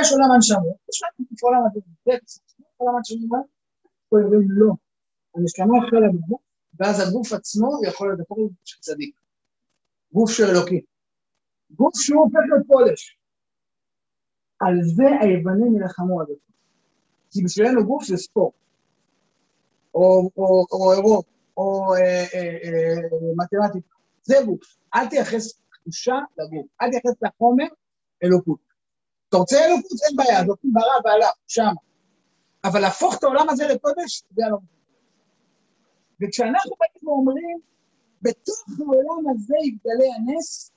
יש 0.00 0.12
עולם 0.12 0.32
הנשמות, 0.34 0.76
יש 0.90 1.02
עולם 1.42 1.60
הנשמות, 1.64 2.22
עולם 2.76 2.96
הנשמות, 2.96 3.46
פה 4.08 4.16
אומרים 4.16 4.48
לא, 4.50 4.72
הנשמה 5.34 5.78
החלה 5.78 6.08
בגוף, 6.14 6.40
ואז 6.80 7.08
הגוף 7.08 7.32
עצמו 7.32 7.68
יכול 7.88 8.08
להיות 8.08 8.20
הכל 8.20 8.48
של 8.64 8.80
צדיק, 8.80 9.16
גוף 10.12 10.30
של 10.30 10.44
אלוקים, 10.44 10.80
גוף 11.76 11.92
שהוא 11.96 12.22
הופך 12.22 12.38
להיות 12.48 12.66
קודש. 12.66 13.18
על 14.60 14.74
זה 14.82 15.04
היוונים 15.20 15.78
נלחמו 15.78 16.20
עד 16.20 16.28
אותו. 16.28 16.52
כי 17.30 17.42
בשבילנו 17.44 17.86
גוף 17.86 18.04
זה 18.04 18.16
ספורט, 18.16 18.54
או 19.94 20.92
עירוב, 20.92 21.24
או 21.56 21.94
אה, 21.94 22.00
אה, 22.34 22.56
אה, 22.64 23.08
מתמטיקה, 23.36 23.94
זה 24.22 24.34
גוף. 24.46 24.76
אל 24.94 25.08
תייחס 25.08 25.52
תחושה 25.82 26.18
לגוף, 26.38 26.66
אל 26.82 26.90
תייחס 26.90 27.22
לחומר 27.22 27.66
אלוקות. 28.24 28.58
אתה 29.28 29.36
רוצה 29.36 29.64
אלוקות? 29.64 29.98
אין 30.08 30.16
בעיה, 30.16 30.40
אלוקים 30.40 30.72
ברא 30.72 31.10
ועלה, 31.10 31.28
שם. 31.48 31.72
אבל 32.64 32.80
להפוך 32.80 33.18
את 33.18 33.24
העולם 33.24 33.48
הזה 33.48 33.66
לקודש, 33.66 34.22
זה 34.30 34.42
לא 34.50 34.58
וכשאנחנו 36.20 36.72
באים 36.80 37.08
ואומרים, 37.08 37.58
בתוך 38.22 38.64
העולם 38.80 39.34
הזה 39.34 39.54
יתגלה 39.64 40.04
הנס, 40.16 40.72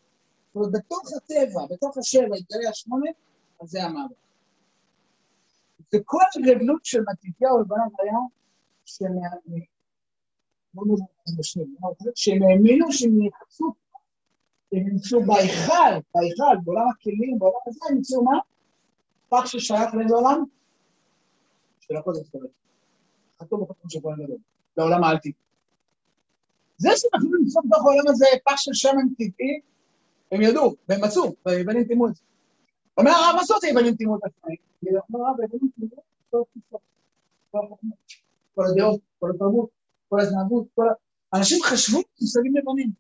אומרת, 0.57 0.71
בתוך 0.71 1.03
הטבע, 1.17 1.65
בתוך 1.69 1.97
השבע 1.97 2.37
יתגלה 2.37 2.69
השמונה, 2.69 3.09
אז 3.61 3.69
זה 3.69 3.83
המוות. 3.83 4.17
וכל 5.95 6.23
הגדלות 6.35 6.85
של 6.85 7.01
מתתיהו 7.01 7.59
לבנת 7.59 7.91
היה, 7.99 8.17
שהם 12.15 12.43
האמינו 12.43 12.91
שהם 12.91 13.21
יחצו, 13.21 13.73
הם 14.71 14.87
ימצאו 14.87 15.25
בהיכל, 15.25 15.93
בהיכל, 16.15 16.57
בעולם 16.63 16.89
הכלים, 16.89 17.39
בעולם 17.39 17.59
הזה, 17.67 17.79
הם 17.89 17.95
ימצאו 17.95 18.23
מה? 18.23 18.39
פח 19.29 19.45
ששייך 19.45 19.93
לאיזה 19.93 20.15
עולם? 20.15 20.43
של 21.79 21.97
הכל 21.97 22.13
זה 22.13 22.21
מתקבל. 22.21 22.47
חתום 23.41 23.63
בחתום 23.63 23.89
של 23.89 23.99
כהן 24.01 24.23
גדול, 24.23 24.37
לעולם 24.77 25.03
האלטי. 25.03 25.31
זה 26.77 26.89
שאנחנו 26.95 27.29
נמצא 27.37 27.59
בתוך 27.65 27.85
העולם 27.85 28.07
הזה 28.07 28.25
פח 28.45 28.57
של 28.57 28.73
שמן 28.73 29.09
טבעי, 29.17 29.61
הם 30.32 30.41
ידעו, 30.41 30.75
והם 30.89 31.03
מצאו, 31.03 31.34
והיוונים 31.45 31.84
טימו 31.84 32.07
את 32.07 32.15
זה. 32.15 32.21
אומר 32.97 33.11
הרב, 33.11 33.36
מה 33.36 33.43
זאת 33.43 33.63
היוונים 33.63 33.95
טימו 33.95 34.17
את 34.17 34.21
עצמם? 34.23 34.55
אומר 35.09 35.28
הרב, 35.28 35.36
היוונים 35.41 35.69
טימו 35.75 35.88
את 35.88 36.07
כל 38.55 38.65
הדעות, 38.65 38.99
כל 39.19 39.32
התרבות, 39.36 39.69
כל 40.09 40.19
ההתנהגות, 40.19 40.67
כל 40.75 40.89
ה... 40.89 40.91
אנשים 41.34 41.63
חשבו 41.63 42.01
מושגים 42.21 42.55
לבנים. 42.55 42.91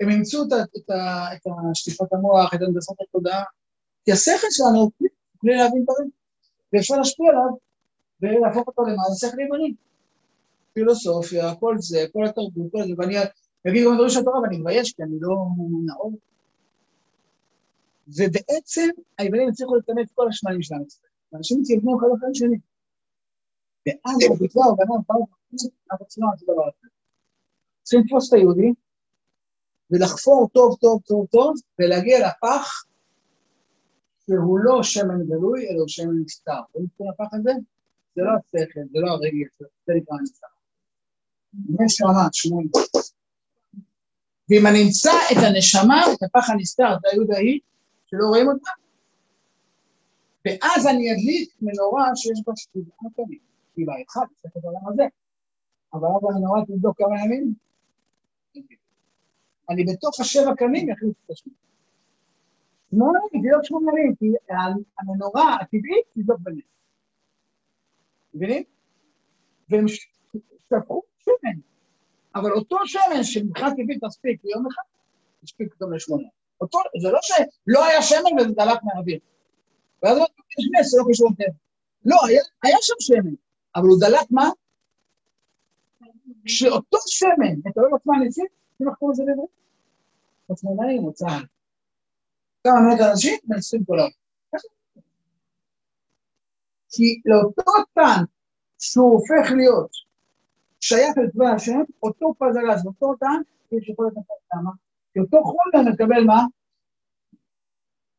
הם 0.00 0.08
אימצו 0.08 0.42
את 0.42 1.42
שטיפת 1.74 2.12
המוח, 2.12 2.54
את 2.54 2.62
הנדסת 2.62 2.94
התודעה, 3.00 3.44
כי 4.04 4.12
השכל 4.12 4.46
שלנו 4.50 4.90
כלי 5.40 5.56
להבין 5.56 5.82
דברים, 5.84 6.10
ואפשר 6.72 6.94
להשפיע 6.96 7.30
עליו 7.30 7.56
ולהפוך 8.20 8.68
אותו 8.68 8.82
למעשה 8.82 9.26
שכל 9.26 9.40
ימני. 9.40 9.74
פילוסופיה, 10.72 11.54
כל 11.54 11.76
זה, 11.78 12.04
כל 12.12 12.24
התרבות, 12.26 12.72
כל 12.72 12.82
זה, 12.82 12.92
ואני 12.98 13.14
אגיד 13.70 13.84
גם 13.86 13.94
דברים 13.94 14.10
של 14.10 14.20
התורה 14.20 14.40
ואני 14.40 14.56
מתבייש 14.58 14.92
כי 14.92 15.02
אני 15.02 15.16
לא 15.20 15.36
נאור. 15.86 16.12
ובעצם 18.08 18.88
היוונים 19.18 19.48
הצליחו 19.48 19.76
לטמא 19.76 20.02
כל 20.14 20.28
השמיים 20.28 20.62
שלהם 20.62 20.82
אצלם. 20.82 21.08
ואנשים 21.32 21.60
התייבנו 21.60 21.98
אחד 21.98 22.06
אחרי 22.18 22.28
השני. 22.30 22.58
ואז 23.86 24.16
בגלל 24.40 24.64
הבנה, 24.72 24.94
אנחנו 25.90 26.06
צריכים 26.06 26.24
לעשות 26.30 26.48
דבר 26.48 26.68
אחר. 26.68 26.88
צריכים 27.82 28.04
לתפוס 28.04 28.28
את 28.28 28.38
היהודי 28.38 28.72
ולחפור 29.90 30.48
טוב 30.54 30.76
טוב 30.80 31.00
טוב 31.06 31.26
טוב 31.26 31.54
ולהגיע 31.78 32.18
לפח 32.28 32.84
שהוא 34.26 34.58
לא 34.62 34.82
שמן 34.82 35.26
גלוי, 35.26 35.68
אלא 35.68 35.78
הוא 35.78 35.88
שמן 35.88 36.22
נסתר. 36.24 36.60
מכירים 36.74 37.12
הפח 37.12 37.34
הזה? 37.34 37.52
זה 38.16 38.22
לא 38.22 38.30
השכל, 38.30 38.80
זה 38.92 38.98
לא 38.98 39.10
הרגל, 39.10 39.48
זה 39.86 39.92
נקרא 39.96 40.16
נסתר. 40.22 40.46
נשמה, 41.68 42.28
שמונה. 42.32 42.68
ואם 44.50 44.66
אני 44.66 44.82
אמצא 44.82 45.12
את 45.32 45.36
הנשמה, 45.46 46.02
את 46.12 46.22
הפח 46.22 46.50
הנסתר, 46.50 46.94
את 46.94 47.04
היהודה 47.12 47.36
ההיא, 47.36 47.60
שלא 48.06 48.26
רואים 48.28 48.48
אותה, 48.48 48.70
ואז 50.44 50.86
אני 50.86 51.12
אדליק 51.12 51.50
מנורה 51.62 52.04
שיש 52.16 52.42
בה 52.46 52.52
שבעה 52.56 53.10
קנים. 53.16 53.38
שבעה 53.76 53.96
אחד, 54.08 54.26
את 54.46 54.64
העולם 54.64 54.88
הזה. 54.88 55.02
אבל 55.92 56.08
אז 56.08 56.34
המנורה 56.34 56.64
תבדוק 56.66 56.98
כמה 56.98 57.24
ימים. 57.24 57.54
אני 59.70 59.84
בתוך 59.84 60.20
השבע 60.20 60.54
קנים 60.56 60.88
יכניס 60.88 61.14
את 61.24 61.30
השמונה. 61.30 61.58
שמונה 62.90 63.18
תבדוק 63.32 63.64
שמונה 63.64 63.92
ימים, 63.92 64.14
כי 64.14 64.26
המנורה 64.98 65.54
הטבעית 65.60 66.06
תבדוק 66.14 66.40
בנס. 66.40 66.64
מבינים? 68.34 68.64
והם 69.68 69.84
שפכו 69.88 71.02
שמן. 71.18 71.60
אבל 72.36 72.52
אותו 72.52 72.76
שמן 72.84 73.24
שמבחינת 73.24 73.72
טבעית 73.72 74.04
מספיק 74.04 74.44
ליום 74.44 74.66
אחד, 74.66 74.82
מספיק 75.42 75.74
גם 75.82 75.92
לשמונה. 75.92 76.28
אותו, 76.60 76.78
זה 77.02 77.08
לא 77.10 77.18
שלא 77.22 77.84
היה 77.84 78.02
שמן 78.02 78.40
וזה 78.40 78.54
דלק 78.54 78.78
מהאוויר. 78.82 79.18
ואז 80.02 80.16
אמרתי, 80.16 80.32
יש 80.58 80.68
נס, 80.80 80.90
זה 80.90 80.98
לא 80.98 81.04
קשור 81.10 81.30
לטבע. 81.30 81.56
לא, 82.04 82.16
היה, 82.28 82.42
היה 82.62 82.76
שם 82.80 82.94
שמן, 83.00 83.34
אבל 83.76 83.86
הוא 83.86 84.00
דלק 84.00 84.30
מה? 84.30 84.50
כשאותו 86.44 86.98
שמן, 87.06 87.70
אתה 87.70 87.80
רואה 87.80 87.92
עוצמה 87.92 88.18
ניסית, 88.18 88.44
איך 88.80 88.88
קוראים 88.98 89.12
לזה 89.12 89.22
בעברית? 89.26 89.50
עצמונאים 90.48 91.12
צה"ל. 91.12 91.44
כמה 92.64 92.80
מאות 92.88 93.00
אנשים 93.10 93.38
מנסים 93.44 93.84
כל 93.84 93.98
העולם. 93.98 94.12
כי 96.90 97.20
לאותו 97.24 97.62
טנק 97.94 98.28
שהוא 98.78 99.12
הופך 99.12 99.52
להיות 99.56 100.05
שייך 100.80 101.18
לצבא 101.18 101.44
השם, 101.56 101.80
אותו 102.02 102.34
פזלז, 102.38 102.86
אותו 102.86 103.14
טנק, 103.20 103.46
יש 103.72 103.88
יכולת 103.88 104.12
לתת 104.12 104.54
למה? 104.54 104.70
כי 105.12 105.20
אותו 105.20 105.44
חומר 105.44 105.92
מקבל 105.92 106.24
מה? 106.24 106.42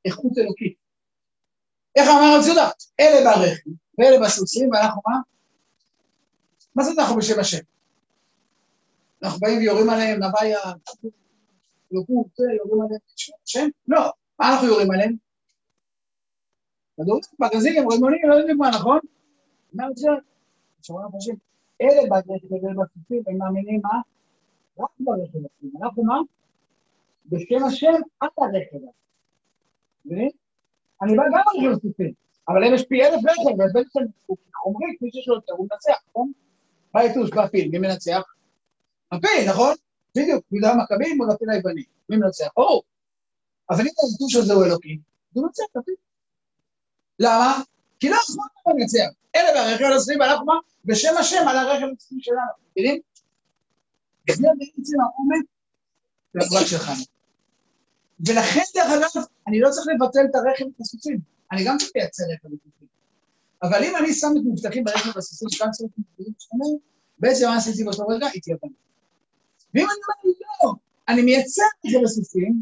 איכות 0.05 0.37
אלוקית. 0.37 0.77
איך 1.95 2.09
אמר 2.09 2.37
רב 2.37 2.45
יהודה? 2.45 2.69
אלה 2.99 3.29
ברכב, 3.29 3.71
ואלה 3.97 4.25
בסוסים, 4.25 4.69
ואנחנו 4.71 5.01
מה? 5.05 5.17
מה 6.75 6.83
זה 6.83 6.91
אנחנו 7.01 7.15
בשם 7.15 7.39
השם? 7.39 7.63
אנחנו 9.23 9.39
באים 9.39 9.57
ויורים 9.57 9.89
עליהם, 9.89 10.19
נוויה, 10.19 10.59
אלוקות, 11.93 12.39
יורים 12.39 12.81
עליהם 12.81 12.99
בשם 13.15 13.33
השם? 13.43 13.67
לא. 13.87 14.11
מה 14.39 14.53
אנחנו 14.53 14.67
יורים 14.67 14.91
עליהם? 14.91 15.15
כדורים, 16.97 17.21
פגזים, 17.39 17.89
רימונים, 17.89 18.29
לא 18.29 18.35
יודעים 18.35 18.57
מה, 18.57 18.69
נכון? 18.69 18.99
מה 19.73 19.83
זה? 19.95 20.07
שומעים 20.81 21.11
חושבים, 21.11 21.35
אלה 21.81 22.09
ברכב 22.09 22.53
ובסוסים, 22.53 23.23
הם 23.27 23.37
מאמינים 23.37 23.81
מה? 23.83 24.01
רק 24.79 24.89
ברכב 24.99 25.37
הסוסים. 25.45 25.71
אנחנו 25.81 26.03
מה? 26.03 26.19
בשם 27.25 27.63
השם, 27.67 27.93
עד 28.19 28.29
הרכב. 28.37 28.85
מבינים? 30.05 30.29
אני 31.01 31.15
בא 31.17 31.23
גם 31.23 31.43
על 31.47 31.69
רכב 31.69 31.81
סוסים, 31.81 32.13
אבל 32.49 32.63
הם 32.63 32.73
יש 32.73 32.85
פי 32.89 33.03
אלף 33.03 33.21
רכב, 33.25 33.53
ובעצם 33.53 33.99
הוא 34.25 34.37
חומרי, 34.55 34.87
מי 35.01 35.11
שיש 35.11 35.27
לו 35.27 35.35
יותר, 35.35 35.53
הוא 35.53 35.67
מנצח, 35.71 36.03
נכון? 36.09 36.31
מה 36.93 37.03
יתוש 37.03 37.29
בפיל, 37.29 37.69
מי 37.71 37.77
מנצח? 37.77 38.21
הפיל, 39.11 39.49
נכון? 39.49 39.73
בדיוק, 40.17 40.45
יהודה 40.51 40.71
המכבי 40.71 41.13
מול 41.13 41.31
הפיל 41.31 41.49
היווני. 41.49 41.83
מי 42.09 42.17
מנצח? 42.17 42.47
ברור. 42.55 42.83
אבל 43.69 43.81
אם 43.81 43.85
היתוש 43.85 44.35
הזה 44.35 44.53
הוא 44.53 44.65
אלוקי, 44.65 44.99
הוא 45.33 45.43
מנצח 45.43 45.63
את 45.71 45.77
הפיל. 45.77 45.95
למה? 47.19 47.61
כי 47.99 48.09
לא 48.09 48.15
יכול 48.15 48.73
לנצח. 48.79 49.07
אלה 49.35 49.49
והרכב 49.55 49.85
הסביב, 49.95 50.21
אנחנו 50.21 50.45
מה? 50.45 50.53
בשם 50.85 51.17
השם 51.19 51.47
על 51.47 51.57
הרכב 51.57 51.85
הסביב 51.97 52.19
שלנו, 52.21 52.39
מבינים? 52.71 53.01
זה 54.29 54.47
בעצם 54.77 54.97
העומק 55.01 55.45
של 56.33 56.39
הגבול 56.41 56.65
שלך. 56.65 56.91
ולכן, 58.27 58.61
דרך 58.75 58.91
אגב, 58.91 59.25
אני 59.47 59.59
לא 59.59 59.69
צריך 59.69 59.87
לבטל 59.95 60.19
את 60.29 60.35
הרכב 60.35 60.65
הסוסים, 60.81 61.19
אני 61.51 61.65
גם 61.65 61.77
צריך 61.77 61.91
לייצר 61.95 62.23
רכב 62.33 62.47
הסוסים. 62.47 62.87
אבל 63.63 63.83
אם 63.83 63.95
אני 63.95 64.13
שם 64.13 64.27
את 64.37 64.41
מבטחים 64.45 64.83
ברכב 64.83 65.17
הסוסים, 65.17 65.49
שגם 65.49 65.71
צריך 65.71 65.91
מבטחים 65.97 66.33
שלנו, 66.39 66.79
בעצם 67.19 67.45
מה 67.47 67.57
עשיתי 67.57 67.83
באותו 67.83 68.07
רגע? 68.07 68.27
התייוון. 68.35 68.69
ואם 69.73 69.83
אני 69.83 69.91
אומר, 70.25 70.35
לא, 70.63 70.73
אני 71.07 71.21
מייצר 71.21 71.63
רכב 71.85 72.03
הסוסים, 72.03 72.61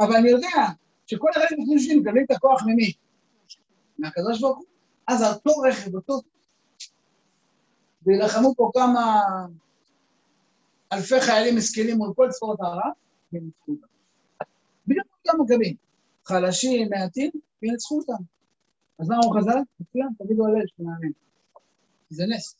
אבל 0.00 0.16
אני 0.16 0.30
יודע 0.30 0.48
שכל 1.06 1.28
הרכב 1.34 1.56
הסוסים 1.62 2.00
מקבלים 2.00 2.24
את 2.24 2.30
הכוח 2.30 2.62
ממי? 2.66 2.92
מהקדוש 3.98 4.40
ברוך 4.40 4.58
הוא. 4.58 4.66
אז 5.08 5.22
אותו 5.22 5.50
רכב, 5.60 5.94
אותו... 5.94 6.20
וילחמו 8.06 8.54
פה 8.56 8.70
כמה 8.74 9.22
אלפי 10.92 11.20
חיילים 11.20 11.56
מסכנים 11.56 11.96
מול 11.96 12.12
כל 12.16 12.28
צבאות 12.30 12.60
הערב, 12.60 12.92
וינצחו 13.32 13.72
אותם. 13.72 13.86
בדיוק 14.86 15.06
אותם 15.26 15.42
מכבים. 15.42 15.76
חלשים, 16.24 16.88
מעטים, 16.90 17.30
וינצחו 17.62 17.98
אותם. 17.98 18.22
אז 18.98 19.08
מה 19.08 19.16
אמרו 19.16 19.30
חז"ל? 19.30 19.58
מצוין, 19.80 20.08
תגידו 20.18 20.46
הלל 20.46 20.66
שנאמין. 20.66 21.12
זה 22.10 22.24
נס. 22.28 22.56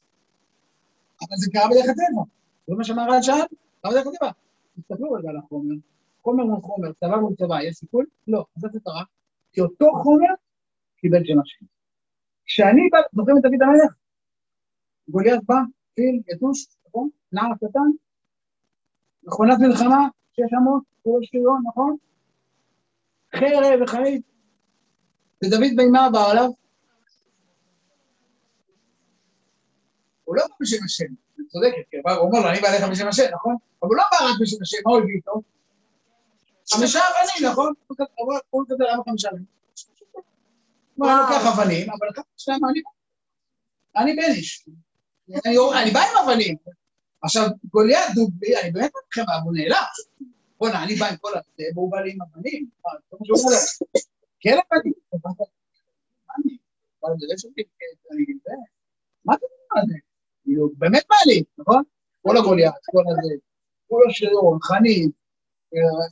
אבל 1.20 1.36
זה 1.36 1.50
קרה 1.52 1.68
בדרך 1.70 1.84
הטבע. 1.84 2.22
זה 2.68 2.74
מה 2.74 2.84
שאמר 2.84 3.10
רעל 3.10 3.22
שאל, 3.22 3.34
קרה 3.82 3.92
בדרך 3.92 4.06
הטבע. 4.06 4.30
תסתכלו 4.80 5.12
רגע 5.12 5.28
על 5.30 5.36
החומר, 5.36 5.74
חומר 6.22 6.44
מול 6.44 6.60
חומר, 6.60 6.92
צבא 6.92 7.16
מול 7.16 7.34
צבא, 7.34 7.62
יש 7.62 7.76
סיכוי? 7.76 8.04
לא. 8.28 8.44
זה 8.56 8.80
קרה? 8.84 9.02
כי 9.52 9.60
אותו 9.60 9.86
חומר 10.02 10.34
קיבל 11.06 11.24
שם 11.24 11.40
השם. 11.40 11.66
כשאני 12.46 12.88
בא, 12.92 12.98
זוכרים 13.12 13.36
את 13.38 13.42
דוד 13.42 13.62
המלך? 13.62 13.92
גוליית 15.08 15.40
בא, 15.48 15.54
פיל, 15.94 16.22
יתוש, 16.28 16.66
נכון? 16.88 17.08
נער 17.32 17.54
קטן, 17.56 17.90
מכונת 19.22 19.58
מלחמה, 19.60 20.08
שש 20.32 20.52
אמות, 20.58 20.82
כולו 21.02 21.18
שריון, 21.22 21.62
נכון? 21.68 21.96
חרב 23.36 23.82
וחיים. 23.82 24.20
ודוד 25.44 25.60
בן 25.76 25.90
מה 25.92 26.10
בא 26.12 26.30
עליו? 26.30 26.50
הוא 30.24 30.36
לא 30.36 30.42
בא 30.48 30.54
בשם 30.60 30.84
השם, 30.84 31.12
את 31.40 31.46
צודקת, 31.48 31.90
כי 31.90 31.96
הוא 31.96 32.10
אומר 32.10 32.40
לו, 32.40 32.50
אני 32.50 32.60
בא 32.60 32.68
אליך 32.68 32.88
בשם 32.90 33.08
השם, 33.08 33.28
נכון? 33.34 33.56
אבל 33.82 33.88
הוא 33.88 33.96
לא 33.96 34.02
בא 34.12 34.16
רק 34.26 34.40
בשם 34.40 34.56
השם, 34.62 34.78
מה 34.86 34.92
הוא 34.92 35.00
הביא 35.00 35.14
איתו? 35.14 35.42
חמישה 36.72 36.98
אבנים, 36.98 37.52
נכון? 37.52 37.72
הוא 38.50 38.64
כזה 38.68 38.84
למה 38.92 39.02
חמישה 39.04 39.28
אבנים. 39.28 39.56
הוא 40.96 41.06
היה 41.06 41.16
לוקח 41.16 41.46
אבנים, 41.52 41.90
אבל 41.90 42.08
לקח 42.08 42.22
שניים 42.36 42.60
אני 42.64 42.80
אני 43.96 44.16
בן 44.16 44.32
איש. 44.36 44.66
אני 45.82 45.90
בא 45.90 46.00
עם 46.00 46.24
אבנים. 46.24 46.56
עכשיו, 47.22 47.48
גוליית 47.64 48.14
דוגבי, 48.14 48.56
אני 48.62 48.70
באמת 48.70 48.90
אומר 48.94 49.24
לכם, 49.34 49.44
הוא 49.44 49.52
נעלם. 49.54 49.84
בוא'נה, 50.58 50.84
אני 50.84 50.94
בא 50.94 51.06
עם 51.06 51.16
כל 51.16 51.30
הזה, 51.30 51.64
והוא 51.74 51.90
בא 51.92 52.00
לי 52.00 52.12
עם 52.12 52.18
אבנים. 52.22 52.68
כן, 54.40 54.56
אבנים. 54.72 54.92
מה 59.24 59.34
אתה 59.34 59.44
אומר 59.46 59.82
על 59.82 59.88
זה? 59.88 59.94
כאילו, 60.44 60.70
באמת 60.78 61.04
מעליב, 61.10 61.44
נכון? 61.58 61.82
כל 62.22 62.36
הגוליית, 62.36 62.74
כל 62.92 63.02
הזה, 63.10 63.34
כל 63.88 64.00
השריון, 64.10 64.58
חנית, 64.62 65.10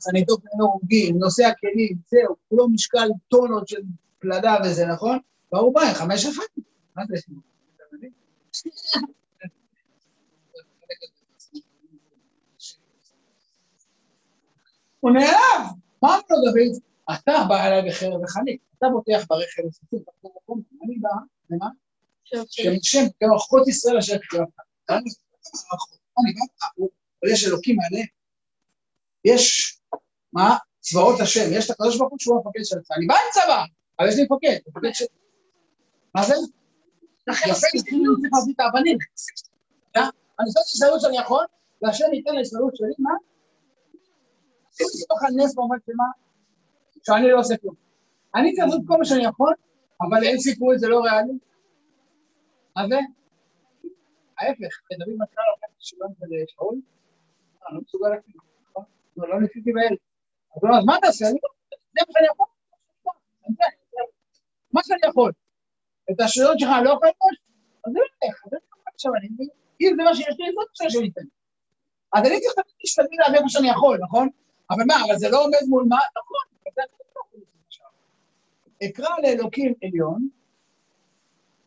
חניתו 0.05 0.37
כאלה 0.37 0.63
הורגים, 0.63 1.17
נושא 1.17 1.43
הכלים, 1.43 1.97
זהו, 2.07 2.35
כולו 2.49 2.69
משקל 2.69 3.07
טונות 3.27 3.67
של 3.67 3.81
פלדה 4.25 4.55
וזה, 4.63 4.85
נכון? 4.85 5.19
והוא 5.53 5.73
בא 5.73 5.81
עם 5.81 5.93
חמש 5.93 6.25
אחד. 6.25 6.43
מה 6.95 7.03
זה? 7.07 7.15
הוא 14.99 15.11
נעלב. 15.11 15.71
מה 16.01 16.09
אמר 16.09 16.19
לו 16.29 16.51
דוד? 16.51 16.81
אתה 17.13 17.33
בא 17.49 17.65
אליי 17.65 17.89
בחרב 17.89 18.21
וחנית, 18.23 18.61
אתה 18.77 18.87
בוטח 18.89 19.25
ברכב 19.29 19.65
וסופים, 19.65 19.99
אני 20.83 20.97
בא, 20.99 21.09
למה? 21.49 21.69
שם, 22.81 23.05
גם 23.23 23.29
אחות 23.35 23.67
ישראל 23.67 23.97
אשר 23.97 24.17
קרבת. 24.17 24.49
אני 24.89 26.33
בא, 26.33 26.85
יש 27.31 27.47
אלוקים 27.47 27.75
מעליהם. 27.75 28.07
יש, 29.25 29.77
מה? 30.33 30.57
צבאות 30.79 31.19
השם, 31.19 31.49
יש 31.51 31.65
את 31.65 31.71
הקדוש 31.71 31.97
ברוך 31.97 32.11
הוא 32.11 32.19
שהוא 32.19 32.35
המפקד 32.35 32.63
של 32.63 32.77
הצבא. 32.77 32.95
אני 32.95 33.07
בא 33.07 33.15
עם 33.15 33.31
צבא, 33.33 33.63
אבל 33.99 34.07
יש 34.07 34.15
לי 34.15 34.23
מפקד, 34.23 34.57
מפקד 34.67 34.89
של... 34.93 35.05
מה 36.15 36.23
זה? 36.23 36.33
יפה, 37.29 37.45
אני 37.45 37.53
צריך 37.53 38.33
להביא 38.33 38.53
את 38.55 38.59
האבנים. 38.59 38.97
אני 40.39 40.47
עושה 40.47 40.59
את 40.59 40.65
ההסתדרות 40.65 41.01
שאני 41.01 41.17
יכול, 41.17 41.45
והשם 41.81 42.13
ייתן 42.13 42.35
להסתדרות 42.35 42.75
שלי, 42.75 42.93
מה? 42.99 43.13
לתוך 45.03 45.23
הנס 45.23 45.55
בעומד 45.55 45.77
שמה? 45.85 46.03
שאני 47.03 47.31
לא 47.31 47.39
עושה 47.39 47.57
כלום. 47.57 47.75
אני 48.35 48.53
צריך 48.53 48.67
לעשות 48.67 48.81
כל 48.87 48.97
מה 48.97 49.05
שאני 49.05 49.25
יכול, 49.25 49.53
אבל 50.01 50.23
אין 50.23 50.39
סיפור, 50.39 50.77
זה 50.77 50.87
לא 50.87 50.99
ריאלי. 50.99 51.33
מה 52.75 52.87
זה? 52.87 52.99
ההפך, 54.39 54.81
דוד 54.99 55.15
מתחיל 55.17 55.39
לקחת 55.57 55.69
את 55.75 55.81
השוויון 55.81 56.13
של 56.19 56.25
שאול, 56.47 56.75
אני 57.67 57.75
לא 57.75 57.81
מסוגל 57.81 58.09
להקליט, 58.09 58.37
נכון? 58.69 58.83
לא 59.17 59.41
ניסיתי 59.41 59.71
באל. 59.73 59.95
אז 60.55 60.85
מה 60.85 60.95
תעשה? 61.01 61.25
אני 61.25 61.39
לא, 61.43 61.49
זה 61.71 62.01
מה 62.07 62.13
שאני 62.13 62.27
יכול. 62.33 62.45
מה 64.75 64.81
שאני 64.83 64.99
יכול. 65.09 65.31
את 66.11 66.21
השאלות 66.21 66.59
שלך 66.59 66.69
אני 66.77 66.85
לא 66.85 66.89
יכול 66.89 67.07
ללמוד, 67.07 67.35
אז 67.85 67.91
זה 67.93 67.99
הולך, 67.99 68.35
אז 68.45 68.49
זה 68.51 68.57
עכשיו 68.93 69.11
אני 69.15 69.27
מבין, 69.31 69.47
אם 69.81 69.91
זה 69.97 70.03
מה 70.03 70.15
שיש 70.15 70.35
לי, 70.39 70.45
זאת 70.55 70.69
מה 70.83 70.89
שאני 70.89 71.09
אתן. 71.09 71.27
אז 72.13 72.21
אני 72.27 72.39
צריך 72.39 72.67
להשתדל 72.83 73.17
להביא 73.19 73.41
מה 73.41 73.49
שאני 73.49 73.69
יכול, 73.69 73.99
נכון? 74.03 74.29
אבל 74.71 74.83
מה, 74.87 74.95
אבל 75.05 75.17
זה 75.17 75.29
לא 75.29 75.43
עומד 75.43 75.63
מול 75.67 75.85
מה? 75.89 75.99
נכון, 76.17 76.45
אקרא 78.83 79.09
לאלוקים 79.23 79.73
עליון, 79.83 80.29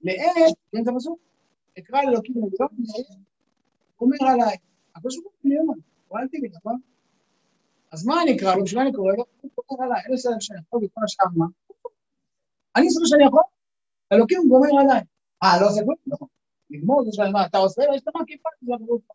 לעת, 0.02 0.54
כן 0.72 0.84
זה 0.84 0.90
פסוק? 0.96 1.18
אקרא 1.78 2.02
לאלוקים 2.02 2.34
עליון, 2.36 2.70
לעת, 2.78 3.18
אומר 4.00 4.16
עליי. 4.32 4.56
הפסוק 4.96 5.24
הוא 5.24 5.32
עליון, 5.44 5.78
הוא 6.08 6.18
אל 6.18 6.28
תגיד, 6.28 6.56
נכון? 6.56 6.80
אז 7.92 8.06
מה 8.06 8.22
אני 8.22 8.36
אקרא 8.36 8.54
לו? 8.54 8.64
בשביל 8.64 8.80
מה 8.82 8.88
אני 8.88 8.96
קורא 8.96 9.12
לו? 9.12 9.24
הוא 9.40 9.50
קורא 9.66 9.86
עליי, 9.86 10.02
אין 10.04 10.12
לסדר 10.12 10.40
שאני 10.40 10.60
יכול 10.60 10.84
וכל 10.84 11.00
השאר 11.04 11.26
מה? 11.36 11.46
אני 12.78 12.86
עושה 12.86 13.00
מה 13.00 13.06
שאני 13.06 13.24
יכול, 13.24 13.42
אלוקים 14.12 14.40
גומר 14.48 14.68
עליי. 14.80 15.02
אה, 15.42 15.60
לא 15.60 15.66
עושה 15.68 15.80
כלום? 15.84 15.96
נכון. 16.06 16.28
לגמור 16.70 17.04
זה 17.04 17.10
שאני, 17.12 17.32
מה, 17.32 17.46
אתה 17.46 17.58
עושה? 17.58 17.82
יש 17.94 18.02
לך 18.08 18.14
כיפה, 18.26 18.48
זה 18.62 18.74
עברו 18.74 18.96
לך. 18.96 19.10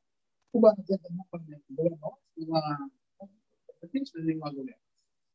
הוא 0.51 0.63
בא 0.63 0.69
לתת 0.77 0.91
את 0.93 1.11
כל 1.29 1.37
מיני 1.45 1.57
דברים 1.69 1.93
מאוד, 1.99 2.13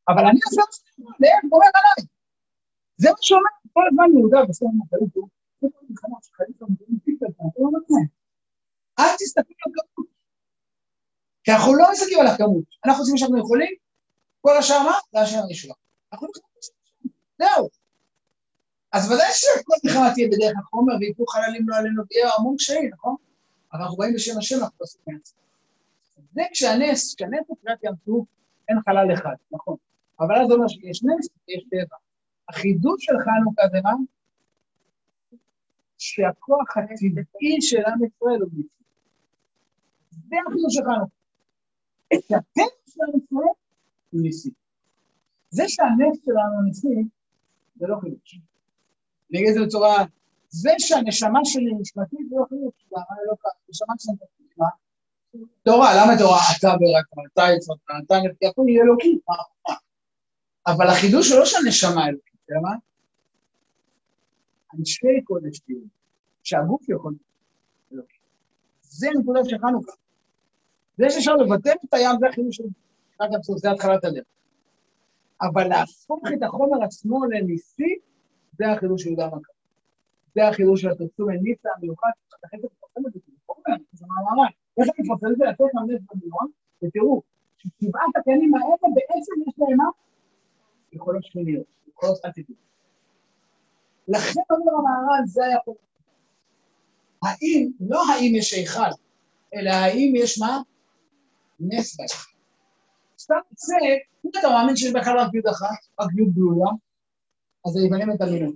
אבל 0.09 0.23
אני 0.29 0.39
עושה 0.45 0.61
שאני 0.71 1.03
יכול, 1.03 1.15
להם 1.19 1.49
גומר 1.49 1.71
עליי. 1.79 2.07
זה 2.97 3.09
מה 3.09 3.21
שאומר 3.21 3.53
כל 3.73 3.83
הזמן 3.89 4.17
יהודה 4.17 4.39
בסוף 4.49 4.69
המחלית, 4.73 5.15
הוא 5.15 5.29
מלחמה 5.89 6.17
שחיים 6.21 6.53
שם, 6.59 6.65
אל 8.99 9.15
תסתכלו 9.19 9.55
על 9.65 9.71
כמות. 9.75 10.07
כי 11.43 11.51
אנחנו 11.51 11.75
לא 11.75 11.85
מסתכלים 11.91 12.19
על 12.19 12.27
הכמות, 12.27 12.65
אנחנו 12.85 12.99
עושים 13.01 13.13
מה 13.13 13.17
שאנחנו 13.17 13.39
יכולים, 13.39 13.73
כל 14.41 14.57
השאר 14.57 14.83
מה? 14.83 14.97
זה 15.11 15.19
השם 15.19 15.39
הנשלח. 15.43 15.75
אנחנו 16.13 16.27
לא 16.27 16.31
יכולים 16.31 16.49
זהו. 17.39 17.78
אז 18.91 19.11
ודאי 19.11 19.27
שכל 19.31 19.73
מלחמה 19.83 20.13
תהיה 20.13 20.27
בדרך 20.27 20.57
החומר, 20.59 20.93
ויפו 20.99 21.25
חללים 21.25 21.69
לא 21.69 21.75
עלינו, 21.75 22.03
תהיה 22.03 22.29
המון 22.37 22.55
קשיים, 22.57 22.89
נכון? 22.93 23.15
אבל 23.73 23.81
אנחנו 23.81 23.97
באים 23.97 24.13
בשם 24.13 24.37
השם, 24.37 24.55
אנחנו 24.55 24.77
עושים 24.77 25.01
מעצמם. 25.07 25.39
זה 26.33 26.41
כשהנס, 26.51 27.15
כשהנס 27.15 27.45
בקריאת 27.51 27.83
ים 27.83 27.93
סוף, 28.05 28.27
אין 28.69 28.77
חלל 28.85 29.13
אחד, 29.13 29.35
נכון. 29.51 29.75
אבל 30.19 30.41
אז 30.41 30.47
זה 30.47 30.53
אומר 30.53 30.67
שיש 30.67 31.03
נס 31.03 31.29
ויש 31.47 31.63
טבע. 31.63 31.97
החידוש 32.49 33.05
של 33.05 33.13
חנוכה 33.19 33.67
זה 33.71 33.77
מה? 33.83 33.93
שהכוח 35.97 36.77
הטבעי 36.77 37.61
של 37.61 37.85
עם 37.85 38.05
ישראל 38.05 38.41
הוא 38.41 38.49
ניסי. 38.53 38.69
זה 40.09 40.35
החידוש 40.47 40.75
של 40.75 40.81
חנוכה. 40.83 41.15
את 42.13 42.23
הטבע 42.23 42.91
של 42.93 43.01
עם 43.07 43.19
ישראל 43.23 43.53
הוא 44.09 44.21
ניסי. 44.21 44.49
זה 45.49 45.63
שהנס 45.67 46.17
שלנו 46.25 46.61
ניסי, 46.67 47.09
זה 47.75 47.87
לא 47.87 47.95
חידוש. 48.01 48.39
אני 49.31 49.39
אגיד 49.39 49.49
את 49.49 49.53
זה 49.53 49.65
בצורה, 49.65 50.05
זה 50.49 50.69
שהנשמה 50.79 51.39
שלי 51.43 51.73
נשמתית 51.79 52.19
לא 52.31 52.45
חידוש, 52.49 52.73
למה 52.91 53.03
לא 53.27 53.33
ככה? 53.39 53.49
נשמה 53.69 53.93
שלי 53.99 54.13
נשמה. 54.51 54.67
תורה, 55.63 55.91
למה 55.97 56.17
תורה? 56.19 56.39
אתה 56.57 56.67
ורק 56.67 57.25
אתה 57.33 57.43
יצרת, 57.57 57.77
אתה 58.05 58.15
נפגע, 58.17 58.49
היא 58.67 58.81
אלוקית, 58.81 59.21
אבל 60.67 60.87
החידוש 60.87 61.31
הוא 61.31 61.39
לא 61.39 61.45
שהנשמה 61.45 62.07
אלוקית. 62.07 62.33
אתה 62.45 62.53
יודע 62.53 62.61
מה? 62.61 62.75
אנשי 64.79 65.21
קודש 65.23 65.59
תהיו, 65.59 65.77
שהגוף 66.43 66.89
יכול 66.89 67.13
להיות. 67.91 68.05
זה 68.81 69.07
נקודה 69.19 69.39
של 69.45 69.57
חנוכה. 69.57 69.91
זה 70.97 71.09
שאפשר 71.09 71.35
לבטל 71.35 71.73
את 71.85 71.93
הים, 71.93 72.15
זה 72.19 72.27
החידוש 72.27 72.57
של 72.57 72.63
הפסוק, 73.19 73.57
זה 73.57 73.71
התחלת 73.71 74.03
הדרך. 74.03 74.25
אבל 75.41 75.67
להפוך 75.67 76.21
את 76.37 76.43
החומר 76.43 76.83
עצמו 76.83 77.25
לניסי, 77.25 77.99
זה 78.59 78.71
החידוש 78.71 79.03
של 79.03 79.07
יהודה 79.07 79.25
המכה. 79.25 79.51
זה 80.35 80.47
החידוש 80.47 80.81
של 80.81 80.89
הפרסום 80.89 81.29
הניסה 81.29 81.69
המיוחד, 81.77 82.09
שאתה 82.29 82.47
חייב 82.47 82.63
לפרסם 82.65 83.07
את 83.07 83.13
זה, 83.13 83.19
זה 83.25 83.31
חומר, 83.45 83.77
זה 83.93 84.05
מאמרה. 84.07 84.47
איך 84.77 84.87
אני 84.89 85.07
מפרסם 85.07 85.31
את 85.31 85.37
זה? 85.37 85.45
לתת 85.45 85.61
נס 85.87 86.01
בדמיון, 86.11 86.47
ותראו, 86.83 87.21
ששבעת 87.57 88.13
הקנים 88.15 88.55
האלה 88.55 88.75
בעצם 88.81 89.33
יש 89.47 89.53
להם 89.57 89.77
מה? 89.77 89.89
יכולות 90.93 91.23
שליליות. 91.23 91.65
קרוס 91.95 92.25
אטיטוד. 92.25 92.55
לכן 94.07 94.41
אומר 94.49 94.71
המהר"ל, 94.79 95.25
זה 95.25 95.45
היה 95.45 95.57
פה. 95.65 95.73
האם, 97.23 97.71
לא 97.79 98.01
האם 98.11 98.35
יש 98.35 98.53
היכל, 98.53 98.91
אלא 99.55 99.69
האם 99.69 100.13
יש 100.15 100.39
מה? 100.39 100.61
נס 101.59 101.97
בהיכל. 101.97 102.29
סתם 103.19 103.35
זה, 103.55 103.75
אם 104.25 104.29
אתה 104.39 104.49
מאמין 104.49 104.75
שיש 104.75 104.93
בכלל 104.93 105.19
רק 105.19 105.33
יוד 105.33 105.47
אחת, 105.47 105.77
רק 105.99 106.09
יוד 106.17 106.29
גלויה, 106.33 106.71
אז 107.69 107.77
היוונים 107.77 108.09
המילים. 108.21 108.55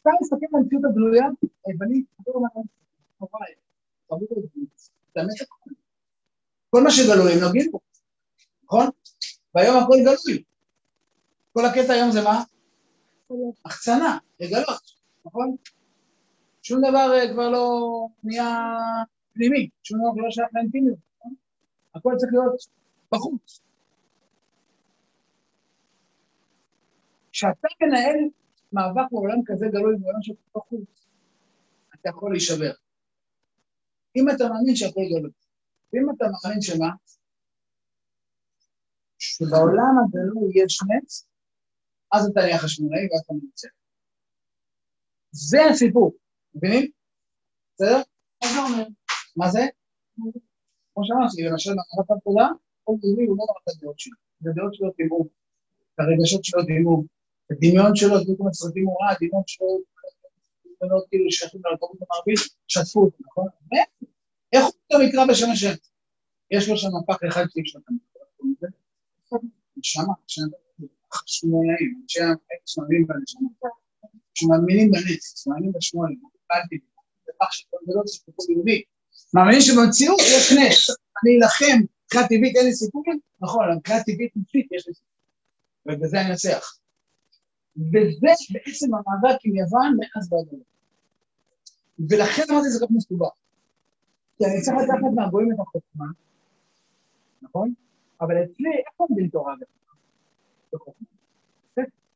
סתם 0.00 0.10
מסתכל 0.20 0.46
על 0.54 0.60
המציאות 0.62 0.84
הגלויה, 0.84 1.24
היוונים, 1.66 2.04
כל 6.70 6.82
מה 6.82 6.90
שגלוי 6.90 7.32
הם 7.32 7.40
נוגעים 7.40 7.70
בו, 7.70 7.80
נכון? 8.64 8.86
והיום 9.54 9.76
הכל 9.76 9.96
גלוי. 10.04 10.42
כל 11.52 11.64
הקטע 11.66 11.92
היום 11.92 12.10
זה 12.10 12.20
מה? 12.24 12.42
החצנה, 13.64 14.18
לגלות, 14.40 14.82
נכון? 15.26 15.56
שום 16.62 16.80
דבר 16.80 17.12
אה, 17.14 17.32
כבר 17.32 17.50
לא 17.50 17.90
נהיה 18.24 18.76
פנימי, 19.34 19.68
שום 19.82 19.98
דבר 19.98 20.22
לא 20.22 20.30
שייך 20.30 20.48
לאינטימיות, 20.54 20.98
נכון? 21.18 21.34
הכל 21.94 22.14
צריך 22.18 22.32
להיות 22.32 22.66
בחוץ. 23.12 23.60
כשאתה 27.40 27.68
מנהל 27.82 28.18
מאבק 28.72 29.10
בעולם 29.12 29.40
כזה 29.46 29.66
גלוי, 29.72 29.96
בעולם 30.00 30.22
של 30.22 30.32
בחוץ, 30.54 31.06
אתה 31.94 32.08
יכול 32.08 32.32
להישבר. 32.32 32.72
אם 34.16 34.24
אתה 34.30 34.44
מאמין 34.48 34.76
שהכל 34.76 35.00
גלוי, 35.10 35.30
ואם 35.92 36.06
אתה 36.16 36.24
מאמין 36.24 36.62
שמה? 36.62 36.90
שבעולם 39.18 39.94
הגלוי 40.04 40.52
יש 40.64 40.78
נץ, 40.82 41.26
אז 42.12 42.26
אתה 42.26 42.40
נהיה 42.40 42.58
חשמונאי 42.58 43.02
ואתה 43.02 43.32
מנצח. 43.32 43.68
זה 45.30 45.58
הסיפור, 45.70 46.12
מבינים? 46.54 46.90
בסדר? 47.74 48.02
מה 49.36 49.50
זה? 49.50 49.60
כמו 50.94 51.04
שאמרתי, 51.04 51.42
למשל, 51.42 51.70
מערכת 51.74 52.10
התודה, 52.16 52.48
כל 52.84 52.92
יהודי 53.02 53.24
הוא 53.24 53.36
לא 53.38 53.44
מערכת 53.46 53.68
הדעות 53.68 53.98
שלו. 53.98 54.16
את 54.42 54.46
הדעות 54.46 54.74
שלו 54.74 54.90
דימו, 54.96 55.24
את 55.94 56.00
הרגשות 56.00 56.44
שלו 56.44 56.62
דימו, 56.62 57.00
את 57.00 57.19
הדמיון 57.50 57.96
שלו, 57.96 58.16
את 58.16 58.22
דמיון 58.22 58.48
הסרטים 58.50 58.86
הוא 58.86 58.96
רע, 59.02 59.10
הדמיון 59.10 59.42
שלו, 59.46 59.66
דמיונות 60.80 61.04
כאילו 61.08 61.30
שייכים 61.30 61.60
לתרבות 61.60 61.98
המערבית, 62.02 62.38
שתפו 62.68 63.00
אותו, 63.00 63.16
נכון? 63.26 63.46
איך 64.52 64.64
הוא 64.64 64.72
פתאום 64.86 65.02
יקרא 65.02 65.26
בשם 65.26 65.50
השם? 65.52 65.72
יש 66.50 66.68
לו 66.68 66.76
שם 66.76 66.88
מפח 67.02 67.16
אחד 67.28 67.44
שיש 67.52 67.76
לו 67.76 67.80
את 67.80 69.44
נשמה, 69.76 70.14
חשמונאים, 71.12 72.00
אנשי 72.02 72.20
האנץ 72.20 72.78
מאמינים 72.78 73.06
בנשמה, 73.06 73.48
שמאמינים 74.34 74.90
בנץ, 74.90 75.42
שמאמינים 75.42 75.72
בשמונה, 75.72 76.14
זה 77.26 77.32
פח 77.38 77.52
של 77.52 77.64
כל 77.70 78.52
יהודי. 78.52 78.82
מאמינים 79.34 79.60
שבמציאות 79.60 80.20
יש 80.20 80.52
נץ, 80.52 80.96
אני 81.22 81.36
אלחם, 81.36 81.84
מבחינה 82.04 82.28
טבעית 82.28 82.56
אין 82.56 82.66
לי 82.66 82.72
סיכוי? 82.72 83.02
נכון, 83.40 83.64
מבחינה 83.76 84.02
טבעית 84.02 84.32
נפשית 84.36 84.66
יש 84.72 84.88
לי 84.88 84.94
סיכוי, 84.94 85.10
ובזה 85.86 86.20
אני 86.20 86.30
אנצח. 86.30 86.79
וזה 87.88 88.32
בעצם 88.52 88.94
המאבק 88.94 89.38
עם 89.44 89.56
יוון 89.56 89.96
מאז 89.98 90.32
ועד 90.32 90.46
היום. 90.50 90.62
ולכן 92.10 92.42
אמרתי 92.50 92.68
זה 92.68 92.84
רק 92.84 92.90
מסובך. 92.90 93.28
כי 94.38 94.44
אני 94.44 94.60
צריך 94.60 94.76
לקחת 94.82 95.12
מהגויים 95.14 95.52
את 95.52 95.60
החוכמה, 95.60 96.06
נכון? 97.42 97.72
אבל 98.20 98.44
אצלי, 98.44 98.70
איך 98.70 99.00
לומדים 99.00 99.28
תורה 99.28 99.54
בחוכמה? 100.72 101.06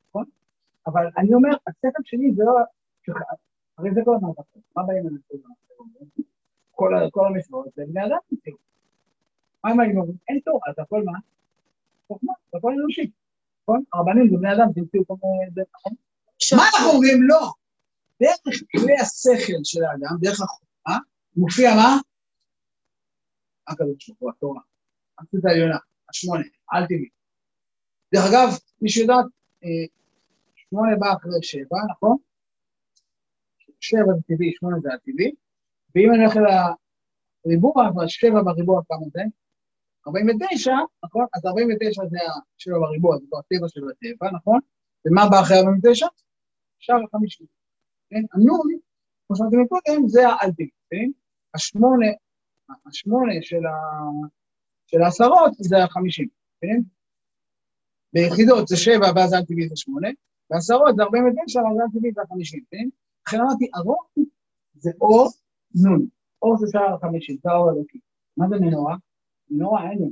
נכון? 0.08 0.24
אבל 0.86 1.06
אני 1.18 1.34
אומר, 1.34 1.50
השכל 1.66 2.02
שלי 2.04 2.34
זה 2.34 2.42
לא... 2.44 2.52
הרי 3.78 3.90
זה 3.94 4.00
כל 4.04 4.14
המאבק, 4.14 4.44
מה 4.76 4.82
באים 4.86 5.06
לנצח? 5.06 5.48
כל 7.10 7.26
המשמעות 7.26 7.66
זה 7.76 7.82
בני 7.88 8.06
אדם. 8.06 8.18
מה 9.64 9.70
הם 9.70 9.80
היינו 9.80 10.00
אומרים? 10.00 10.16
אין 10.28 10.40
תורה, 10.44 10.72
זה 10.76 10.82
הכל 10.82 11.02
מה? 11.04 11.18
חוכמה, 12.06 12.32
זה 12.52 12.58
הכל 12.58 12.72
אנושי. 12.72 13.10
נכון? 13.64 13.82
הרבנים 13.92 14.28
זה 14.30 14.36
בני 14.36 14.52
אדם, 14.54 14.72
תמצאו 14.74 15.06
כל 15.06 15.14
מיני... 15.22 15.66
מה 16.56 16.62
אנחנו 16.68 16.90
אומרים? 16.92 17.22
לא. 17.22 17.52
דרך 18.22 18.58
כלי 18.70 18.94
השכל 19.00 19.60
של 19.64 19.84
האדם, 19.84 20.16
דרך 20.20 20.40
החוכמה, 20.40 20.98
מופיע 21.36 21.70
מה? 21.74 21.96
הקדוש 23.68 24.08
ברוך 24.08 24.18
הוא, 24.20 24.30
התורה. 24.30 24.60
הארצית 25.18 25.44
העליונה, 25.44 25.78
השמונה, 26.08 26.44
אל 26.74 26.86
תביא. 26.86 27.08
דרך 28.14 28.24
אגב, 28.30 28.48
מי 28.82 28.88
שיודעת, 28.88 29.24
אה, 29.64 29.86
שמונה 30.54 30.96
בא 30.98 31.12
אחרי 31.12 31.42
שבע, 31.42 31.78
נכון? 31.90 32.16
שבע 33.80 34.12
זה 34.16 34.22
טבעי, 34.28 34.52
שמונה 34.54 34.76
זה 34.82 34.88
הטבעי, 34.94 35.30
ואם 35.94 36.08
אני 36.14 36.24
הולך 36.24 36.36
לריבוע, 37.46 37.88
אז 38.02 38.08
שבע 38.08 38.42
בריבוע 38.42 38.82
כמה 38.88 39.06
זה? 39.12 39.20
49, 40.06 40.72
נכון? 41.04 41.26
אז 41.34 41.46
49 41.46 42.02
זה 42.10 42.18
השבע 42.56 42.78
בריבוע, 42.78 43.18
זה 43.18 43.24
כבר 43.28 43.38
הטבע 43.38 43.68
של 43.68 43.80
הטבע, 43.90 44.30
נכון? 44.36 44.60
ומה 45.06 45.22
בא 45.30 45.40
אחרי 45.40 45.58
49? 45.58 46.06
שער 46.78 46.96
החמישי. 47.04 47.44
כן? 48.10 48.22
הנון, 48.32 48.68
כמו 49.26 49.36
שאמרתי 49.36 49.56
קודם, 49.68 50.08
זה 50.08 50.28
האלטי, 50.28 50.68
כן? 50.90 51.10
השמונה, 51.54 52.06
השמונה 52.86 53.32
של, 53.40 53.66
ה... 53.66 53.74
של 54.86 55.02
העשרות 55.02 55.52
זה 55.60 55.84
החמישים, 55.84 56.28
כן? 56.60 56.80
ביחידות 58.12 58.68
זה 58.68 58.76
שבע 58.76 59.06
ואז 59.16 59.34
אל 59.34 59.44
טבעי 59.44 59.68
זה 59.68 59.76
שמונה, 59.76 60.08
בעשרות 60.50 60.96
זה 60.96 61.02
49 61.02 61.60
ואז 61.60 61.78
אל 61.80 61.98
טבעי 61.98 62.12
זה 62.14 62.22
החמישים, 62.22 62.64
כן? 62.70 62.88
לכן 63.28 63.40
אמרתי, 63.40 63.70
ארוך 63.76 64.08
זה 64.74 64.90
אור 65.00 65.28
נון, 65.82 66.06
אור 66.42 66.56
זה 66.56 66.66
שער 66.72 66.94
החמישים, 66.94 67.36
זה 67.42 67.50
האור 67.50 67.70
אלוקי. 67.70 67.98
מה 68.36 68.48
זה 68.48 68.56
מנורה? 68.56 68.96
מנורה 69.54 69.84
לי, 69.84 70.10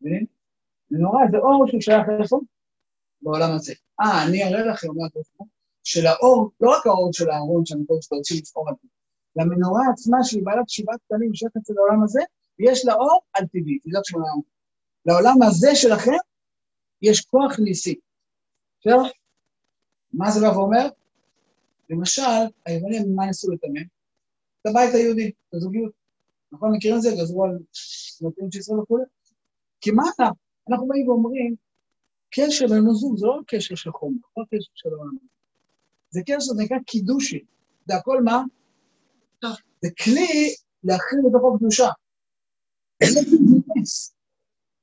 מבינים? 0.00 0.26
מנורה 0.90 1.22
זה 1.30 1.38
אור 1.38 1.66
שהוא 1.68 1.80
שייך 1.80 2.06
איפה? 2.22 2.40
בעולם 3.22 3.50
הזה. 3.56 3.74
אה, 4.00 4.28
אני 4.28 4.44
אראה 4.44 4.66
לכם 4.66 4.88
מה 4.96 5.06
איפה, 5.16 5.44
של 5.84 6.06
האור, 6.06 6.50
לא 6.60 6.70
רק 6.70 6.86
האור 6.86 7.10
של 7.12 7.30
הארון 7.30 7.66
שאני 7.66 7.82
חושב 7.86 8.00
שאתה 8.02 8.14
רוצה 8.14 8.34
על 8.68 8.74
זה, 8.82 8.88
למנורה 9.36 9.82
עצמה 9.92 10.18
שהיא 10.22 10.44
בעלת 10.44 10.68
שבעת 10.68 11.00
קטנים 11.06 11.34
שייכת 11.34 11.56
אצל 11.56 11.72
העולם 11.78 12.02
הזה, 12.02 12.20
ויש 12.58 12.84
לה 12.86 12.94
אור 12.94 13.20
על 13.34 13.46
טבעי, 13.46 13.78
תדעת 13.78 14.04
שמונה 14.04 14.26
לעולם 15.06 15.42
הזה 15.42 15.68
שלכם 15.74 16.18
יש 17.02 17.20
כוח 17.20 17.58
ניסי. 17.58 17.94
בסדר? 18.80 19.02
מה 20.12 20.30
זה 20.30 20.40
בא 20.40 20.56
ואומר? 20.56 20.88
למשל, 21.90 22.22
היוונים, 22.66 23.16
מה 23.16 23.26
ניסו 23.26 23.50
לטמא? 23.52 23.80
את 24.60 24.66
הבית 24.66 24.94
היהודי, 24.94 25.28
את 25.48 25.54
הזוגיות. 25.54 25.92
נכון, 26.52 26.72
מכירים 26.76 26.96
את 26.96 27.02
זה? 27.02 27.10
גזרו 27.20 27.44
על 27.44 27.58
נותנים 28.20 28.52
של 28.52 28.58
ישראל 28.58 28.78
וכולי. 28.80 29.04
כי 29.80 29.90
מה 29.90 30.02
אתה? 30.14 30.28
אנחנו 30.70 30.86
באים 30.86 31.08
ואומרים, 31.08 31.54
קשר 32.30 32.66
זוג 32.92 33.18
זה 33.18 33.26
לא 33.26 33.40
קשר 33.46 33.74
של 33.74 33.90
חום, 33.92 34.18
לא 34.36 34.44
קשר 34.44 34.70
של 34.74 34.88
העולם. 34.88 35.16
זה 36.10 36.20
קשר, 36.26 36.38
זה 36.38 36.62
נקרא 36.62 36.76
קידושי. 36.86 37.44
זה 37.86 37.96
הכל 37.96 38.22
מה? 38.22 38.42
זה 39.82 39.88
כלי 40.04 40.54
להכין 40.84 41.18
בתוכו 41.26 41.58
קדושה. 41.58 41.88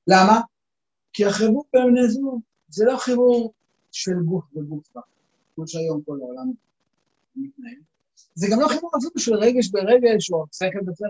למה? 0.08 0.42
כי 1.14 1.26
החיבור 1.26 1.66
בין 1.74 1.84
בני 1.92 2.10
זוג 2.10 2.42
זה 2.70 2.86
לא 2.86 2.98
חיבור 2.98 3.54
של 3.92 4.16
גוף 4.26 4.46
וגוף 4.56 4.88
בה, 4.96 5.02
כמו 5.56 5.68
שהיום 5.68 6.02
כל 6.06 6.18
העולם 6.22 6.52
מתנהל. 7.36 7.82
זה 8.36 8.48
גם 8.52 8.60
לא 8.60 8.68
חיבור 8.68 8.92
אפילו 8.98 9.20
של 9.20 9.34
רגש 9.34 9.70
ברגש 9.70 10.32
או 10.32 10.46
שכל 10.52 10.80
בשכל. 10.86 11.10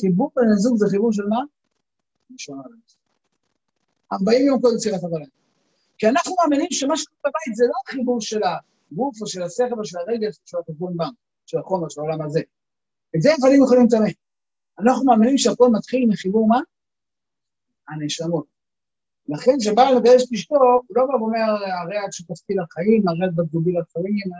חיבור 0.00 0.30
בין 0.36 0.48
הזוג 0.52 0.76
זה 0.76 0.86
חיבור 0.90 1.12
של 1.12 1.26
מה? 1.26 1.40
נשמע 2.30 2.56
עליו. 2.64 2.78
40 4.12 4.46
יום 4.46 4.60
קודם 4.60 4.76
יצירת 4.76 5.04
הבלם. 5.04 5.26
כי 5.98 6.08
אנחנו 6.08 6.34
מאמינים 6.40 6.68
שמה 6.70 6.96
שקורה 6.96 7.18
בבית 7.20 7.56
זה 7.56 7.64
לא 7.66 7.72
החיבור 7.86 8.20
של 8.20 8.40
הגוף 8.42 9.20
או 9.20 9.26
של 9.26 9.42
השכל 9.42 9.78
או 9.78 9.84
של 9.84 9.98
הרגש 9.98 10.38
או 10.38 10.42
של 10.46 10.56
החשבון 10.58 10.96
בנק, 10.96 11.14
של 11.46 11.58
החומר, 11.58 11.88
של 11.88 12.00
העולם 12.00 12.22
הזה. 12.22 12.40
את 13.16 13.22
זה 13.22 13.30
יפנים 13.30 13.62
יכולים 13.64 13.86
לטמא. 13.86 14.08
אנחנו 14.80 15.04
מאמינים 15.04 15.38
שהכל 15.38 15.68
מתחיל 15.72 16.06
מחיבור 16.08 16.48
מה? 16.48 16.60
הנשמות. 17.88 18.46
לכן 19.28 19.52
כשבעל 19.60 19.98
מגרש 19.98 20.22
את 20.22 20.32
אשתו, 20.34 20.54
הוא 20.54 20.96
לא 20.96 21.06
בא 21.06 21.14
ואומר, 21.14 21.50
הרי 21.82 22.04
את 22.06 22.12
שותפתי 22.12 22.54
לחיים, 22.54 23.08
הרי 23.08 23.24
את 23.28 23.34
בת 23.34 23.50
זוגי 23.52 23.72
לחיים, 23.72 24.30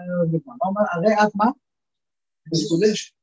הרי 0.93 1.15
את 1.15 1.35
מה? 1.35 1.47
מקודש. 2.47 3.15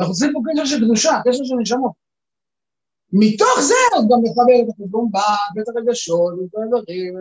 אנחנו 0.00 0.14
צריכים 0.14 0.32
פה 0.32 0.40
קשר 0.52 0.64
של 0.64 0.84
קדושה, 0.84 1.20
קשר 1.24 1.44
של 1.44 1.54
נשמות. 1.60 1.92
מתוך 3.12 3.60
זה 3.60 3.74
עוד 3.94 4.04
גם 4.10 4.24
לחבר 4.24 4.62
את 4.62 4.68
החשבון 4.68 5.10
ואת 5.56 5.68
הרגשות, 5.68 6.34
ואת 6.34 6.62
הדברים, 6.64 7.14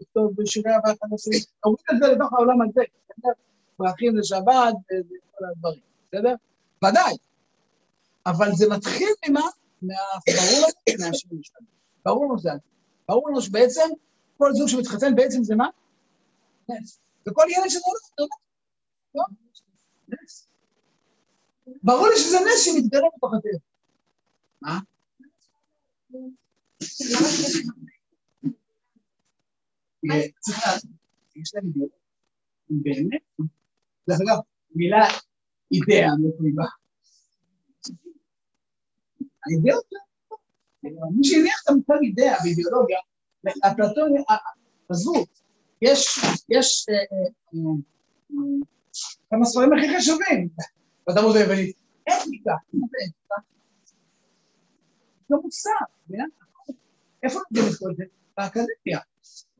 לכתוב 0.00 0.32
בשירי 0.36 0.70
אהבה 0.70 0.88
חדשים, 0.88 1.40
אומרים 1.64 1.84
את 1.92 1.96
זה 2.02 2.12
לתוך 2.12 2.32
העולם 2.32 2.62
הזה, 2.62 2.80
פרחים 3.76 4.16
לשבת 4.16 4.74
וכל 4.90 5.44
הדברים, 5.50 5.80
בסדר? 6.08 6.34
ודאי. 6.84 7.16
אבל 8.26 8.52
זה 8.52 8.68
מתחיל 8.68 9.08
ממה? 9.28 9.40
ברור 9.82 10.66
לנו 10.66 11.06
מהשם 11.06 11.28
משתנה. 11.32 11.66
ברור 12.04 12.24
לנו 12.24 12.38
שזה 12.38 12.50
ברור 13.08 13.30
לנו 13.30 13.42
שבעצם 13.42 13.88
כל 14.38 14.52
זוג 14.54 14.68
שמתחתן 14.68 15.16
בעצם 15.16 15.44
זה 15.44 15.56
מה? 15.56 15.68
נס. 16.68 16.98
וכל 17.28 17.42
ילד 17.48 17.68
שזה 17.68 17.80
הולך, 18.18 18.30
לא? 19.14 19.24
נס. 20.08 20.49
ברור 21.82 22.08
לי 22.08 22.16
שזה 22.16 22.36
נס 22.36 22.64
שמתגלה 22.64 23.06
בתוך 23.16 23.34
הטבע. 23.34 23.58
מה? 24.62 24.78
צריך 30.40 30.58
לדעת, 30.58 30.82
יש 31.36 31.54
להם 31.54 31.64
אידיאולוגיה. 31.66 31.98
באמת? 32.70 33.22
דרך 34.08 34.18
אגב, 34.20 34.38
מילה 34.74 35.06
אידאה, 35.72 36.08
מאיפה 36.22 36.44
היא 36.44 36.54
באה? 36.54 36.66
האידאות, 39.46 39.84
מי 41.16 41.24
שהניח 41.24 41.62
את 41.64 41.68
המושג 41.68 41.94
אידאה 42.02 42.36
באידיאולוגיה, 42.42 42.98
אפלטון, 43.66 44.12
עזבו, 44.88 45.24
יש, 45.82 46.18
יש 46.48 46.86
אה, 46.90 46.94
אה, 46.94 47.30
אה, 47.54 48.66
כמה 49.30 49.44
ספרים 49.44 49.72
הכי 49.72 49.98
חשובים 49.98 50.48
בתרבות 51.08 51.36
היוונית. 51.36 51.76
אתיקה, 52.02 52.54
זה 52.72 52.78
אתיקה? 53.06 53.34
זה 55.28 55.36
מוסר, 55.42 55.70
איפה 57.22 57.38
לומדים 57.38 57.72
את 57.72 57.78
כל 57.78 57.94
זה? 57.96 58.04
באקדמיה. 58.36 59.00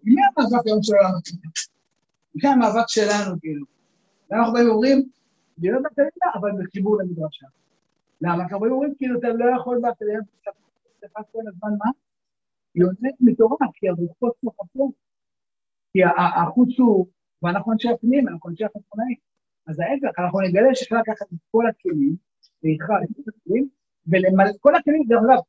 מי 0.04 0.20
המאבק 0.26 0.66
היום 0.66 0.82
של 0.82 0.94
העולם 0.94 1.20
מי 2.34 2.48
המאבק 2.48 2.88
שלנו, 2.88 3.40
כאילו? 3.40 3.66
ואנחנו 4.30 4.52
באים 4.52 4.68
ואומרים, 4.68 5.08
להיות 5.58 5.82
באקדמיה, 5.82 6.28
אבל 6.34 6.50
בחיבור 6.64 6.98
למדרשה. 7.02 7.46
למה? 8.20 8.48
כי 8.48 8.54
הרבה 8.54 8.66
אומרים, 8.66 8.94
כאילו, 8.98 9.18
אתה 9.18 9.28
לא 9.28 9.44
יכול 9.60 9.80
באקדמיה, 9.82 10.20
אתה 11.04 11.20
כל 11.32 11.42
הזמן 11.48 11.70
מה? 11.78 11.90
יוצאת 12.74 13.14
מתורה, 13.20 13.66
כי 13.74 13.88
הרוחות 13.88 14.32
צוחקות. 14.40 14.92
כי 15.92 15.98
החוץ 16.36 16.78
הוא, 16.78 17.06
ואנחנו 17.42 17.72
אנשי 17.72 17.88
הפנים, 17.88 18.28
אנחנו 18.28 18.50
אנשי 18.50 18.64
החצונאים. 18.64 19.16
אז 19.70 19.80
ההפך, 19.80 20.18
אנחנו 20.18 20.40
נגלה 20.40 20.74
שאפשר 20.74 20.96
לקחת 20.96 21.32
את 21.32 21.38
כל 21.50 21.66
הכלים, 21.66 22.16
ואיתך 22.62 22.84
את 22.84 23.28
הכלים, 23.28 23.68
ולמלא, 24.06 24.50
כל 24.60 24.74
הכלים, 24.74 25.02
דרך 25.08 25.20
אגב, 25.26 25.42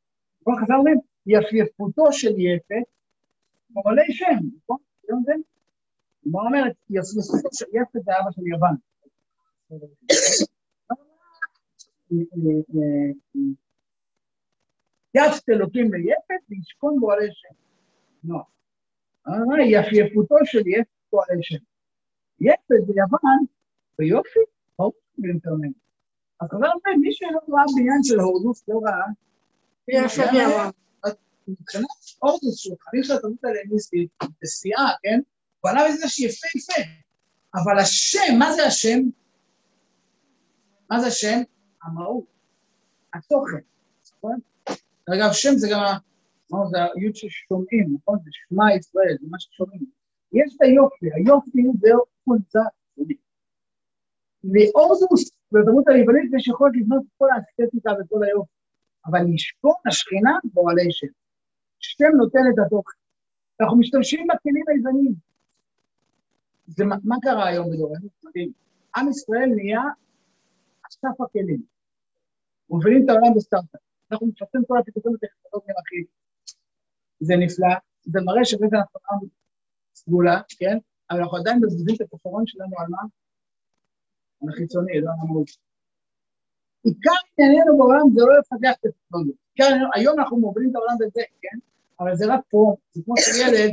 כל 0.43 0.53
חזר 0.63 0.75
אומרים, 0.75 0.97
יפייפותו 1.25 2.13
של 2.13 2.39
יפת, 2.39 2.87
עולי 3.73 4.13
שם, 4.13 4.39
נכון? 4.57 4.77
זה 5.03 5.13
זה? 5.25 5.33
מה 6.25 6.41
אומרת, 6.41 6.75
יפייפותו 6.89 7.49
של 7.53 7.65
יפת 7.73 8.05
זה 8.05 8.11
אבא 8.21 8.31
של 8.31 8.47
יוון. 8.47 8.75
יפת 15.15 15.49
אלוקים 15.49 15.93
ליפת 15.93 16.43
וישכון 16.49 16.99
בו 16.99 17.11
עלי 17.11 17.27
שם. 17.31 17.55
נוח. 18.23 18.47
יפייפותו 19.65 20.35
של 20.43 20.67
יפת 20.67 20.89
פועלי 21.09 21.43
שם. 21.43 21.63
יפת 22.41 22.87
ביוון, 22.87 23.45
ביופי, 24.01 24.39
ברור 24.79 24.93
באינטרנט. 25.17 25.75
אז 26.41 26.47
כבר 26.49 26.57
אומר, 26.57 26.97
מי 27.01 27.13
שלא 27.13 27.39
ראה 27.49 27.63
בעניין 27.75 28.03
של 28.03 28.19
הורדוס 28.19 28.63
לא 28.67 28.79
ראה. 28.83 29.05
יפת 29.87 30.31
ביוון. 30.31 30.69
מבחינת 31.47 31.85
הורדוס 32.19 32.57
שהוא 32.57 32.77
חניך 32.81 33.05
של 33.05 33.13
התרבות 33.13 33.43
הלניסטית, 33.43 34.09
בשיאה, 34.41 34.87
כן? 35.03 35.19
הוא 35.61 35.71
עלה 35.71 35.81
בזה 35.89 36.07
שיפהפה. 36.09 36.81
אבל 37.55 37.79
השם, 37.79 38.39
מה 38.39 38.53
זה 38.53 38.65
השם? 38.65 38.99
מה 40.91 40.99
זה 40.99 41.07
השם? 41.07 41.39
המהות, 41.83 42.25
התוכן, 43.13 43.63
נכון? 44.17 44.39
אגב, 45.15 45.29
שם 45.31 45.53
זה 45.55 45.67
גם, 45.71 45.81
מה 46.51 46.59
זה 46.69 46.77
היוד 46.95 47.15
ששומעים, 47.15 47.95
נכון? 47.95 48.19
זה 48.23 48.29
שמע 48.33 48.75
ישראל, 48.75 49.17
זה 49.21 49.27
מה 49.29 49.39
ששומעים. 49.39 49.85
יש 50.33 50.55
את 50.55 50.61
היופי, 50.61 51.05
היופי 51.15 51.61
זה 51.79 51.89
חולצה 52.23 52.59
לאורדוס, 54.43 55.31
בתרבות 55.51 55.87
היוונית, 55.87 56.31
יש 56.37 56.47
יכולת 56.47 56.73
לבנות 56.75 57.03
כל 57.17 57.27
האסתטיקה 57.35 57.91
וכל 57.91 58.23
היופי, 58.23 58.51
אבל 59.05 59.19
לשכון 59.33 59.73
השכינה 59.87 60.31
גורלי 60.53 60.91
שם. 60.91 61.07
שם 61.79 62.11
נותן 62.17 62.39
את 62.53 62.59
התוכן. 62.65 62.97
אנחנו 63.61 63.77
משתמשים 63.77 64.27
בכלים 64.27 64.63
היווניים. 64.67 65.13
זה, 66.67 66.85
מה 66.85 67.15
קרה 67.21 67.47
היום 67.47 67.71
בדורנו? 67.71 68.07
עם 68.95 69.09
ישראל 69.09 69.49
נהיה 69.55 69.81
אסף 70.89 71.21
הכלים. 71.21 71.61
מובילים 72.69 73.03
את 73.03 73.09
העולם 73.09 73.33
בסטארט-אפ. 73.35 73.81
אנחנו 74.11 74.27
מפתחים 74.27 74.61
כל 74.67 74.77
הפיתוחים 74.77 75.11
הטכנולוגיים 75.15 75.75
הכי... 75.79 75.95
זה 77.19 77.33
נפלא, 77.35 77.67
זה 78.03 78.19
מראה 78.25 78.45
שבאמת 78.45 78.73
אנחנו 78.73 78.99
עם 79.11 79.27
סגולה, 79.95 80.41
כן? 80.59 80.77
אבל 81.11 81.19
אנחנו 81.19 81.37
עדיין 81.37 81.57
מבזבזים 81.57 81.95
את 81.95 82.01
הכישרון 82.01 82.47
שלנו 82.47 82.79
על 82.79 82.85
מה? 82.89 83.01
על 84.41 84.49
החיצוני, 84.49 85.01
לא 85.01 85.09
על 85.11 85.17
המהות. 85.21 85.47
עיקר 86.83 87.11
ענייננו 87.39 87.77
בעולם 87.77 88.05
זה 88.15 88.21
לא 88.21 88.39
לפתח 88.39 88.79
את 88.79 88.85
הטכנולוגיה. 88.85 89.33
היום 89.95 90.19
אנחנו 90.19 90.37
מובילים 90.37 90.69
את 90.69 90.75
העולם 90.75 90.95
בזה, 90.99 91.21
כן? 91.41 91.57
אבל 91.99 92.15
זה 92.15 92.33
רק 92.33 92.39
פה, 92.49 92.75
זה 92.91 93.01
כמו 93.05 93.13
שילד, 93.17 93.71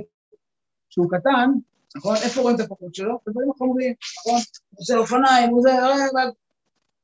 שהוא 0.91 1.07
קטן, 1.11 1.51
נכון? 1.97 2.17
איפה 2.25 2.41
רואים 2.41 2.57
את 2.57 2.61
הפחות 2.61 2.95
שלו? 2.95 3.19
בדברים 3.27 3.51
החומריים, 3.51 3.95
נכון? 4.19 4.41
הוא 4.71 4.81
עושה 4.81 4.97
אופניים, 4.97 5.51
הוא 5.51 5.63
זה, 5.63 5.71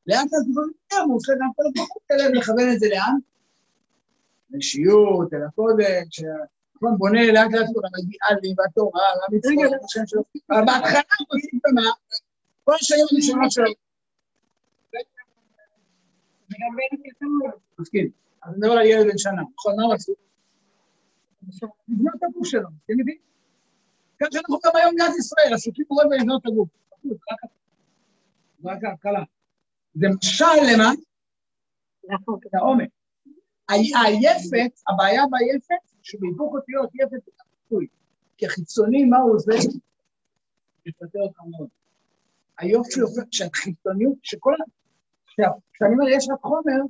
לאט 0.07 0.33
לאט 0.33 0.45
כבר 0.53 0.63
יותר, 0.63 1.03
הוא 1.07 1.17
עושה 1.17 1.33
גם 1.41 1.49
כל 1.57 1.63
הפחות 1.71 2.03
האלה 2.11 2.29
ולכוון 2.29 2.73
את 2.75 2.81
זה 2.81 2.87
לאן? 2.89 3.17
לאישיות, 4.51 5.35
אל 5.35 5.43
הקודש, 5.49 6.23
נכון, 6.77 6.99
בונה 6.99 7.33
לאט 7.33 7.53
לאט 7.53 7.67
כל 7.75 7.81
המגיאלים 7.85 8.55
והתורה 8.59 9.03
והמצוות, 9.21 9.85
השם 9.85 10.07
שלו, 10.07 10.23
אבל 10.51 10.65
בהתחלה 10.67 11.01
הוא 11.19 11.27
עושים 11.29 11.61
במה, 11.65 11.91
כל 12.65 12.75
השנים 12.75 13.05
הראשונות 13.13 13.51
שלו. 13.53 13.65
מסכים. 17.79 18.11
אז 18.43 18.55
נדבר 18.57 18.73
על 18.73 18.87
ילד 18.87 19.07
בן 19.07 19.19
שנה, 19.19 19.43
נכון, 19.55 19.77
מה 19.77 19.83
הוא 19.83 19.95
עשו? 19.95 20.13
לבנות 21.89 22.15
את 22.19 22.23
הגוף 22.23 22.47
שלו, 22.47 22.69
אתם 22.85 22.95
מבינים? 22.95 23.19
ככה 24.21 24.29
אנחנו 24.39 24.59
גם 24.65 24.73
היום 24.75 24.91
במדינת 24.91 25.19
ישראל, 25.19 25.55
עסוקים 25.55 25.85
מאוד 25.91 26.07
בלבנות 26.11 26.43
את 26.43 26.47
הגוף. 26.47 26.69
רק 28.65 28.85
ההתחלה. 28.85 29.23
זה 29.95 30.07
משל 30.19 30.45
למה? 30.73 30.93
את 32.47 32.55
העומק. 32.55 32.89
היפת, 33.69 34.81
הבעיה 34.89 35.23
ביפת, 35.31 35.99
שבהיפוך 36.03 36.55
אותיות 36.55 36.91
יפת 36.95 37.25
זה 37.25 37.33
הפיתוי. 37.41 37.87
כי 38.37 38.47
החיצוני, 38.47 39.05
מה 39.05 39.19
הוא 39.19 39.37
עושה? 39.37 39.53
מפתה 40.87 41.19
אותך 41.19 41.41
מאוד. 41.51 41.69
היופי 42.59 43.01
הופך, 43.01 43.23
שהחיצוניות, 43.31 44.15
שכל. 44.23 44.55
כשאני 45.27 45.93
אומר 45.93 46.09
יש 46.09 46.29
רק 46.33 46.41
חומר, 46.43 46.81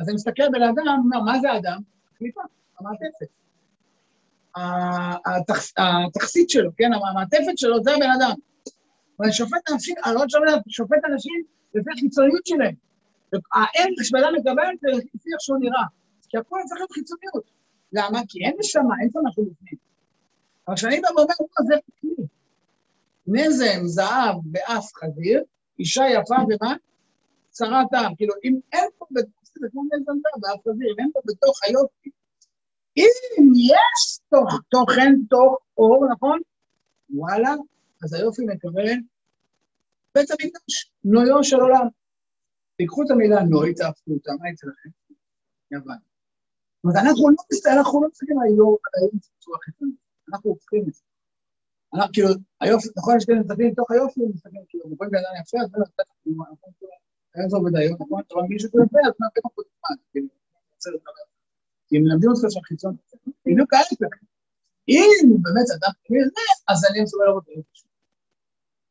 אז 0.00 0.08
אני 0.08 0.14
מסתכל 0.14 0.42
על 0.42 0.50
בן 0.52 0.62
אדם, 0.62 1.02
אומר, 1.04 1.20
מה 1.20 1.40
זה 1.40 1.56
אדם? 1.56 1.80
קליפה, 2.18 2.40
המעטפת. 2.78 3.26
התכסית 5.78 6.50
שלו, 6.50 6.70
כן, 6.76 6.90
המעטפת 6.92 7.58
שלו 7.58 7.82
זה 7.84 7.90
הבן 7.94 8.10
אדם. 8.20 8.34
ואני 9.18 9.32
שופט 9.32 9.70
אנשים, 9.72 9.96
אני 10.06 10.14
לא 10.14 10.24
שופט 10.68 11.04
אנשים 11.12 11.42
לפי 11.74 11.90
החיצוניות 11.92 12.46
שלהם. 12.46 12.74
הערך 13.32 14.08
אדם 14.18 14.34
מקבל 14.34 14.62
זה 14.80 14.88
לפי 14.90 15.28
איך 15.32 15.40
שהוא 15.40 15.58
נראה. 15.60 15.84
כי 16.28 16.38
הכול 16.38 16.60
צריך 16.66 16.80
להיות 16.80 16.92
חיצוניות. 16.92 17.44
למה? 17.92 18.20
כי 18.28 18.44
אין 18.44 18.54
נשמה, 18.58 18.94
אין 19.00 19.10
פה 19.10 19.20
משהו 19.24 19.44
בפנים. 19.44 19.78
אבל 20.68 20.76
כשאני 20.76 21.00
בא 21.00 21.08
ואומר, 21.16 21.34
זה 21.66 21.74
כלי. 22.00 22.26
נזם, 23.26 23.86
זהב 23.86 24.36
באף 24.44 24.90
חזיר, 24.94 25.44
אישה 25.78 26.02
יפה 26.14 26.34
ומה? 26.34 26.74
צרת 27.50 27.86
טעם. 27.90 28.14
כאילו, 28.16 28.34
אם 28.44 28.58
אין 28.72 28.88
פה 28.98 29.06
בתוך, 29.10 29.42
זה 29.60 29.68
כמו 29.72 29.82
נזם 29.84 30.12
זהב 30.12 30.40
באף 30.40 30.60
חזיר, 30.60 30.86
אם 30.94 31.00
אין 31.00 31.10
פה 31.12 31.20
בתוך 31.24 31.62
היופי. 31.62 32.10
אם 32.96 33.52
יש 33.56 34.18
תוך, 34.30 34.60
תוכן, 34.68 35.12
תוך 35.30 35.58
אור, 35.78 36.06
נכון? 36.12 36.40
וואלה, 37.10 37.54
אז 38.04 38.14
היופי 38.14 38.42
מקבל 38.46 38.94
בית 40.14 40.30
המקדש, 40.30 40.92
נויו 41.04 41.44
של 41.44 41.60
עולם. 41.60 41.86
תיקחו 42.76 43.02
את 43.02 43.10
המילה 43.10 43.42
נוי, 43.42 43.74
תהפכו 43.74 44.12
אותה, 44.12 44.32
מה 44.40 44.50
יצא 44.50 44.66
לכם? 44.66 44.90
יוון. 45.70 45.96
זאת 45.96 46.84
אומרת, 46.84 46.96
אנחנו 47.76 48.02
לא 48.02 48.08
מסתכלים, 48.08 48.36
לא 48.38 48.76
על 48.84 49.00
היום 49.00 49.10
בצורה 49.38 49.58
חיצונית, 49.64 49.96
אנחנו 50.32 50.50
הופכים 50.50 50.84
את 50.88 50.94
זה. 50.94 51.02
כאילו, 52.12 52.28
היופי, 52.60 52.88
נכון, 52.96 53.14
כאלה 53.26 53.40
מסתכלים 53.40 53.72
לתוך 53.72 53.90
היופי, 53.90 54.20
מסתכלים, 54.34 54.62
כאילו, 54.68 54.84
רואים 54.84 55.10
בן 55.10 55.18
אדם 55.18 55.34
יפה, 55.40 55.58
אז 55.62 55.68
לא 55.72 55.78
יודעת, 55.78 56.08
כאילו, 56.22 56.44
איך 57.36 57.46
זה 57.48 57.56
עובד 57.56 57.76
היום, 57.76 57.96
נכון? 58.00 58.22
אבל 58.34 58.42
מישהו 58.48 58.68
יפה, 58.68 58.98
אז 59.08 59.14
מה 59.20 59.26
פתאום 59.34 59.52
פה 59.54 59.62
זמן, 59.62 59.96
כאילו, 60.10 60.28
כי 61.88 61.98
מלמדים 61.98 62.30
אותך 62.30 62.42
שהחיצון, 62.50 62.96
בדיוק 63.46 63.74
ההפך. 63.74 64.16
אם 64.88 65.28
באמת 65.42 65.68
אדם 65.76 65.92
כזה, 66.04 66.46
אז 66.68 66.78
אני 66.90 67.02
מסוגל 67.02 67.24
את 67.38 67.44
זה. 67.46 67.88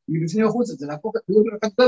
מבפנים 0.08 0.47
החוצה, 0.47 0.74
זה 0.74 0.86
להפוך 0.88 1.14
את 1.16 1.22
זה, 1.28 1.84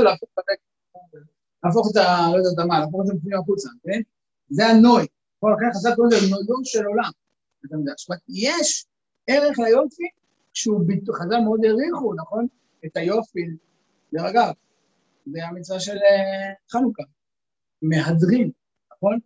להפוך 1.64 1.90
את 1.90 1.96
ה... 1.96 2.28
לא 2.32 2.48
יודע 2.48 2.64
מה, 2.64 2.80
להפוך 2.80 3.00
את 3.00 3.06
זה 3.06 3.14
מבפנים 3.14 3.38
החוצה, 3.38 3.68
כן? 3.82 4.00
זה 4.48 4.66
הנוי. 4.66 5.06
כל 5.40 5.54
כך 5.60 5.76
חזק 5.76 5.90
קוראים 5.96 6.12
לזה 6.12 6.26
נויו 6.30 6.64
של 6.64 6.84
עולם. 6.86 7.10
אתה 7.66 7.76
יש 8.28 8.86
ערך 9.26 9.58
ליופי 9.58 10.08
שהוא 10.54 10.86
ביטוי, 10.86 11.14
חז"ל 11.14 11.40
מאוד 11.44 11.60
העריכו, 11.64 12.14
נכון? 12.14 12.46
את 12.86 12.96
היופי, 12.96 13.40
דרך 14.12 14.24
אגב, 14.24 14.52
זה 15.26 15.46
המצווה 15.46 15.80
של 15.80 15.96
חנוכה, 16.72 17.02
מהדרין, 17.82 18.50
נכון? 18.92 19.18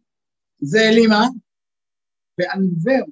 זה 0.61 0.81
לימה, 0.95 1.25
וענבר, 2.39 3.05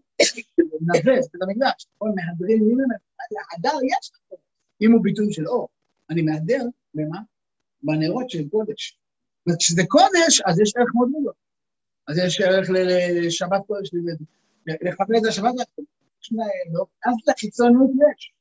נבס, 0.81 1.29
בית 1.33 1.43
המקדש, 1.43 1.87
נכון? 1.95 2.13
מהדרין 2.17 2.63
ממנו, 2.63 2.95
להדר 3.31 3.79
יש 3.85 4.11
לך, 4.13 4.39
אם 4.81 4.93
הוא 4.93 5.03
ביטוי 5.03 5.33
של 5.33 5.49
אור. 5.49 5.69
אני 6.11 6.23
מהדר, 6.23 6.63
במה? 6.95 7.19
בנרות 7.83 8.31
של 8.31 8.49
קודש. 8.49 8.99
וכשזה 9.49 9.83
קודש, 9.89 10.41
אז 10.47 10.61
יש 10.61 10.77
ערך 10.77 10.89
מאוד 10.95 11.09
גדול. 11.21 11.33
אז 12.09 12.19
יש 12.19 12.41
ערך 12.41 12.69
לשבת 12.71 13.67
קודש, 13.67 13.91
לכבד 14.67 15.17
את 15.17 15.27
השבת, 15.29 15.55
אז 17.07 17.15
לחיצוניות 17.29 17.91
יש. 17.91 18.33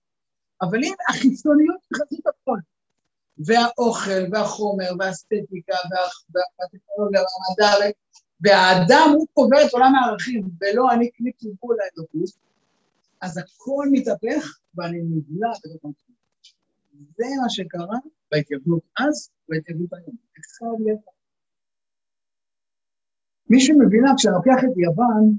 אבל 0.62 0.84
אם 0.84 0.94
החיצוניות 1.10 1.82
מחזית 1.92 2.28
הכל, 2.28 2.60
והאוכל, 3.38 4.24
והחומר, 4.32 4.90
והאסתטיקה, 5.00 5.76
והטכנולוגיה, 6.34 7.22
והמדע, 7.22 7.96
והאדם 8.42 9.10
הוא 9.16 9.28
קובע 9.34 9.58
את 9.66 9.74
עולם 9.74 9.96
הערכים, 9.96 10.50
ולא 10.62 10.92
אני 10.94 11.10
כלי 11.18 11.32
קיבול 11.32 11.76
לאלוקות, 11.80 12.30
אז 13.22 13.38
הכל 13.38 13.86
מתהפך 13.92 14.60
ואני 14.76 15.02
נבלע 15.02 15.50
בתוך 15.50 15.86
המציאות. 15.86 16.16
זה 17.18 17.26
מה 17.42 17.50
שקרה 17.50 17.98
בהתייבנות 18.32 18.82
אז 19.00 19.30
ובהתייבנות 19.50 19.94
היום. 19.94 20.16
אחד 20.40 20.66
לאחד. 20.80 21.16
מי 23.50 23.60
שמבינה, 23.60 24.12
כשאני 24.18 24.34
לוקח 24.36 24.64
את 24.64 24.78
יוון, 24.78 25.38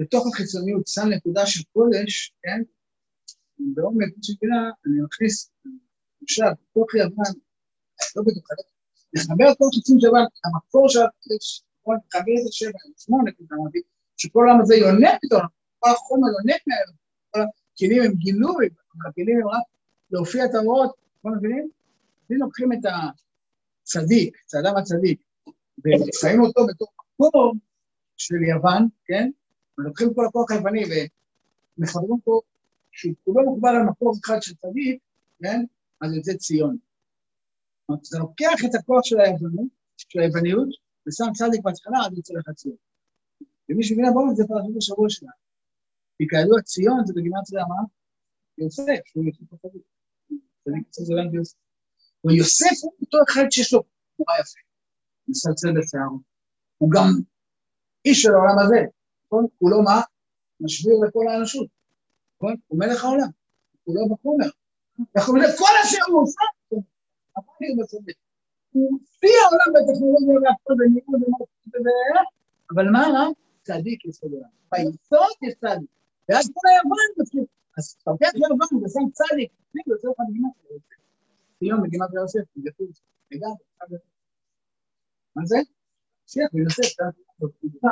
ובתוך 0.00 0.26
החיצוניות 0.26 0.86
שם 0.86 1.08
נקודה 1.08 1.46
של 1.46 1.64
קודש, 1.72 2.34
כן? 2.42 2.62
בעומק 3.58 4.08
שמבינה, 4.22 4.70
אני 4.86 5.02
מכניס, 5.04 5.50
עכשיו, 6.22 6.52
בתוך 6.70 6.94
יוון, 6.94 7.32
לא 8.16 8.22
בטוח, 8.22 8.44
לחבר 9.12 9.52
את 9.52 9.58
כל 9.58 9.64
חיצון 9.74 10.00
של 10.00 10.06
יוון, 10.06 10.24
המקור 10.44 10.88
של 10.88 10.98
הקודש, 10.98 11.62
לחבר 11.80 12.32
את 12.38 12.44
זה 12.44 12.52
שבע, 12.52 12.78
שמונה, 12.98 13.30
שכל 14.16 14.48
העם 14.48 14.60
הזה 14.60 14.74
יונק 14.74 15.18
איתו, 15.22 15.38
כל 15.78 15.90
החומר 15.90 16.28
יונק 16.28 16.62
מהם, 16.66 16.96
כל 17.30 17.40
הכלים 17.40 18.02
הם 18.02 18.12
גילוי, 18.14 18.68
הכלים 19.08 19.36
הם 19.40 19.48
רק 19.48 19.62
להופיע 20.10 20.44
את 20.44 20.54
ההוראות, 20.54 20.94
אתם 21.20 21.28
מבינים? 21.36 21.68
אם 22.32 22.36
לוקחים 22.36 22.72
את 22.72 22.78
הצדיק, 23.82 24.36
את 24.48 24.54
האדם 24.54 24.76
הצדיק, 24.76 25.22
ושמים 25.78 26.40
אותו 26.40 26.66
בתוך 26.66 26.88
מקור 27.20 27.54
של 28.16 28.42
יוון, 28.42 28.88
כן? 29.04 29.30
ולוקחים 29.78 30.14
כל 30.14 30.26
הכוח 30.26 30.50
היווני 30.50 30.82
ומחברים 31.78 32.10
אותו, 32.10 32.40
שהוא 32.92 33.14
כולו 33.24 33.44
מוגבל 33.44 33.68
על 33.68 33.82
מקור 33.82 34.12
אחד 34.24 34.42
של 34.42 34.54
צדיק, 34.54 35.02
כן? 35.42 35.64
אז 36.00 36.12
יוצא 36.14 36.32
ציון. 36.32 36.76
זאת 36.76 37.88
אומרת, 37.88 38.02
אתה 38.08 38.18
לוקח 38.18 38.64
את 38.64 38.74
הכוח 38.74 39.00
של 39.02 39.20
היווניות, 39.20 39.68
של 39.96 40.20
היווניות, 40.20 40.68
ושם 41.06 41.24
צדיק 41.34 41.60
בהתחלה, 41.64 41.98
אז 42.06 42.16
יוצא 42.16 42.34
לך 42.34 42.50
ציון. 42.50 42.76
ומי 43.68 43.84
שמבין 43.84 44.04
הבא 44.04 44.20
זה 44.34 44.44
פרשת 44.48 44.76
השבוע 44.76 45.10
שלנו. 45.10 45.32
כי 46.18 46.24
כידוע 46.30 46.62
ציון 46.62 47.06
זה 47.06 47.12
בגימטריה 47.16 47.64
מה? 47.68 47.82
יוסף, 48.58 49.00
שהוא 49.04 49.24
יוסף 49.24 49.52
הצדיק. 49.52 49.82
צדיק 50.64 50.86
יוסף 50.86 51.02
זה 51.02 51.14
לנד 51.14 51.34
יוסף. 51.34 51.56
ויוסף 52.24 52.76
הוא 52.82 52.92
אותו 53.00 53.18
אחד 53.28 53.44
שיש 53.50 53.72
לו 53.72 53.82
תמורה 54.16 54.34
יפה. 54.40 54.60
מצלצל 55.28 55.68
בשערו. 55.80 56.18
הוא 56.78 56.90
גם 56.94 57.08
איש 58.04 58.22
של 58.22 58.30
העולם 58.34 58.58
הזה, 58.64 58.80
נכון? 59.26 59.46
הוא 59.58 59.70
לא 59.70 59.82
מה? 59.84 60.00
משביר 60.60 60.94
לכל 61.08 61.28
האנושות, 61.28 61.68
נכון? 62.36 62.54
הוא 62.66 62.78
מלך 62.78 63.04
העולם, 63.04 63.28
הוא 63.84 63.94
לא 63.96 64.02
בחומר. 64.14 64.46
אנחנו 65.16 65.32
אומרים, 65.32 65.50
כל 65.58 65.74
אשר 65.84 66.12
הוא 66.12 66.22
עושה, 66.22 66.40
הוא 68.72 68.92
מופיע 68.92 69.30
העולם 69.44 69.68
בטכנולוגיה 69.74 70.50
והכל 70.50 70.72
ומה 70.72 72.20
אבל 72.74 72.90
מה 72.92 73.06
רע? 73.14 73.26
צדיק 73.62 74.04
יסוד 74.04 74.32
עולם. 74.32 74.48
ביסוד 74.72 75.36
יש 75.42 75.54
צדיק. 75.54 75.90
ואז 76.28 76.50
כל 76.54 76.68
היוון 76.68 76.98
מתחיל. 77.16 77.44
אז 77.78 77.96
לוקח 78.06 78.30
יוון 78.34 78.84
ושם 78.84 79.10
צדיק, 79.12 79.50
תפסיק, 79.52 79.86
יוצא 79.86 80.08
לך 80.08 80.16
בגימטריה. 80.28 80.78
ציון 81.58 81.82
בגימטריה 81.82 82.20
יוסף, 82.20 82.40
לגמרי. 83.30 83.98
מה 85.36 85.46
זה? 85.46 85.56
שיח 86.26 86.54
ויוסף, 86.54 87.00
מה? 87.82 87.90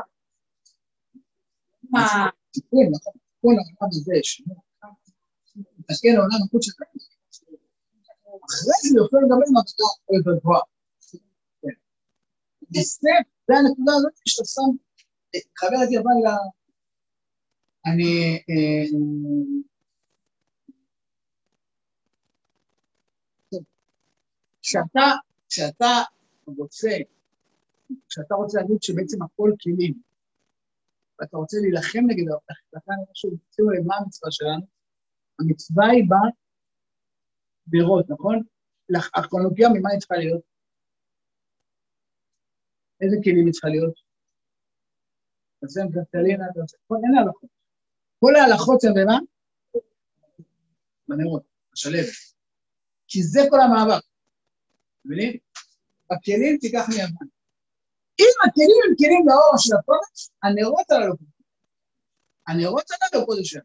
תיקון, 2.50 2.86
נכון, 2.92 3.12
כל 3.40 3.48
העולם 3.48 3.90
הזה, 3.92 4.12
תסתכל 5.88 6.08
לעולם 6.08 6.40
החוץ. 6.46 6.66
אחרי 8.44 8.90
זה 8.90 8.98
יוכל 8.98 9.16
לדבר 9.22 9.44
עם 9.48 9.56
התודה 9.56 9.88
יותר 10.16 10.40
גבוהה. 10.40 10.60
זה 13.48 13.54
הנקודה 13.58 13.92
הזאת 13.96 14.12
שאתה 14.24 14.46
שם, 14.46 14.70
חבר 15.58 15.84
את 15.84 15.90
יוון 15.92 16.18
ל... 16.24 16.28
אני... 17.86 18.38
כשאתה 24.62 26.00
רוצה 26.46 26.88
כשאתה 28.08 28.34
רוצה 28.34 28.60
להגיד 28.60 28.82
שבעצם 28.82 29.22
הכל 29.22 29.50
כלים, 29.62 29.94
ואתה 31.20 31.36
רוצה 31.36 31.56
להילחם 31.60 32.04
נגד 32.08 32.24
ההחלטה, 32.32 32.92
משהו, 33.10 33.30
שימו 33.50 33.70
לב 33.70 33.86
מה 33.86 33.96
המצווה 33.96 34.30
שלנו, 34.30 34.66
המצווה 35.40 35.86
היא 35.86 36.04
באה 36.08 36.30
לראות, 37.72 38.10
נכון? 38.10 38.42
הארכונולוגיה 39.14 39.68
ממה 39.68 39.90
היא 39.90 40.00
צריכה 40.00 40.14
להיות? 40.14 40.42
איזה 43.00 43.16
כלים 43.24 43.46
היא 43.46 43.52
צריכה 43.52 43.68
להיות? 43.68 43.94
תעשיין 45.60 45.88
קטלינה, 45.88 46.44
אין 47.04 47.18
הלכות. 47.18 47.50
כל 48.20 48.32
ההלכות 48.36 48.80
זה 48.80 48.88
במה? 48.96 49.18
בנרות, 51.08 51.42
השלב. 51.72 52.06
כי 53.08 53.22
זה 53.22 53.40
כל 53.50 53.60
המאבק. 53.60 54.04
מבינים? 55.04 55.32
בכלים 56.10 56.58
תיקח 56.60 56.84
מיוון. 56.88 57.33
אם 58.20 58.34
הכלים 58.46 58.76
הם 58.88 58.94
כלים 58.98 59.26
לאור 59.28 59.54
של 59.58 59.74
הקודש, 59.76 60.28
הנרות 60.42 60.90
הללו 60.90 61.16
קודש. 61.16 61.30
הנרות 62.48 62.84
הללו 62.90 63.26
קודש. 63.26 63.56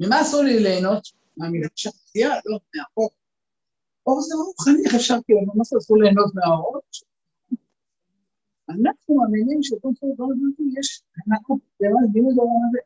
ממה 0.00 0.22
אסור 0.22 0.42
לי 0.42 0.62
ליהנות? 0.62 1.08
מהמפגש 1.36 1.86
החצייה? 1.86 2.28
לא, 2.28 2.58
מהאור. 2.74 3.10
אור 4.06 4.20
זה 4.20 4.34
לא 4.38 4.44
רוחני, 4.44 4.84
איך 4.86 4.94
אפשר 4.94 5.14
כאילו, 5.24 5.40
מה 5.54 5.62
אסור 5.62 5.96
ליהנות 6.02 6.34
מהאורות? 6.34 6.96
אנחנו 8.70 9.14
מאמינים 9.14 9.62
שקודם 9.62 9.94
כל 9.94 10.06
דבר 10.14 10.24
הזה 10.24 10.62
יש 10.78 11.02
אנחנו 11.28 11.58
למען 11.80 12.12
דימוי 12.12 12.34
בעולם 12.34 12.60
הזה. 12.68 12.78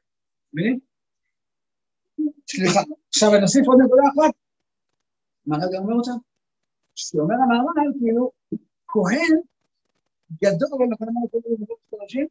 מבינים? 0.53 0.79
סליחה, 2.51 2.81
עכשיו 3.09 3.35
אני 3.35 3.43
אוסיף 3.43 3.67
עוד 3.67 3.79
נקודה 3.85 4.03
אחת. 4.03 4.35
מה 5.47 5.57
רגע 5.57 5.79
אומר 5.79 5.95
אותה? 5.95 6.11
שאומר 6.95 7.35
המאמר, 7.35 7.99
כאילו, 8.01 8.31
כהן 8.89 9.41
גדול, 10.33 10.69
אבל 10.77 10.87
נכון 10.87 11.09
אמרנו 11.09 11.31
כל 11.31 11.39
מיני 11.45 11.57
דברים 11.57 11.79
חדשים, 11.91 12.27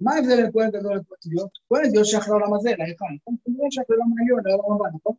מה 0.00 0.14
ההבדל 0.14 0.36
בין 0.36 0.52
כהן 0.52 0.70
גדול 0.70 1.00
אדיוט? 1.26 1.50
כהן 1.68 1.84
אדיוט 1.84 2.06
שייך 2.06 2.28
לעולם 2.28 2.54
הזה, 2.54 2.70
להיכל, 2.78 3.04
נכון? 3.16 3.36
כנראה 3.44 3.66
שייך 3.70 3.90
לעולם 3.90 4.06
העליון, 4.18 4.40
לעולם 4.44 4.72
הבא, 4.72 4.96
נכון? 4.96 5.14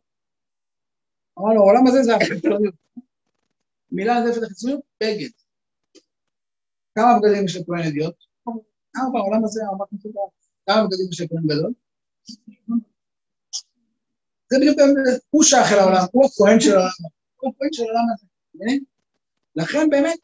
אמרנו, 1.38 1.60
העולם 1.60 1.86
הזה 1.86 2.02
זה 2.02 2.16
החיצוניות. 2.16 2.74
מילה 3.92 4.20
נזפת 4.20 4.42
החיצוניות, 4.42 4.80
בגד. 5.02 5.30
כמה 6.94 7.18
בגדים 7.18 7.44
יש 7.44 7.56
לכהן 7.56 7.86
אדיוט? 7.88 8.14
ארבע, 8.96 9.18
העולם 9.18 9.44
הזה, 9.44 9.60
ארבע 9.72 9.84
כנסות 9.90 10.12
כמה 10.66 10.86
בגדים 10.86 11.06
יש 11.12 11.20
לכהן 11.20 11.46
גדול? 11.46 11.72
זה 14.50 14.58
בדיוק, 14.60 14.78
הוא 15.30 15.42
שייך 15.42 15.72
לעולם, 15.72 16.04
הוא 16.12 16.24
הכהן 16.26 16.60
של 16.60 16.70
העולם, 16.70 16.90
הוא 17.36 17.52
הכהן 17.56 17.72
של 17.72 17.82
העולם 17.82 18.04
הזה? 18.14 18.26
לכן 19.56 19.90
באמת, 19.90 20.18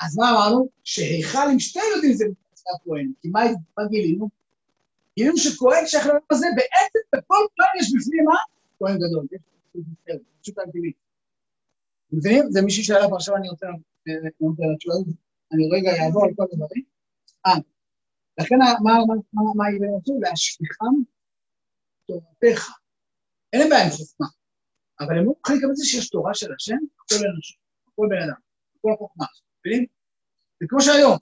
אז 0.00 0.18
מה 0.18 0.30
אמרנו? 0.30 0.68
שהיכל 0.84 1.48
עם 1.52 1.58
שתי 1.58 1.78
ילדים 1.94 2.12
זה 2.12 2.24
מצוות 2.52 2.80
כהן. 2.84 3.12
כי 3.22 3.28
מה, 3.28 3.40
גילינו? 3.90 4.28
גילינו 5.16 5.36
שכהן 5.36 5.86
שייך 5.86 6.06
לעולם 6.06 6.20
הזה, 6.30 6.46
בעצם 6.56 6.98
בכל 7.16 7.46
כהן 7.56 7.80
יש 7.80 7.92
בפנים 7.94 8.24
מה? 8.24 8.38
כהן 8.78 8.96
גדול. 8.96 9.26
יש 9.32 10.16
פשוט 10.42 10.54
טבעי. 10.54 10.92
מבינים? 12.12 12.50
זה 12.50 12.62
מישהי 12.62 12.84
שאלה 12.84 13.08
פה 13.08 13.16
עכשיו, 13.16 13.36
אני 13.36 13.48
רוצה 13.48 13.66
לענות 14.06 14.58
על 14.60 14.74
התשובה. 14.74 14.94
אני 15.52 15.62
רגע 15.72 16.04
אעבור 16.04 16.24
על 16.24 16.30
כל 16.36 16.44
הדברים. 16.52 16.84
אה, 17.46 17.52
לכן 18.38 18.58
מה 19.54 19.66
היא 19.66 19.80
רצו? 19.98 20.20
להשפיכם 20.20 20.94
תורתך. 22.06 22.70
אין 23.52 23.60
להם 23.60 23.70
בעיה 23.70 23.84
עם 23.84 23.90
חוכמה, 23.90 24.26
אבל 25.00 25.18
הם 25.18 25.24
לא 25.24 25.24
מוכנים 25.24 25.58
לקבל 25.58 25.70
את 25.70 25.76
זה 25.76 25.84
שיש 25.84 26.08
תורה 26.10 26.34
של 26.34 26.54
השם, 26.56 26.76
כל 26.96 27.14
אנוש, 27.14 27.58
כל 27.94 28.06
בן 28.10 28.22
אדם, 28.22 28.40
כל 28.80 28.92
החוכמה. 28.94 29.26
מבינים? 29.66 29.86
זה 30.60 30.66
כמו 30.68 30.80
שהיום, 30.80 31.16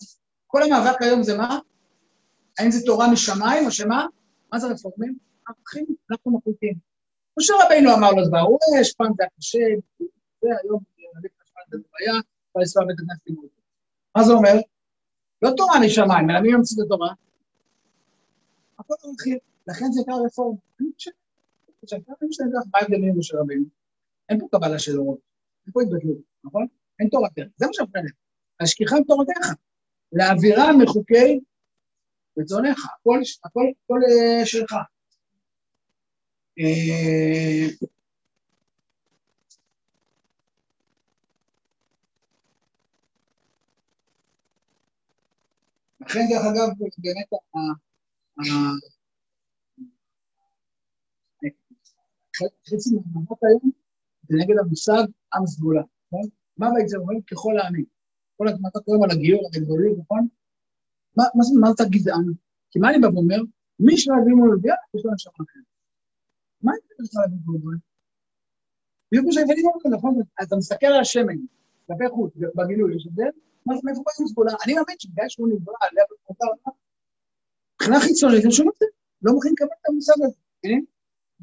כל 0.46 0.62
המאבק 0.62 1.02
היום 1.02 1.22
זה 1.22 1.36
מה? 1.36 1.58
האם 2.58 2.70
זה 2.70 2.86
תורה 2.86 3.12
משמיים 3.12 3.66
או 3.66 3.70
שמה? 3.70 4.06
מה 4.52 4.58
זה 4.58 4.66
רפורמים? 4.66 5.18
אנחנו 5.48 5.80
אנחנו 6.10 6.38
מחליטים. 6.38 6.74
משה 7.38 7.54
רבינו 7.64 7.94
אמר 7.94 8.10
לו 8.10 8.28
דבר, 8.28 8.40
הוא 8.40 8.58
יש 8.80 8.92
פעם 8.92 9.12
זה 9.16 9.24
הקשה, 9.24 9.58
זה 10.42 10.48
היום, 10.62 10.80
להביא 11.14 11.30
חשמל 11.42 11.62
זה 11.70 11.78
בעיה, 11.78 12.22
כבר 12.52 12.60
לנסוע 12.60 12.84
בית 12.86 12.96
הכנסת 13.00 13.26
לימוד. 13.26 13.48
מה 14.16 14.24
זה 14.24 14.32
אומר? 14.32 14.52
לא 15.42 15.50
תורה 15.56 15.80
משמיים, 15.86 16.30
אלא 16.30 16.40
מי 16.40 16.52
ימציא 16.52 16.76
את 16.82 16.86
התורה? 16.86 17.12
הכל 18.78 18.94
ערכים, 19.04 19.38
לכן 19.66 19.92
זה 19.92 20.00
נקרא 20.00 20.14
רפורמה. 20.26 20.58
אני 20.80 20.88
חושב, 21.80 21.96
מה 22.72 22.78
ההבדל 22.78 22.96
משה 23.16 23.36
רבינו? 23.38 23.64
אין 24.28 24.40
פה 24.40 24.46
קבלה 24.50 24.78
של 24.78 24.98
אורות, 24.98 25.18
אין 25.66 25.72
פה 25.72 25.82
התבטלות, 25.82 26.18
נכון? 26.44 26.66
אין 27.00 27.08
תורה 27.08 27.28
דרך, 27.36 27.48
זה 27.56 27.66
מה 27.66 27.72
שמפריע 27.72 28.02
להם. 28.04 28.21
השכיחם 28.62 28.96
תורתך, 29.06 29.46
להעבירה 30.12 30.76
מחוקי 30.82 31.40
רצונך, 32.38 32.78
הכל, 32.84 33.20
הכל, 33.44 33.64
הכל 33.84 34.00
אה, 34.08 34.46
שלך. 34.46 34.72
אה, 36.58 37.66
לכן 46.00 46.20
דרך 46.30 46.42
אגב, 46.42 46.68
באמת 46.98 47.28
חצי 52.66 52.90
מהמאמץ 52.94 53.38
היום 53.42 53.70
זה 54.28 54.36
נגד 54.36 54.58
המושג 54.58 55.04
עם 55.34 55.46
סגולה, 55.46 55.82
כן? 56.10 56.28
מה 56.56 56.68
בעצם 56.74 56.98
אומרים 56.98 57.22
ככל 57.22 57.58
העמים. 57.58 58.01
כל 58.36 58.48
הזמן 58.48 58.68
אתה 58.68 58.80
קוראים 58.80 59.02
על 59.02 59.10
הגיור, 59.10 59.40
על 59.40 59.62
הגדולים, 59.62 59.94
נכון? 60.00 60.28
מה 61.16 61.72
זה 61.78 61.84
גזען? 61.90 62.26
כי 62.70 62.78
מה 62.78 62.90
אני 62.90 62.98
בא 62.98 63.06
ואומר? 63.06 63.40
מי 63.80 63.96
שלא 63.98 64.14
יביא 64.22 64.34
מול 64.34 64.50
לוויה, 64.54 64.74
יש 64.94 65.04
לו 65.04 65.14
נשמה 65.14 65.32
אחרת. 65.36 65.64
מה 66.62 66.72
אני 66.72 66.80
רוצה 67.00 67.20
להביא 67.20 67.36
מול 67.44 67.56
לוויה? 67.56 67.78
בדיוק 69.08 69.24
כמו 69.24 69.32
שהבאתי 69.32 69.62
מול 69.62 69.96
נכון? 69.96 70.20
אתה 70.42 70.56
מסתכל 70.56 70.86
על 70.86 71.00
השמן, 71.00 71.38
כלפי 71.86 72.08
חוץ, 72.08 72.32
בגילוי, 72.56 72.96
יש 72.96 73.06
הבדל? 73.06 73.30
מאיפה 73.66 74.02
באים 74.06 74.28
סגולה? 74.28 74.52
אני 74.64 74.74
מאמין 74.74 74.96
שבגלל 74.98 75.28
שהוא 75.28 75.48
נברא 75.48 75.74
על 75.80 75.88
לב 75.92 76.06
מבחינה 77.74 78.00
חיצונית, 78.00 78.44
אני 78.44 78.52
שומע 78.52 78.70
את 78.74 78.78
זה, 78.78 78.86
לא 79.22 79.32
מוכנים 79.32 79.54
לקבל 79.54 79.76
את 79.80 79.88
המושג 79.88 80.12
הזה, 80.24 80.36
מבינים? 80.58 80.84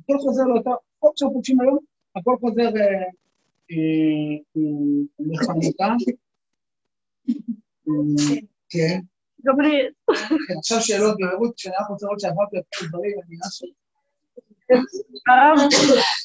הכל 0.03 0.17
חוזר 0.19 0.43
לאותו, 0.43 0.71
כל 0.99 1.09
שאנחנו 1.15 1.33
פוגשים 1.33 1.61
היום, 1.61 1.77
הכל 2.15 2.35
חוזר 2.39 2.69
לחנוכה. 5.19 5.95
כן. 8.69 8.99
לי. 9.59 9.89
עכשיו 10.57 10.81
שאלות 10.81 11.15
בהירות, 11.19 11.55
כשאני 11.55 11.75
רק 11.81 11.89
רוצה 11.89 12.05
לראות 12.05 12.19
שעברתי 12.19 12.57
על 12.57 12.63
כל 12.75 12.85
דברים, 12.87 13.11
אני 13.11 13.35
נראה 13.35 13.49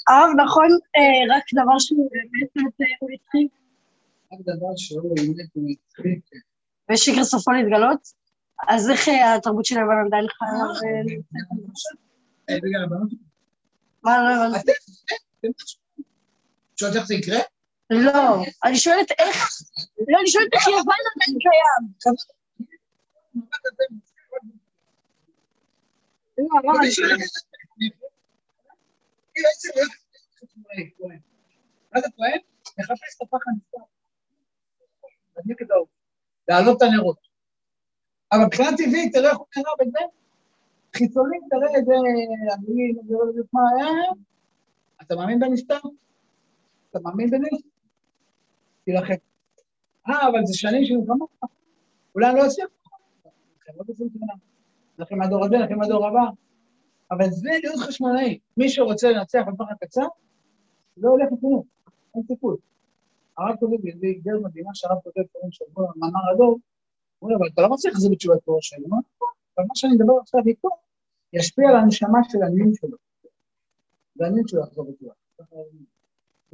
הרב, 0.09 0.31
נכון, 0.37 0.69
רק 1.37 1.45
דבר 1.55 1.79
שהוא 1.79 2.11
באמת 2.13 2.51
הוא 3.01 3.11
התחיל? 3.15 3.49
רק 4.33 4.39
דבר 4.41 4.77
שהוא 4.77 5.15
באמת 5.17 5.49
הוא 5.55 5.69
התחיל, 5.71 6.21
כן. 6.31 6.39
ושקר 6.93 7.25
סופו 7.25 7.51
להתגלות? 7.51 8.09
אז 8.69 8.91
איך 8.91 9.09
התרבות 9.37 9.65
של 9.65 9.77
היוון 9.77 9.97
עמדה 10.05 10.21
לך? 10.21 10.39
בגלל 12.51 12.85
הבנות? 12.85 13.11
מה, 14.03 14.19
לא 14.19 14.47
הבנתי. 14.47 14.73
שואלת 16.77 16.97
איך 16.97 17.07
זה 17.07 17.15
יקרה? 17.15 17.39
לא, 17.91 18.45
אני 18.65 18.77
שואלת 18.77 19.11
איך, 19.19 19.49
לא, 20.09 20.19
אני 20.21 20.27
שואלת 20.27 20.55
איך 20.55 20.67
יוון 20.67 20.81
עדיין 20.85 21.39
קיים. 21.41 21.93
את 35.63 35.71
את. 35.71 35.87
להעלות 36.49 36.77
את 36.77 36.83
הנרות. 36.83 37.19
אבל 38.33 38.45
מבחינה 38.47 38.69
טבעית, 38.77 39.13
תראה 39.13 39.31
איך 39.31 39.39
הוא 39.39 39.47
קרה 39.51 39.73
בזה. 39.81 39.99
חיצונית, 40.97 41.43
תראה 41.51 41.79
איזה... 41.79 41.93
אני 42.55 42.93
לא 43.11 43.19
יודע 43.25 43.43
מה 43.53 43.61
היה. 43.77 43.93
אתה 45.03 45.17
מאמין 45.17 45.41
בנסתר? 45.41 45.81
אתה 46.91 46.99
מאמין 47.01 47.31
בנס? 47.31 47.74
תילחם. 48.85 49.15
אה, 50.09 50.29
אבל 50.29 50.47
זה 50.47 50.55
שנים 50.55 50.85
של 50.85 50.95
מלחמה. 50.97 51.25
אולי 52.15 52.31
אני 52.31 52.39
לא 52.39 52.47
אצליח. 52.47 52.69
לכם 54.99 55.19
מהדור 55.19 55.45
הזה, 55.45 55.57
לכם 55.57 55.79
מהדור 55.79 56.07
הבא. 56.07 56.25
אבל 57.11 57.31
זה 57.31 57.51
להיות 57.63 57.79
חשמונאי. 57.79 58.39
מי 58.57 58.69
שרוצה 58.69 59.11
לנצח 59.11 59.43
בטווח 59.53 59.69
הקצר, 59.71 60.07
לא 60.97 61.11
הולך 61.11 61.33
לכלום, 61.33 61.63
אין 62.15 62.23
סיכוי. 62.27 62.57
הרב 63.39 63.57
כותב 63.61 63.85
לי, 63.85 64.15
גר 64.15 64.39
מדהימה 64.43 64.71
שהרב 64.75 64.99
כותב 65.05 65.21
דברים 65.37 65.53
שבוע 65.53 65.93
מאמר 65.97 66.21
הדור, 66.35 66.59
הוא 67.19 67.31
אומר, 67.31 67.37
אבל 67.37 67.49
אתה 67.55 67.63
לא 67.63 67.69
מצליח 67.69 67.95
לחזור 67.95 68.13
בתשובת 68.13 68.45
תורה 68.45 68.59
שלי. 68.63 68.85
מה? 68.89 68.97
אבל 69.59 69.67
מה 69.69 69.75
שאני 69.75 69.95
מדבר 69.95 70.13
עכשיו 70.21 70.41
איתו, 70.47 70.69
ישפיע 71.33 71.69
על 71.69 71.77
הנשמה 71.77 72.19
של 72.29 72.43
הנין 72.43 72.73
שלו. 72.75 72.97
והנין 74.17 74.47
שלו 74.47 74.61
יחזור 74.61 74.87
בתשובה. 74.91 75.13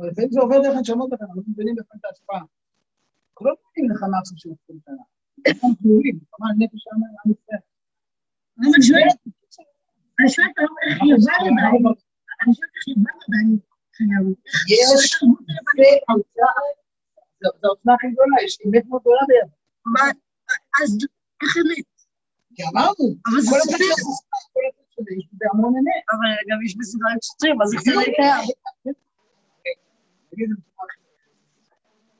ולפעמים 0.01 0.31
זה 0.31 0.40
עובר 0.40 0.59
דרך 0.62 0.77
הנשמות 0.77 1.09
לכם, 1.12 1.24
אנחנו 1.24 1.43
מבינים 1.52 1.74
בפעמים 1.74 2.01
את 2.01 2.05
ההשפעה. 2.05 2.43
אנחנו 3.31 3.47
לא 3.47 3.55
מבינים 3.70 3.90
לך 3.90 4.02
מה 4.02 4.18
עכשיו 4.18 4.39
של 4.39 4.51
20 4.64 4.78
שנה. 4.85 5.05
אנחנו 5.47 5.68
כלולים, 5.82 6.16
כלומר, 6.31 6.51
נפש 6.59 6.82
עם 6.93 7.32
ישראל. 7.32 7.64
אני 8.59 8.82
שואלת, 8.89 9.18
אני 10.20 10.28
שואלת 10.35 10.55
איך 10.86 10.98
יוון 11.10 11.40
עדיין, 11.51 11.89
אני 12.43 12.55
שואלת 12.56 12.72
איך 12.77 12.85
יוון 12.89 13.16
עדיין 13.28 13.59
קיים. 13.97 14.35
יש, 14.72 15.20
זו 17.40 17.66
העוצמה 17.68 17.94
הכי 17.94 18.06
גדולה, 18.12 18.36
יש 18.44 18.59
אמת 18.66 18.85
מאוד 18.89 19.01
גדולה 19.01 19.22
ביד. 19.28 19.48
אז 20.82 20.90
איך 21.43 21.52
אמת? 21.60 21.89
כי 22.55 22.62
אמרנו, 22.72 23.06
אבל 23.27 23.40
זה 23.40 23.51
כל. 23.51 23.59
הצד 25.01 25.10
יש 25.18 25.27
בזה 25.32 25.44
המון 25.52 25.72
אמת. 25.81 26.05
אבל 26.12 26.31
גם 26.48 26.59
יש 26.66 26.77
בסדרת 26.78 27.22
שוטרים, 27.22 27.62
אז 27.62 27.68
איך 27.74 27.82
זה 27.82 27.90
לא 27.94 28.02
קיים? 28.16 28.44
טובה. 30.49 30.85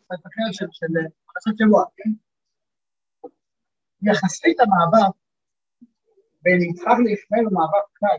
קצת 0.05 0.27
אחר 0.27 0.53
של 0.53 0.67
של 0.73 0.87
פרשת 1.27 1.59
שבוע, 1.59 1.85
כן? 1.97 2.11
יחסית 4.03 4.61
המאבק 4.61 5.15
בין 6.43 6.63
יצחק 6.63 6.97
לישמעאל 7.05 7.45
הוא 7.45 7.53
מאבק 7.53 7.87
קל. 7.93 8.19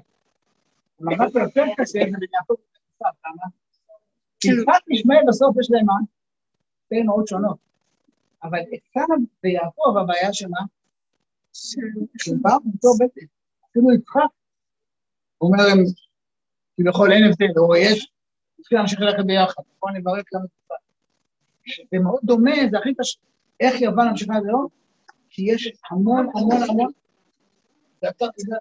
המאבק 1.00 1.36
היותר 1.36 1.66
קשה 1.78 2.00
זה 2.00 2.18
בין 2.20 2.30
יעקב 2.34 2.54
ליצחק, 2.54 3.16
למה? 3.26 3.48
כי 4.40 4.48
יצחק 4.48 4.88
וישמעאל 4.88 5.24
בסוף 5.28 5.56
יש 5.60 5.68
להם 5.72 5.86
מה? 5.86 5.94
שתי 6.86 7.02
אמהות 7.02 7.28
שונות. 7.28 7.58
אבל 8.44 8.60
עשיו 8.60 9.18
ויעקב 9.44 9.98
הבעיה 10.02 10.34
שמה? 10.34 10.60
שהם 11.54 12.42
באו 12.42 12.60
מאותו 12.66 12.90
בטן. 13.00 13.26
אפילו 13.70 13.92
יצחק, 13.94 14.32
הוא 15.38 15.52
אומר 15.52 15.64
כביכול 16.78 17.12
אין 17.12 17.24
הבדל, 17.24 17.54
או 17.58 17.76
יש, 17.76 18.12
צריכים 18.62 18.78
להמשיך 18.78 19.00
ללכת 19.00 19.26
ביחד, 19.26 19.64
בואו 19.80 19.94
נברק 19.94 20.26
גם 20.34 20.42
את. 20.46 20.50
זה 21.92 22.00
מאוד 22.04 22.20
דומה, 22.24 22.52
זה 22.72 22.78
הכי 22.78 22.94
קשה. 22.96 23.20
איך 23.60 23.82
יוון 23.82 24.08
ממשיכה 24.10 24.34
עד 24.36 24.44
היום? 24.46 24.68
כי 25.30 25.42
יש 25.52 25.72
המון 25.92 26.28
המון 26.36 26.70
המון... 26.70 26.92
זה 28.02 28.08
זה... 28.38 28.56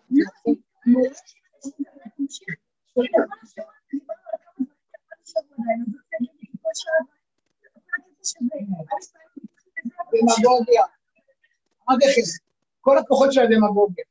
דמגוגיה. 10.13 10.83
זה 12.01 12.07
חס? 12.17 12.39
כל 12.81 12.99
הכוחות 12.99 13.33
של 13.33 13.41
הדמגוגיה. 13.41 14.05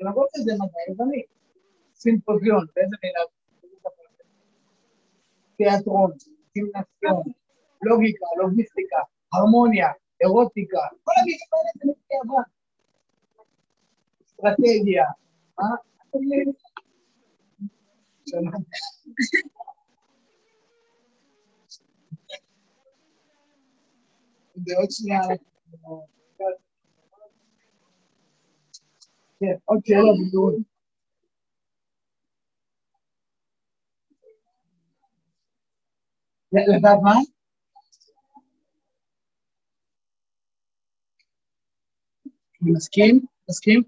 דמגוגיה 0.00 0.42
זה 0.44 0.52
מדע 0.54 0.78
יווני. 0.88 1.22
סימפוזיון, 1.94 2.66
באיזה 2.76 2.96
מילה? 3.02 3.20
תיאטרון, 5.56 6.10
סימנסיון, 6.52 7.22
לוגיקה, 7.82 8.26
לוגיסטיקה, 8.38 8.96
הרמוניה, 9.32 9.88
אירוטיקה, 10.20 10.78
כל 11.04 11.12
הגישות 11.20 11.48
האלה 11.52 11.70
זה 11.74 11.92
לפי 11.92 12.14
יוון. 12.24 12.42
אסטרטגיה, 14.24 15.04
מה? 15.58 15.64
שלום. 18.28 18.52
ועוד 24.66 24.90
שנייה, 24.90 25.20
כן, 29.40 29.54
עוד 29.64 29.80
שאלה 29.84 30.12
בדיון. 30.28 30.62
לדעת 36.76 36.98
מה? 37.02 37.14
אני 42.62 42.70
מסכים, 42.72 43.20
מסכים. 43.50 43.82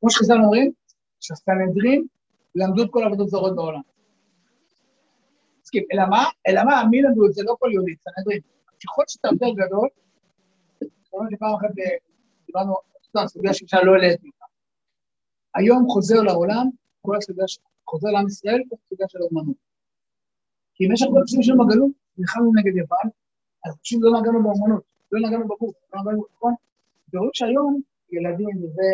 כמו 0.00 0.10
שחז"ל 0.10 0.34
אומרים, 0.44 0.72
שהסנהדרין 1.20 2.06
למדו 2.54 2.82
את 2.82 2.88
כל 2.90 3.02
העבודות 3.02 3.28
זרות 3.28 3.56
בעולם. 3.56 3.80
מסכים. 5.62 5.82
אלא 5.92 6.02
מה? 6.10 6.24
אלא 6.48 6.64
מה? 6.64 6.82
מי 6.90 7.02
למדו 7.02 7.26
את 7.26 7.32
זה? 7.32 7.42
לא 7.44 7.56
כל 7.58 7.68
יהודי, 7.72 7.94
סנהדרין. 7.96 8.40
ככל 8.84 9.02
שאתה 9.08 9.28
יותר 9.32 9.64
גדול, 9.66 9.88
כמו 11.10 11.20
שפעם 11.30 11.54
אחת 11.54 11.74
דיברנו, 12.46 12.74
על 13.14 13.28
סוגיה 13.28 13.54
שאישה 13.54 13.82
לא 13.82 13.92
העליתי 13.92 14.26
אותה. 14.26 14.44
היום 15.54 15.88
חוזר 15.88 16.20
לעולם, 16.22 16.66
כל 17.02 17.16
הסוגיה, 17.16 17.44
חוזר 17.90 18.08
לעם 18.08 18.26
ישראל, 18.26 18.62
כל 18.68 18.76
הסוגיה 18.86 19.06
של 19.08 19.18
האומנות. 19.18 19.56
כי 20.74 20.88
במשך 20.88 21.06
כל 21.10 21.22
השנים 21.24 21.42
שלנו 21.42 21.66
בגלות, 21.66 22.01
נלחמנו 22.18 22.52
נגד 22.54 22.76
יוון, 22.76 23.10
אז 23.64 23.72
פשוט 23.82 24.00
לא 24.02 24.20
נגענו 24.20 24.42
באומנות, 24.42 24.82
לא 25.12 25.28
נגענו 25.28 25.44
בגוף, 25.44 25.74
לא 25.94 26.00
נגענו 26.00 26.24
נכון? 26.36 26.54
ורואים 27.12 27.30
שהיום 27.34 27.80
ילדים 28.12 28.64
וזה, 28.64 28.90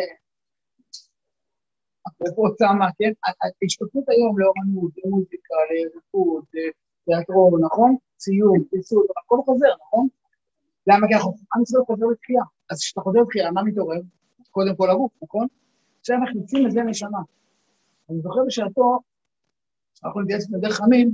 אפרופו 2.07 2.55
צמא, 2.55 2.85
כן? 2.97 3.11
ההשתתפות 3.63 4.03
היום 4.09 4.39
לאומנות, 4.39 4.91
למוזיקה, 5.05 5.55
לריקוד, 5.69 6.43
לתיאטרון, 6.53 7.63
נכון? 7.65 7.95
ציור, 8.17 8.57
פיסות, 8.69 9.05
הכל 9.17 9.37
חוזר, 9.45 9.73
נכון? 9.87 10.07
למה? 10.87 11.07
כי 11.07 11.13
אנחנו, 11.13 11.33
עם 11.55 11.61
ישראל 11.61 11.83
חוזר 11.85 12.05
לתחייה. 12.05 12.43
אז 12.69 12.79
כשאתה 12.79 13.01
חוזר 13.01 13.19
לתחייה, 13.19 13.51
מה 13.51 13.63
מתעורר? 13.63 14.01
קודם 14.51 14.75
כל 14.75 14.89
הגוף, 14.89 15.11
נכון? 15.21 15.47
עכשיו 15.99 16.17
מכניסים 16.19 16.67
לזה 16.67 16.83
נשמה. 16.83 17.19
אני 18.09 18.21
זוכר 18.21 18.39
בשעתו, 18.47 18.99
אנחנו 20.03 20.21
נתייעץ 20.21 20.45
עם 20.53 20.59
דרך 20.59 20.75
חמים 20.75 21.11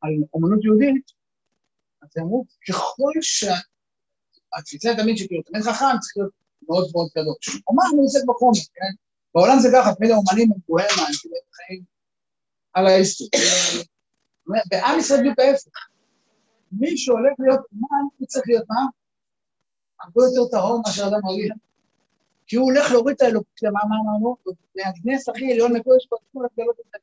על 0.00 0.10
אומנות 0.34 0.64
יהודית, 0.64 1.12
אז 2.04 2.22
אמרו, 2.22 2.44
ככל 2.68 3.12
שהתפיסה 3.20 4.94
תמיד 4.96 5.16
שכאילו 5.16 5.42
תמיד 5.42 5.62
חכם 5.62 5.98
צריך 6.00 6.16
להיות 6.16 6.32
מאוד 6.68 6.88
מאוד 6.94 7.08
קדוש. 7.14 7.62
אומן 7.66 7.84
הוא 7.92 8.04
עוסק 8.04 8.20
בחומר, 8.26 8.60
כן? 8.74 8.94
בעולם 9.34 9.58
זה 9.58 9.68
ככה, 9.74 9.94
תמיד 9.94 10.10
האומנים 10.10 10.52
הם 10.52 10.60
פועל 10.66 10.86
מה, 10.96 11.02
הם 11.02 11.12
כאילו 11.20 11.36
חיים 11.52 11.82
על 12.72 12.86
האסטר. 12.86 13.24
בעם 14.46 14.98
ישראל 14.98 15.20
בדיוק 15.20 15.38
ההפך. 15.38 15.70
מי 16.72 16.96
שהולך 16.96 17.32
להיות 17.38 17.60
אומן, 17.72 18.04
הוא 18.16 18.26
צריך 18.26 18.44
להיות 18.48 18.64
מה? 18.68 18.86
הרבה 20.00 20.22
יותר 20.24 20.50
טהור 20.50 20.82
מאשר 20.86 21.08
אדם 21.08 21.28
רגיל. 21.28 21.52
כי 22.46 22.56
הוא 22.56 22.64
הולך 22.64 22.92
להוריד 22.92 23.16
את 23.16 23.22
האלוקות, 23.22 23.62
למה 23.62 23.80
אמרנו? 23.84 24.36
מהגנס 24.76 25.28
הכי 25.28 25.52
עליון 25.52 25.72
לקודש 25.72 26.06
ברוך 26.10 26.22
לגלות 26.34 26.80
את 26.80 27.00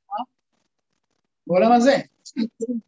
בעולם 1.48 1.72
הזה. 1.72 1.98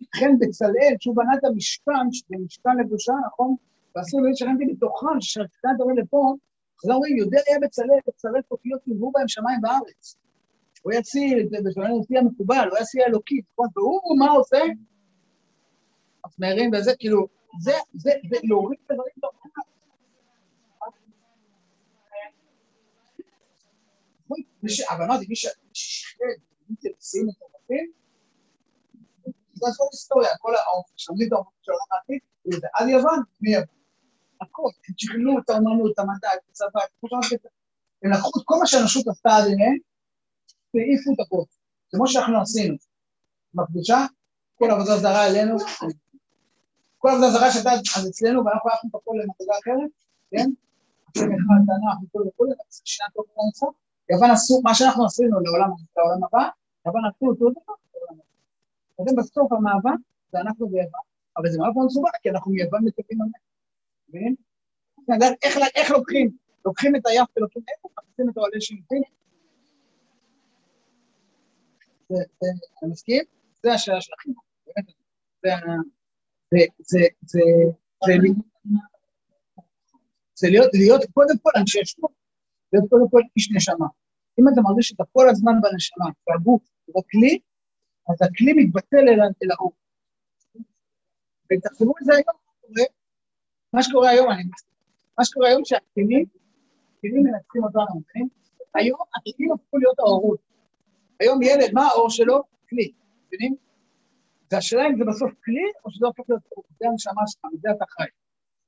לכן 0.02 0.32
בצלאל, 0.40 0.96
כשהוא 1.00 1.16
בנה 1.16 1.34
את 1.40 1.44
המשכן, 1.44 2.12
שזה 2.12 2.36
משכן 2.46 2.78
לקדושה, 2.78 3.14
נכון? 3.28 3.56
ואסור 3.96 4.22
לי 4.22 4.36
שכנתי 4.36 4.66
בתוכם, 4.66 5.22
שכנתי 5.22 5.82
עולה 5.82 6.02
לפה, 6.02 6.36
אז 6.84 6.90
אומרים, 6.90 7.18
יודע 7.18 7.40
היה 7.48 7.60
בצלאל, 7.62 8.00
בצלאל 8.08 8.42
תוקיות 8.42 8.88
יבואו 8.88 9.12
בהם 9.12 9.28
שמיים 9.28 9.62
בארץ. 9.62 10.18
הוא 10.82 10.94
יציל 10.94 11.40
את 11.40 11.50
זה 11.50 11.58
בשביל 11.66 11.86
לפי 12.02 12.18
המקובל, 12.18 12.68
הוא 12.72 12.78
יציל 12.82 13.02
אלוקית, 13.08 13.46
נכון? 13.54 13.68
והוא, 13.76 14.20
מה 14.20 14.32
עושה? 14.32 14.60
מסמרים 16.28 16.72
וזה, 16.74 16.92
כאילו, 17.00 17.28
זה, 17.60 17.72
זה, 17.94 18.12
זה 18.30 18.38
להוריד 18.44 18.80
את 18.86 18.92
הדברים 18.92 19.12
בתוכם. 19.18 19.50
אבל 24.90 25.04
אמרתי, 25.04 25.26
מי 25.30 25.36
ששחרר, 25.36 26.28
מי 26.70 26.76
ששים 26.80 27.30
את 27.30 27.42
הרופאים, 27.42 27.92
זה 29.54 29.66
כל 29.78 29.84
היסטוריה, 29.92 30.38
כל 30.38 30.56
האופן, 30.56 30.94
שלומדים 30.98 31.28
את 31.28 31.34
האופן 31.34 31.50
של 31.62 31.72
העולם 31.72 31.88
העתיד, 31.92 32.20
זה 32.62 32.68
עד 32.74 32.88
יוון. 32.90 33.20
הכל, 34.42 34.70
הם 34.88 34.94
שכללו 34.98 35.40
את 35.40 35.50
האומנות, 35.50 35.92
את 35.94 36.00
המדע, 36.00 36.30
את 36.34 36.40
הצבא, 36.50 36.80
הם 38.04 38.12
לקחו 38.12 38.30
את 38.40 38.44
כל 38.46 38.56
מה 38.60 38.66
שהאנושות 38.68 39.08
עשתה 39.08 39.30
עד 39.30 39.44
אליהם, 39.44 39.78
והעיפו 40.74 41.14
את 41.14 41.20
הכל. 41.26 41.44
כמו 41.92 42.08
שאנחנו 42.08 42.42
עשינו. 42.42 42.76
בקדושה, 43.54 44.06
כל 44.56 44.72
עבודה 44.72 44.98
זרה 44.98 45.28
אלינו, 45.28 45.58
כל 46.98 47.10
עבודה 47.10 47.30
זרה 47.32 47.52
שהייתה 47.52 47.72
אז 47.72 48.08
אצלנו, 48.10 48.46
ואנחנו 48.46 48.70
הלכנו 48.70 48.90
את 48.90 48.96
הכל 48.96 49.12
למדרגה 49.20 49.60
אחרת, 49.62 49.92
כן? 50.32 50.50
עכשיו 51.08 51.28
אחד, 51.28 51.60
תנ"ך 51.68 52.04
וכו' 52.04 52.28
וכו', 52.28 52.46
שנת 52.86 53.08
טוב 53.14 53.26
נמצא. 53.46 53.66
יוון 54.12 54.32
עשו, 54.32 54.62
מה 54.64 54.76
שאנחנו 54.76 55.06
עשינו 55.06 55.40
לעולם, 55.40 55.70
הבא, 56.26 56.50
יוון 56.86 57.02
עשו 57.10 57.26
אותו 57.26 57.50
דבר. 57.50 57.74
לכן 59.00 59.16
בסוף 59.18 59.52
המאבק 59.52 60.00
זה 60.32 60.40
אנחנו 60.40 60.72
ויוון, 60.72 61.02
אבל 61.38 61.50
זה 61.50 61.58
מאוד 61.60 61.86
מסובך, 61.86 62.10
כי 62.22 62.30
אנחנו 62.30 62.52
מיוון 62.52 62.82
מצפים 62.86 63.18
ממנו. 63.18 63.32
מבין? 64.10 64.36
איך 65.76 65.92
לוקחים? 65.92 66.38
לוקחים 66.66 66.96
את 66.96 67.02
היף 67.06 67.28
ולוקחים 67.38 67.64
איפה, 67.76 67.90
מכניסים 67.98 68.30
את 68.30 68.38
העולה 68.38 68.62
שלטים. 68.62 69.02
אתה 72.06 72.88
מסכים? 72.92 73.24
זה 73.64 73.74
השאלה 73.74 74.02
של 74.02 74.14
החינוך. 74.14 74.44
זה 80.36 80.48
להיות 80.74 81.02
קודם 81.14 81.38
כל 81.42 81.52
אנשי 81.60 81.80
שמות, 81.86 82.12
להיות 82.74 82.90
קודם 82.90 83.10
כל 83.10 83.22
איש 83.38 83.52
נשמה. 83.56 83.88
אם 84.40 84.44
אתה 84.54 84.62
מרגיש 84.62 84.88
שאתה 84.88 85.04
כל 85.12 85.30
הזמן 85.30 85.54
בנשמה, 85.62 86.06
והגוף 86.28 86.62
הוא 86.86 87.04
כלי, 87.12 87.40
אז 88.10 88.18
הכלי 88.22 88.54
מתבטל 88.54 88.98
אל 88.98 89.52
האור. 89.52 89.74
ותחשבו 91.52 91.94
על 91.98 92.06
זה 92.06 92.14
היום, 92.14 92.44
מה 93.74 93.84
שקורה 93.84 94.10
היום, 94.10 94.32
אני 94.32 94.44
מסכים, 94.54 94.74
מה 95.18 95.26
שקורה 95.26 95.48
היום 95.48 95.62
שהכלים, 95.66 96.26
הכלים 96.98 97.24
מנצחים 97.24 97.64
אותנו, 97.64 97.84
מבינים? 98.00 98.30
היום 98.76 99.00
הכלים 99.16 99.52
הפכו 99.52 99.78
להיות 99.78 100.00
האורות. 100.00 100.40
היום 101.20 101.42
ילד, 101.42 101.74
מה 101.74 101.88
האור 101.88 102.10
שלו? 102.10 102.44
כלי, 102.70 102.92
מבינים? 103.28 103.56
והשאלה 104.52 104.88
אם 104.88 104.98
זה 104.98 105.04
בסוף 105.08 105.32
כלי, 105.46 105.64
או 105.86 105.92
שזה 105.92 106.06
הופך 106.06 106.24
להיות 106.30 106.42
אור, 106.52 106.64
זה 106.80 106.88
הנשמה 106.88 107.22
שלך, 107.28 107.42
מזה 107.54 107.70
אתה 107.78 107.86
חי. 107.90 108.10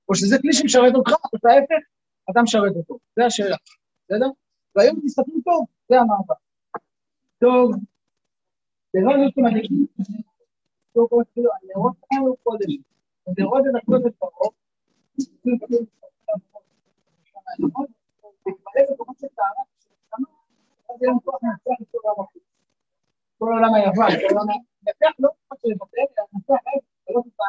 או 0.10 0.16
שזה 0.16 0.38
כלי 0.41 0.53
שמשרת 0.53 0.95
אותך, 0.95 1.12
או 1.12 1.38
אתה 1.38 1.49
ההפך, 1.49 1.86
אתה 2.32 2.41
משרת 2.41 2.76
אותו. 2.76 2.98
זה 3.16 3.26
השאלה, 3.26 3.57
בסדר? 4.06 4.30
והיום 4.76 4.99
תסתכלו 5.06 5.41
טוב, 5.44 5.66
זה 5.90 5.95
המאבק. 5.99 6.36
טוב, 7.40 7.72
זה 8.95 9.01
לא 9.01 9.17
להיות 9.17 9.38
מדהים, 9.38 9.88
טוב, 10.93 11.09
כאילו, 11.34 11.49
הנרות 11.63 11.95
האלו 12.11 12.35
קודש, 12.43 12.73
הנרות 13.27 13.63
את 13.69 13.76
הקודש 13.81 14.13
ברוב, 14.22 14.53
כל 23.38 23.53
העולם 23.53 23.73
היוון, 23.73 24.11
כל 24.30 24.38
העולם 24.38 24.49
היפח, 24.85 25.15
לא 25.19 25.30
רק 25.51 25.59
לבטל, 25.65 25.99
אלא 26.17 26.26
לנצח, 26.34 26.63
ולא 27.09 27.22
טיפה 27.23 27.43